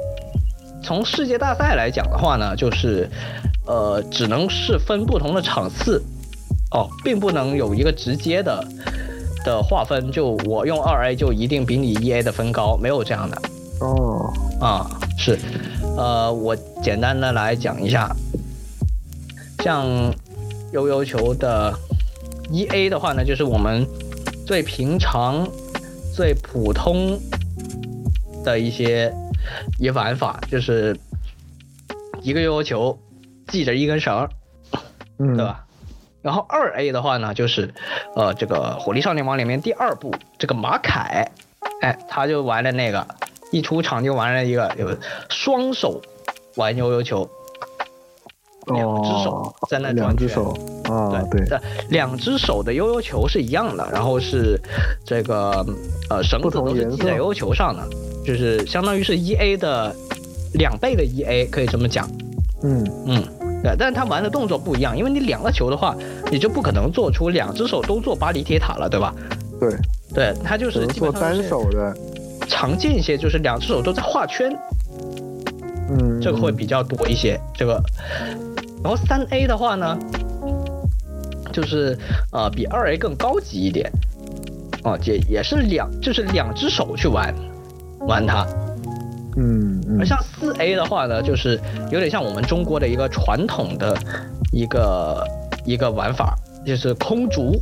[0.84, 3.10] 从世界大赛来讲的话呢，就是
[3.66, 6.04] 呃，只能是分不同的场次，
[6.72, 8.64] 哦，并不能有一个直接的
[9.46, 10.12] 的划分。
[10.12, 13.42] 就我用二 A 就一定比你一 A 的分高，没有这样的
[13.82, 14.90] 哦，啊。
[15.20, 15.38] 是，
[15.98, 18.16] 呃，我简单的来讲一下，
[19.64, 19.88] 像
[20.72, 21.74] 悠悠球的
[22.52, 23.86] 一 A 的话呢，就是我们
[24.46, 25.50] 最平常、
[26.16, 27.20] 最普通
[28.46, 29.12] 的一些
[29.80, 30.96] 一玩法，就是
[32.22, 32.98] 一个悠悠球
[33.52, 34.30] 系着一根绳儿，
[35.18, 35.66] 嗯，对吧？
[36.28, 37.74] 然后二 A 的话呢，就是
[38.14, 41.32] 呃这个《火力少年王》里面第二部这个马凯，
[41.80, 43.08] 哎，他就玩了那个，
[43.54, 44.94] 一出场就玩了一个有
[45.30, 46.02] 双手
[46.58, 47.30] 玩悠悠球，
[48.66, 50.28] 两只手哦在那两转圈。
[50.28, 50.50] 只手
[50.84, 51.58] 啊，对，对，
[51.92, 54.60] 两只手的悠悠球是一样的，然后是
[55.06, 55.66] 这个
[56.10, 57.88] 呃绳子都是系在悠悠球上的，
[58.26, 59.96] 就是相当于是一 A 的
[60.56, 62.06] 两倍的一 A，可以这么讲。
[62.64, 62.84] 嗯。
[63.06, 63.24] 嗯，
[63.64, 65.96] 对，但是他玩的动作不一样，因为你两个球的话，
[66.32, 69.14] 你就不可能做出两只手都做巴黎铁塔了，对吧？
[69.60, 69.76] 对，
[70.14, 71.96] 对，他就是做单手的，
[72.48, 74.56] 常见一些，就是两只手都在画圈，
[75.90, 77.40] 嗯，这个会比较多一些。
[77.56, 77.82] 这个，
[78.84, 79.98] 然后三 A 的话呢，
[81.52, 81.98] 就是
[82.32, 83.92] 呃比二 A 更高级一点，
[84.84, 87.34] 哦，也也是两就是两只手去玩
[88.02, 88.46] 玩它。
[89.38, 89.98] 嗯嗯。
[90.00, 91.60] 而像四 A 的话呢，就是
[91.92, 93.98] 有点像我们中国的一个传统的
[94.52, 95.24] 一个
[95.66, 96.36] 一个玩法，
[96.66, 97.54] 就是空竹。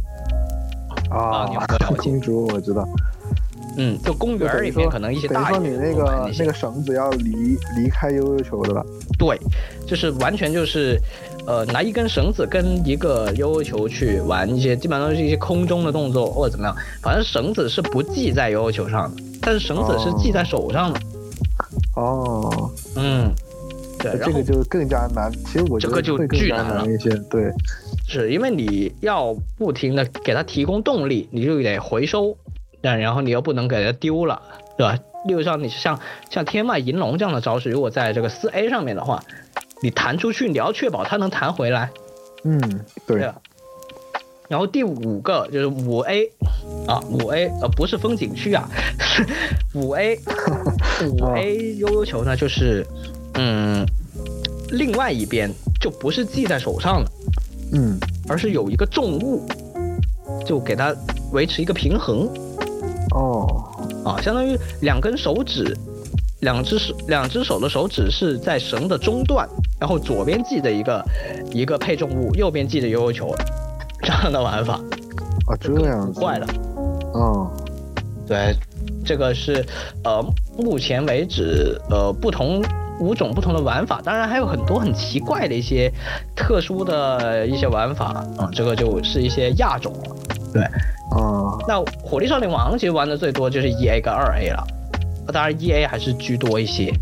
[1.12, 2.84] 啊你有没有了解公主我知道，
[3.78, 8.84] 嗯，就公园儿里面可能一些等于大鱼说你那个那个绳子要离离开悠悠球的吧，
[9.20, 9.40] 对，
[9.86, 11.00] 就是完全就是，
[11.46, 21.00] 呃，拿一根绳子跟一个悠悠球去玩一些，基本上都是一些空中的动作或者怎么样，反正绳子是不系在悠悠球上的，但是绳子是系在手上的。
[21.00, 21.04] 哦，
[22.96, 23.34] 嗯，
[24.00, 25.32] 对，这个就更加难。
[25.32, 27.10] 其实我觉得这个就巨难了一些。
[27.30, 27.52] 对，
[28.08, 32.38] 是因为你要不停的给它提供动力，你就得回收，
[32.82, 34.42] 但然后你又不能给它丢了，
[34.78, 35.00] 对吧？
[35.26, 36.00] 例如像你像
[36.30, 39.24] 像天外银龙这样的招式，如果在这个四 A 上面的话，
[39.82, 41.90] 你弹出去，你要确保它能弹回来，
[42.44, 42.60] 嗯，
[43.08, 43.36] 对对，吧？
[44.48, 46.30] 然后第五个就是五 A
[46.88, 48.70] 啊，五 A 呃不是风景区啊，
[49.74, 50.20] 五 A
[51.10, 52.86] 五 A 悠悠球呢就是
[53.34, 53.86] 嗯，
[54.70, 55.52] 另外一边
[55.82, 57.12] 就不是系在手上了，
[57.74, 59.48] 嗯，而是有一个重物，
[60.46, 60.96] 就给它
[61.32, 62.30] 维持一个平衡。
[63.16, 63.48] 哦，
[64.06, 65.76] 啊，相当于两根手指，
[66.42, 69.48] 两只手两只手的手指是在绳的中段，
[69.80, 71.04] 然后左边系着一个
[71.52, 73.34] 一个配重物，右边系着悠悠球，
[74.06, 74.76] 这样的玩法。
[75.48, 76.48] 啊，这样子，坏了。
[77.14, 77.52] 哦，
[78.28, 78.56] 对，
[79.04, 79.66] 这个是
[80.04, 80.24] 呃
[80.58, 82.64] 目前为止呃不同
[83.00, 85.92] 五种不同的玩法，当然还有很多很奇怪的一些
[86.36, 90.16] 特殊的一些玩法啊、这个就是一些亚种了。
[90.54, 94.64] 对，啊，那火力少年王其实玩的最多就是 E A 跟二 A 了，
[95.34, 96.94] 当然 E A 还是居多一些。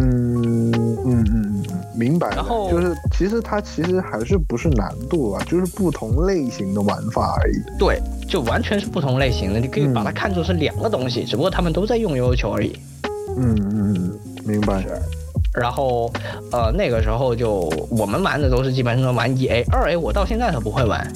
[0.00, 1.47] 嗯嗯嗯嗯，
[1.98, 2.36] 明白了。
[2.36, 7.78] 然后就是其实它其实还是不是难度啊，就是不同类型的玩法而已。
[7.78, 12.78] 对，就完全是不同类型的，你可以把它看作是两个东西，只不过他们都在用悠悠球而已。
[13.36, 14.84] 嗯嗯嗯，明白。
[15.54, 16.12] 然后，
[16.52, 21.10] 呃，那个时候就我们玩的都是基本上玩 E A，二 A 我到现在都不会玩，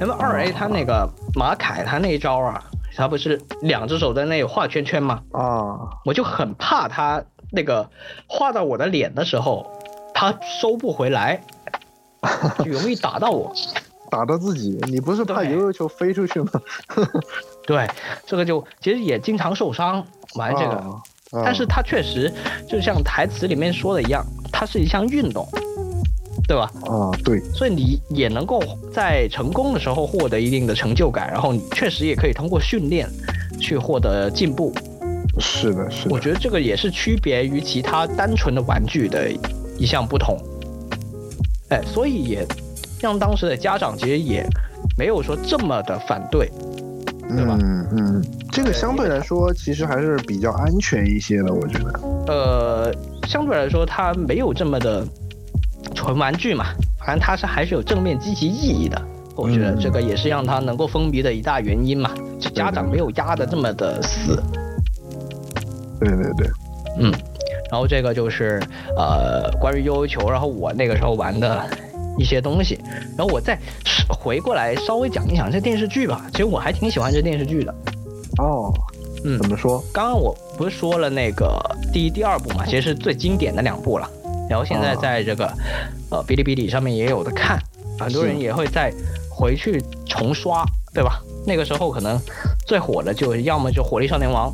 [0.00, 2.62] 因为二 A 他那个马凯他那一招啊，
[2.94, 5.22] 他不是两只手在那里画圈圈吗？
[5.32, 5.74] 啊，
[6.04, 7.88] 我就很怕他那个
[8.28, 9.66] 画到我的脸的时候，
[10.14, 11.42] 他收不回来，
[12.64, 13.52] 就容易打到我。
[14.10, 16.50] 打到自己，你不是怕对悠悠球飞出去吗？
[17.66, 17.84] 对，
[18.24, 20.72] 这个就其实也经常受伤玩这个。
[20.76, 22.32] 啊啊但是它确实
[22.68, 25.44] 就像台词里面说的一样，它是一项运动，
[26.46, 26.70] 对吧？
[26.86, 28.62] 啊，对，所以你也能够
[28.92, 33.08] 在成功的时候获得一定的成就感，然后你确实也可以通过训练
[33.58, 34.72] 去获得进步。
[35.40, 39.28] 是的，是的，我觉得这个也是区别于其他单纯的玩具的
[39.78, 40.38] 一项不同。
[41.70, 42.46] 哎，所以也
[43.00, 44.46] 让当时的家长其实也
[44.96, 46.50] 没有说这么的反对。
[47.26, 52.00] 对吧嗯嗯，这个相对来说其实还是比较安全一些的，我觉得。
[52.28, 52.94] 呃，
[53.26, 55.04] 相对来说，它没有这么的
[55.94, 56.66] 纯玩具嘛，
[56.98, 59.02] 反正它是还是有正面积极意义的。
[59.34, 64.40] 我觉得嗯这个也是让它能够风靡的一大原因嘛，就家长没有压的这么的死。
[65.98, 66.46] 对对对，
[66.98, 67.12] 嗯，
[67.70, 68.62] 然后这个就是
[68.96, 71.64] 呃关于悠悠球，然后我那个时候玩的
[72.18, 72.78] 一些东西，
[73.16, 73.58] 然后我再
[74.08, 76.26] 回过来稍微讲一讲这电视剧吧。
[76.32, 77.74] 其实我还挺喜欢这电视剧的。
[78.38, 78.72] 哦，
[79.24, 79.82] 嗯怎么说？
[79.92, 81.58] 刚刚我不是说了那个
[81.92, 84.08] 第一、第二部嘛，其实是最经典的两部了。
[84.48, 85.46] 然后现在哦在这个、
[86.10, 87.58] 呃哔哩哔哩上面也有的看，
[87.98, 88.92] 很多人也会再
[89.30, 91.20] 回去重刷，对吧？
[91.46, 92.20] 那个时候可能
[92.66, 94.52] 最火的就要么就《火力少年王》，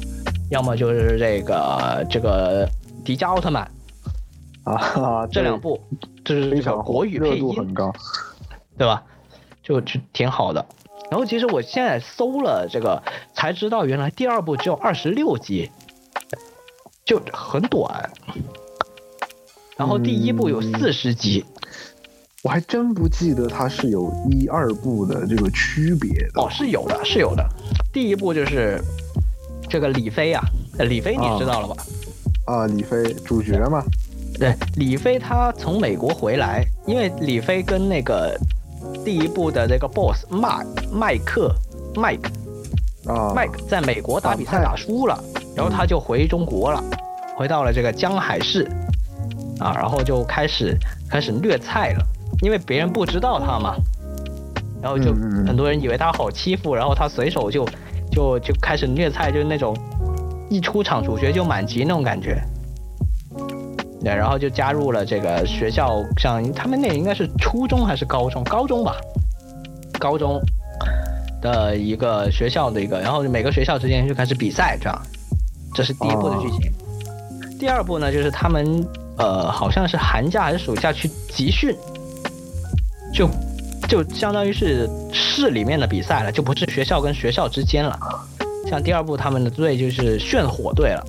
[0.51, 2.69] 要么就是这个这个
[3.05, 3.71] 迪迦奥特曼
[4.65, 5.81] 啊，这两部，
[6.25, 7.93] 就是这个国语配音度很，高。
[8.79, 9.03] 对吧？
[9.63, 10.65] 就就挺好的。
[11.11, 13.03] 然后其实我现在搜了这个，
[13.35, 15.71] 才知道原来第二部只有二十六集，
[17.05, 18.11] 就很短。
[19.77, 21.45] 然后第一部有嗯四十集，
[22.43, 26.41] 我还真不记得它是有一二部的这个区别的。
[26.41, 27.47] 哦，是有的，是有的。
[27.93, 28.81] 第一部就是
[29.69, 30.43] 这个李飞啊，
[30.79, 31.75] 呃李飞你知道了吧？
[31.77, 31.85] 啊，
[32.75, 33.85] 李飞主角嘛，
[34.39, 38.37] 对，李飞他从美国回来，因为李飞跟那个
[39.05, 41.55] 第一部的那个 boss 麦麦克
[41.95, 42.31] 麦克
[43.07, 45.23] 啊，麦克在美国打比赛打输了，
[45.55, 46.83] 然后他就回中国了，
[47.37, 48.69] 回到了这个江海市，
[49.59, 50.77] 啊，然后就开始
[51.09, 52.05] 开始虐菜了，
[52.43, 53.77] 因为别人不知道他嘛，
[54.83, 55.15] 然后就
[55.47, 57.65] 很多人以为他好欺负，然后他随手就
[58.11, 59.77] 就就开始虐菜，就是那种
[60.51, 62.43] 一出场主角就满级那种感觉。
[64.03, 68.43] 对，然后就加入了这个学校，像他们那应该是初中还是高中？
[68.45, 68.97] 高中吧，
[69.99, 70.41] 高中
[71.43, 75.03] 的一个学校的一个，然后每个学校之间就开始比赛，这样，
[75.75, 76.61] 这是第一部的剧情。
[77.59, 78.83] 第二部呢，就是他们
[79.19, 81.77] 呃，好像是寒假还是暑假去集训，
[83.13, 83.29] 就
[83.87, 87.99] 就相当于是市里面的比赛了，就不是学校跟学校之间了。
[88.71, 91.05] 像第二部他们的队就是炫火队了。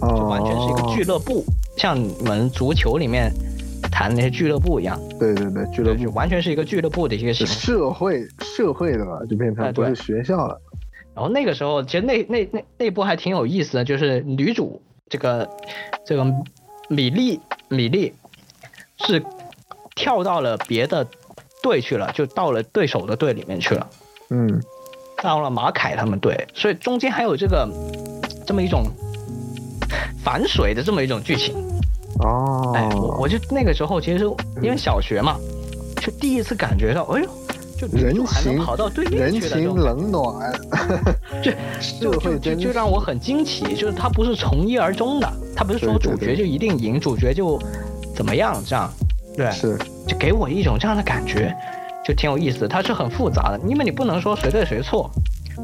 [0.00, 1.44] 就完全是一个俱乐，乐部，
[1.76, 3.30] 像你们足球里面
[3.92, 7.52] 谈的那些俱乐部一样，对对对，俱乐部完全是一个俱乐部的一个形式。
[7.52, 10.58] 社会社会的嘛，就变成不是学校了。
[11.14, 14.80] 然后那个时候，其实那那那那部还挺有意思的，就是女主
[15.10, 15.46] 这个
[16.06, 16.24] 这个
[16.88, 17.38] 米粒
[17.68, 18.14] 米粒
[19.06, 19.22] 是
[19.94, 21.06] 跳到了别的
[21.62, 23.86] 队去了，就到了对手的队里面去了，
[24.30, 24.62] 嗯，
[25.22, 27.68] 到了马凯他们队，所以中间还有这个
[28.46, 28.84] 这么一种
[30.22, 31.54] 反水的这么一种剧情。
[32.20, 34.24] 哦，哎，我我就那个时候其实
[34.62, 35.36] 因为小学嘛，
[36.00, 37.28] 就第一次感觉到，哎呦，
[37.78, 40.60] 就人情跑到对面人情去了这暖，
[41.42, 41.52] 这
[42.00, 47.58] 就就就就让我很惊奇，就是他不是从一而终的，他不是说主角就一定赢，主角就
[48.14, 48.90] 怎么样这样，
[49.36, 49.78] 对，是。
[50.06, 51.54] 就给我一种这样的感觉，
[52.10, 52.68] 就挺有意思的。
[52.68, 55.08] 它是很复杂的，因为你不能说谁对谁错，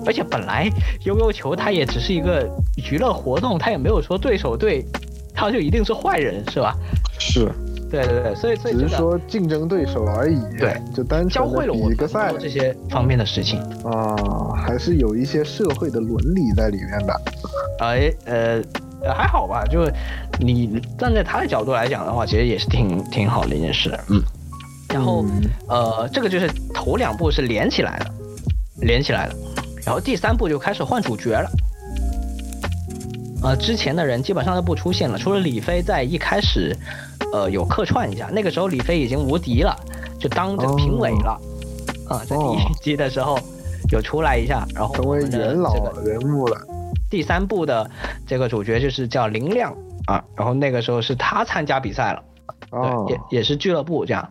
[0.06, 0.70] 而且本来
[1.04, 2.48] 悠悠球它也只是一个
[2.90, 4.84] 娱乐活动，它也没有说对手对
[5.34, 6.74] 他就一定是坏人，是吧？
[7.18, 7.50] 是，
[7.90, 10.38] 对对对，所以所以只是说竞争对手而已。
[10.58, 13.58] 对，就单教会了我个赛多这些方面的事情。
[13.84, 14.16] 啊，
[14.54, 17.20] 还是有一些社会的伦理在里面的。
[17.80, 18.62] 哎呃
[19.02, 19.92] 呃还好吧，就是
[20.40, 23.90] 你站在他的角度来讲的话，其实也是挺挺好的一件事。
[24.08, 24.22] 嗯，
[24.96, 28.10] 然后、嗯呃，这个就是头两部是连起来的，
[28.80, 29.36] 连起来的，
[29.84, 31.50] 然后第三部就开始换主角了。
[33.42, 36.74] 呃，之前的人基本上都不出现了，除了李飞在一开始，
[37.30, 38.30] 呃，有客串一下。
[38.32, 39.76] 那个时候李飞已经无敌了，
[40.18, 41.38] 就当这个评委了。
[42.08, 43.38] 啊、在第哦一集的时候
[43.92, 46.58] 有出来一下，然后成为元老这个人物了。
[47.10, 47.90] 第三部的
[48.26, 52.22] 这个主角就是叫林亮啊，然后那个时候是他参加比赛了，
[52.70, 54.26] 哦对，，也也是俱乐部这样。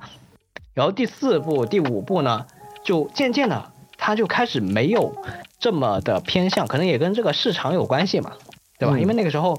[0.76, 2.46] 然后第四部、第五部呢，
[2.84, 5.16] 就渐渐的他就开始没有
[5.58, 8.34] 这么的偏向，可能也跟这个市场有关系嘛，
[8.78, 8.96] 对吧？
[8.96, 9.58] 嗯因为那个时候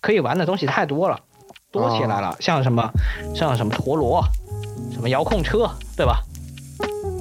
[0.00, 1.20] 可以玩的东西太多了，
[1.70, 2.90] 多起来了，像什么
[3.34, 4.24] 像什么陀螺，
[4.90, 6.22] 什么遥控车，对吧？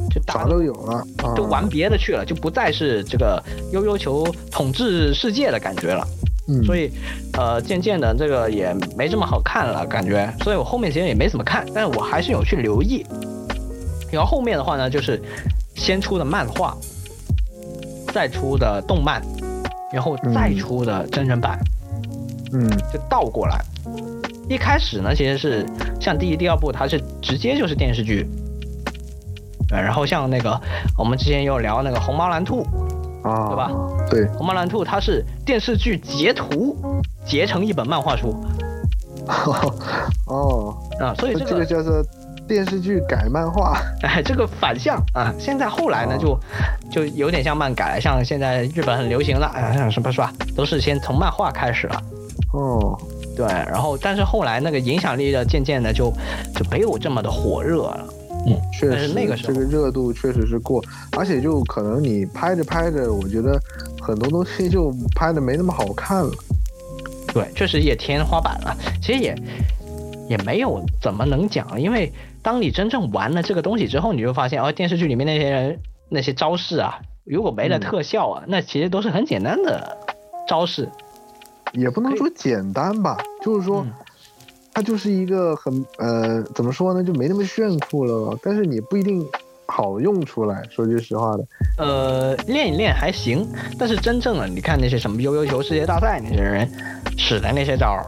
[0.10, 1.06] 就打啥都有了。
[1.24, 3.44] 啊、就玩别的去了，就不再是这个
[3.74, 6.08] 悠悠球统治世界的感觉了。
[6.52, 6.92] 嗯，所以，
[7.38, 10.30] 呃，渐渐的这个也没这么好看了，感觉。
[10.44, 13.06] 所以我后面其实也没怎么看，但是我还是有去留意。
[14.12, 15.22] 然后后面的话呢，就是
[15.76, 16.76] 先出的漫画，
[18.14, 19.22] 再出的动漫，
[19.94, 21.58] 然后再嗯出的真人版，
[22.52, 23.58] 嗯就倒过来。
[24.50, 25.66] 一开始呢，其实是
[26.02, 28.28] 像第一、第二部，它是直接就是电视剧。
[29.70, 30.60] 对，然后像那个
[30.98, 32.64] 我们之前有聊那个《红毛蓝兔》，
[33.24, 33.72] 啊，对吧？
[34.10, 36.76] 对，《红毛蓝兔》它是电视剧截图
[37.26, 38.36] 截成一本漫画书
[40.28, 42.04] 哦，啊，所以这这个个叫做
[42.48, 43.78] 电视剧改漫画。
[44.04, 46.38] 哎这个反向啊，现在后来呢就
[46.92, 52.02] 就有点像漫改，像现在日本很流行了，哎像什么是吧，都是先从漫画开始了。
[52.54, 52.98] 哦，
[53.38, 56.12] 对，然后但是后来那个影响力的渐渐的就
[56.56, 58.04] 就没有这么的火热了。
[58.46, 60.84] 但确实是那个时候这个热度确实是过，
[61.18, 63.60] 而且就可能你拍着拍着，我觉得
[64.02, 66.32] 很多东西就拍的没那么好看了。
[67.34, 68.76] 对，确实也天花板了。
[69.02, 69.36] 其实也
[70.30, 72.12] 也没有怎么能讲，因为
[72.42, 79.98] 当你真正玩了这个东西之后，你就发现哦，电视剧里面那些人那些招式啊，如果没了嗯特效啊，那其实都是很简单的
[80.48, 80.90] 招式。
[81.74, 83.94] 也不能说简单吧，就是说嗯
[84.74, 89.26] 它就是一个很呃，怎么说呢，就没那么炫酷了，但是你不一定
[89.66, 90.64] 好用出来。
[90.70, 91.46] 说句实话的，
[91.78, 96.70] 呃，练一练还行，但是真正的你看那些什么悠悠球世界大赛那些人
[97.18, 98.06] 使的那些招儿，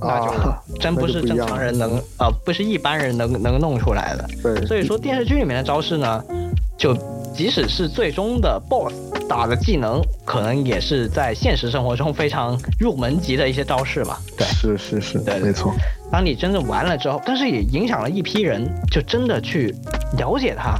[0.00, 4.28] 那就啊，真不是正常人能呃，不是一般人能能弄出来的。
[4.42, 6.24] 对，所以说电视剧里面的招式呢，
[6.78, 6.96] 就
[7.34, 14.20] 即使是最终的 BOSS 打的技能，可能也是在现实生活中非常入门级的一些招式吧。
[14.36, 15.74] 对，是是是，对没错。
[16.12, 19.74] 当你真的玩了之后，但是也影响了一批人，就真的去
[20.18, 20.78] 了解它，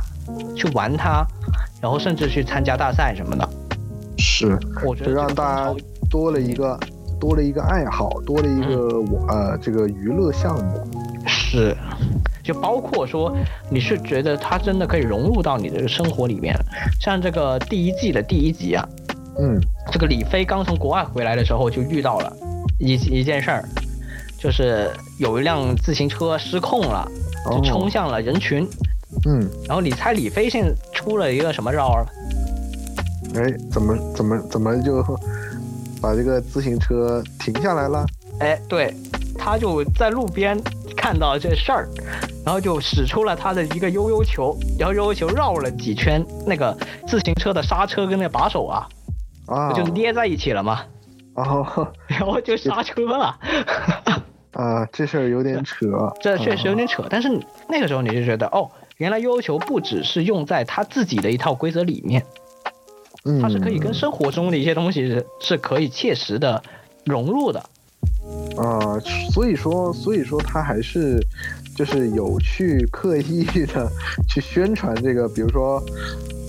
[0.54, 1.26] 去玩它，
[1.80, 3.48] 然后甚至去参加大赛什么的。
[4.18, 5.74] 是，我觉得让大家
[6.10, 6.78] 多了一个
[7.18, 10.86] 多了一个爱好，多了一个我、呃这个娱乐项目。
[11.26, 11.76] 是，
[12.44, 13.34] 就包括说
[13.70, 16.54] 你是觉得它真的可以融入到你的生活里面，
[17.00, 18.86] 像这个第一季的第一集啊，
[19.38, 19.58] 嗯。
[19.92, 22.30] 这个李飞刚从国外回来的时候就遇到了
[22.78, 23.64] 一一件事儿，
[24.38, 27.08] 就是有一辆自行车失控了，
[27.46, 28.68] 就哦冲向了人群，
[29.26, 32.06] 嗯，然后你猜李飞现在出了一个什么招儿？
[33.34, 35.02] 哎，怎么怎么怎么就
[36.00, 38.06] 把这个自行车停下来了？
[38.40, 38.94] 哎，对，
[39.38, 40.60] 他就在路边
[40.96, 41.88] 看到这事儿，
[42.44, 46.76] 然后就使出了他的一个悠悠球，然后悠悠球绕了几圈，那个
[47.08, 48.86] 自行车的刹车跟那把手啊，
[49.46, 50.82] 啊，就捏在一起了嘛，
[51.36, 53.38] 哦 然后就刹车了。
[54.52, 55.86] 啊，这事儿有点扯，
[56.20, 57.28] 这确实有点扯，但是
[57.68, 62.24] 那个时候你就觉得，哦，原来悠悠球不只是用在他自己的一套规则里面，
[63.26, 66.62] 嗯，它是可以跟生活中的一些东西是是可以切实的
[67.04, 67.60] 融入的。
[68.56, 68.98] 啊，
[69.30, 71.20] 所以说，所以说他还是
[71.76, 73.90] 就是有去刻意的
[74.28, 75.80] 去宣传这个，比如说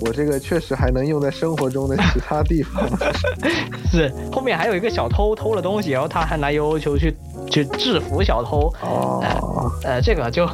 [0.02, 2.88] 我这个确实还能用在生活中的其他地方。
[3.91, 7.14] 是，后面还有一个小偷偷了东西，然后他还拿悠悠球去
[7.49, 8.74] 去制服小偷。
[8.82, 10.48] 哦，呃，这个就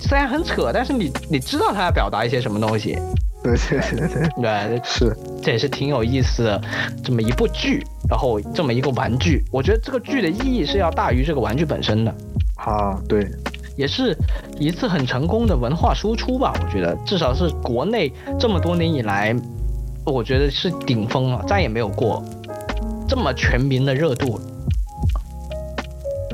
[0.00, 2.98] 虽然很扯，但是你你知道他要表达一些什么东西，
[3.42, 6.60] 对对对对，对，是，这也是挺有意思的，
[7.04, 12.14] 这么一部剧，然后这么一个玩具，我觉得这个剧的意义是要大于这个玩具本身的，
[12.56, 13.26] 啊，对，
[13.76, 14.16] 也是
[14.58, 16.52] 一次很成功的文化输出吧。
[16.62, 19.34] 我觉得至少是国内这么多年以来，
[20.04, 22.22] 我觉得是顶峰了，再也没有过
[23.08, 24.40] 这么全民的热度。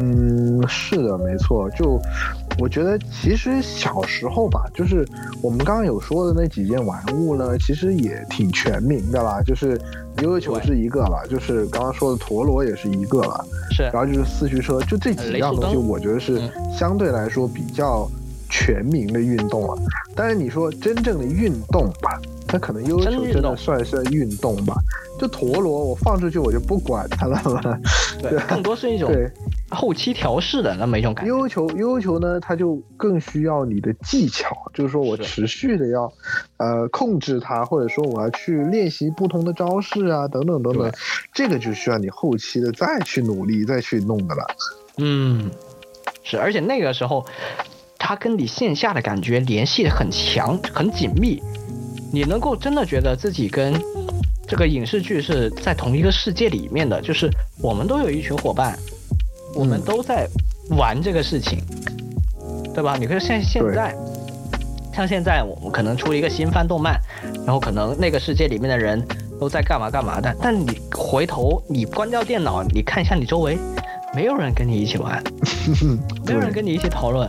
[0.01, 1.69] 嗯，是的，没错。
[1.71, 2.01] 就
[2.59, 5.07] 我觉得，其实小时候吧，就是
[5.43, 9.41] 我们刚刚有说的那几件玩物呢，其实也挺全民的啦。
[9.45, 9.81] 就是
[10.23, 18.09] 悠悠球是一个了，就是刚刚说的陀螺也是一个了，是然后就是四驱车，就这几样东西，我觉得是嗯相对来说比较
[18.49, 19.77] 全民的运动了。
[20.15, 22.21] 但是你说真正的运动吧，
[22.53, 24.75] 那可能悠悠球真的算是运动吧。
[25.19, 27.61] 就陀螺，我放出去我就不管它了嘛。
[28.21, 29.31] 对，更多是一种对，
[29.71, 31.29] 后期调试的那么一种感觉。
[31.31, 36.13] 悠悠球，悠悠球呢，它就更需要你的技巧，就是说我持续的要，
[36.57, 40.93] 呃，控制它，或者说我要去练习不同的招式啊，等等等等，
[41.33, 44.47] 这个就需要你后期的再去努力，再去弄的了。
[44.99, 45.51] 嗯，
[46.25, 47.25] 是，而且那个时候，
[47.99, 51.41] 它跟你线下的感觉联系得很强、很紧密，
[52.13, 53.73] 你能够真的觉得自己跟
[54.47, 57.31] 这个影视剧是在同一个世界里面的，就是
[57.61, 58.79] 我们都有一群伙伴，
[59.55, 60.29] 我们嗯都在
[60.77, 61.59] 玩这个事情，
[62.75, 62.97] 对吧？
[62.99, 63.95] 你看像现在。
[64.95, 67.01] 像现在我们可能出了一个新番动漫，
[67.47, 69.03] 然后可能那个世界里面的人
[69.41, 73.57] 都在干嘛干嘛的，但你回头你关掉电脑，你看一下你周围，
[74.15, 75.25] 没有人跟你一起玩，
[76.29, 77.27] 没有人跟你一起讨论，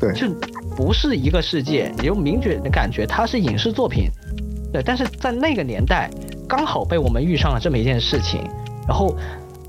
[0.00, 0.26] 对，就
[0.78, 4.08] 不是一个世界，你就明确的感觉它是影视作品，
[4.72, 6.08] 对，但是在那个年代
[6.48, 8.48] 刚好被我们遇上了这么一件事情，
[8.86, 9.12] 然后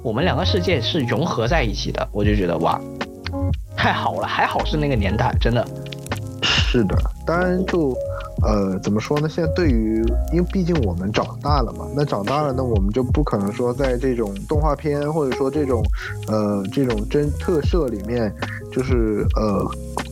[0.04, 2.80] 我们两个世界是融合在一起的，我就觉得哇，
[3.76, 5.66] 太好了，还好是那个年代， 真的，
[6.44, 6.96] 是的，
[7.26, 7.92] 当然就，
[8.44, 9.28] 呃，怎么说呢？
[9.28, 15.84] 现在对于，因为毕竟我们长大了嘛，那长大了呢，我们就不可能说在这种动画片或者说这种，
[16.28, 18.32] 呃，这种真特摄里面，
[18.72, 19.66] 就是呃，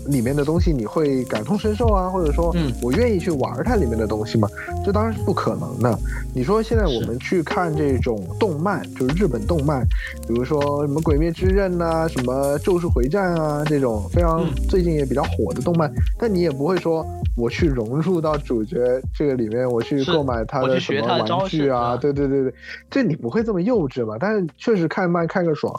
[0.07, 4.47] 里面的东西你会感同身受啊，或者说嗯我愿意去玩它里面的东西嘛，
[4.85, 5.97] 这当然是不可能的。
[6.33, 9.85] 你说现在我们去看这种动漫，就是日本动漫，
[10.27, 17.05] 比如说什么《鬼灭之刃》呐，什么《咒术回战》啊，这种非常嗯最近也比较火的动漫，但你也不会说
[17.35, 18.77] 我去融入到主角
[19.13, 22.53] 这个里面，我去购买他的什么玩具啊，对对对对，
[22.89, 24.17] 这你不会这么幼稚吧？
[24.19, 25.73] 但是确实看漫看个爽，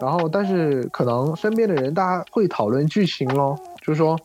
[0.00, 4.18] 然后但是可能身边的人大家会讨论剧情咯，就是说，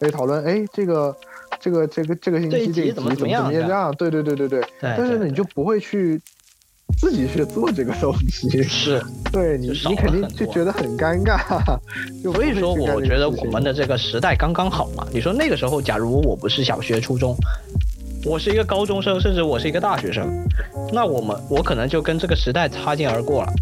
[0.00, 1.14] 哎，讨论哎这个。
[1.60, 3.92] 这个这个这个星期这一集怎么怎么怎么样？
[3.96, 4.62] 对对对对对。
[4.80, 6.20] 但是呢，你就不会去
[6.98, 9.02] 自己去做这个东西， 是。
[9.32, 11.76] 对你你肯定就觉得很尴尬。
[12.22, 15.04] 就所以说，我觉得我们的这个时代刚刚好嘛。
[15.12, 17.34] 你说那个时候，假如我不是小学、初中，
[18.24, 20.28] 我是一个高中生，甚至我是一个大学生，
[20.92, 23.52] 那我们我可能就跟这个时代擦肩而过了。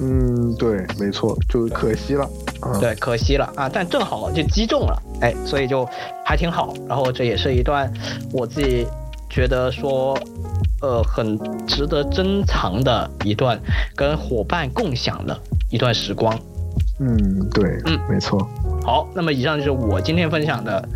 [0.00, 2.28] 嗯，对，没错，就可惜了。
[2.60, 3.68] 啊，对，可惜了啊！
[3.72, 5.86] 但正好就击中了，哎，所以就
[6.24, 6.72] 还挺好。
[6.88, 7.92] 然后这也是一段
[8.32, 8.86] 我自己
[9.28, 10.18] 觉得说，
[10.80, 13.58] 呃，很值得珍藏的一段
[13.94, 15.38] 跟伙伴共享的
[15.70, 16.38] 一段时光。
[17.00, 18.48] 嗯，对，嗯，没错。
[18.82, 20.88] 好，那么以上就是我今天分享的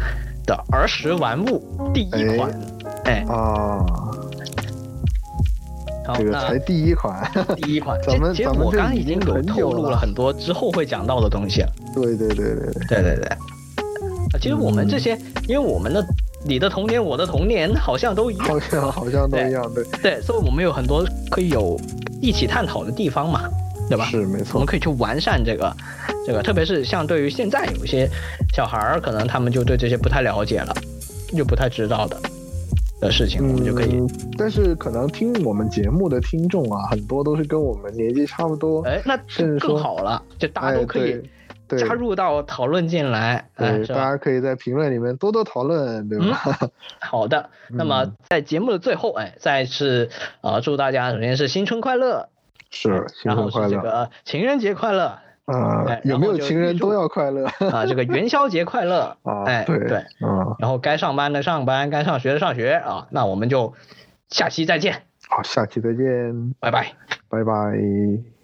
[0.47, 1.63] 的儿时玩物
[1.93, 2.51] 第一款，
[3.05, 4.11] 哎啊，好，
[6.17, 11.69] 这个那才第一款， 第一款， 咱们其实我刚刚已经有透露了很多之后会讲到的东西了。
[11.95, 13.29] 对对对对对，对对
[14.41, 16.05] 其实我们这些，嗯因为我们的
[16.45, 21.81] 你的童年，我的童年好像都一样，好像好像都一样，对，对，所以我们有很多可以有
[22.21, 23.49] 一起探讨的地方嘛，
[23.89, 24.05] 对吧？
[24.11, 24.55] 是没错。
[24.55, 25.75] 我们，可以去完善这个，
[26.27, 28.09] 这个，特别是像对于现在有一些
[28.55, 30.75] 小孩儿，可能他们就对这些不太了解了，
[31.35, 32.17] 就不太知道的
[33.01, 41.23] 的事情，我们就可以，嗯，但是可能听我们节目的听众啊，很多都是跟我们年纪差不多，哎，那就甚至更好了，就大家哎都可以
[41.69, 43.87] 加入到讨论进来，哎，对？
[43.87, 46.59] 大家可以在评论里面多多讨论，对吧？
[46.99, 48.15] 好的， 那么嗯。
[48.29, 50.09] 在节目的最后，哎，再次
[50.41, 52.29] 呃祝大家首先是新春快乐，
[52.71, 53.69] 是，新然后春快乐。
[53.69, 55.19] 是这个情人节快乐
[55.49, 56.01] 啊哎！
[56.05, 59.45] 有没有情人都要快乐啊，这个元宵节快乐啊！
[59.47, 63.73] 哎，对对，嗯，然后该上班的上班，该上学的上学啊，那我们就
[64.29, 66.93] 下期再见，好，下期再见，拜拜。
[67.31, 68.38] 拜拜。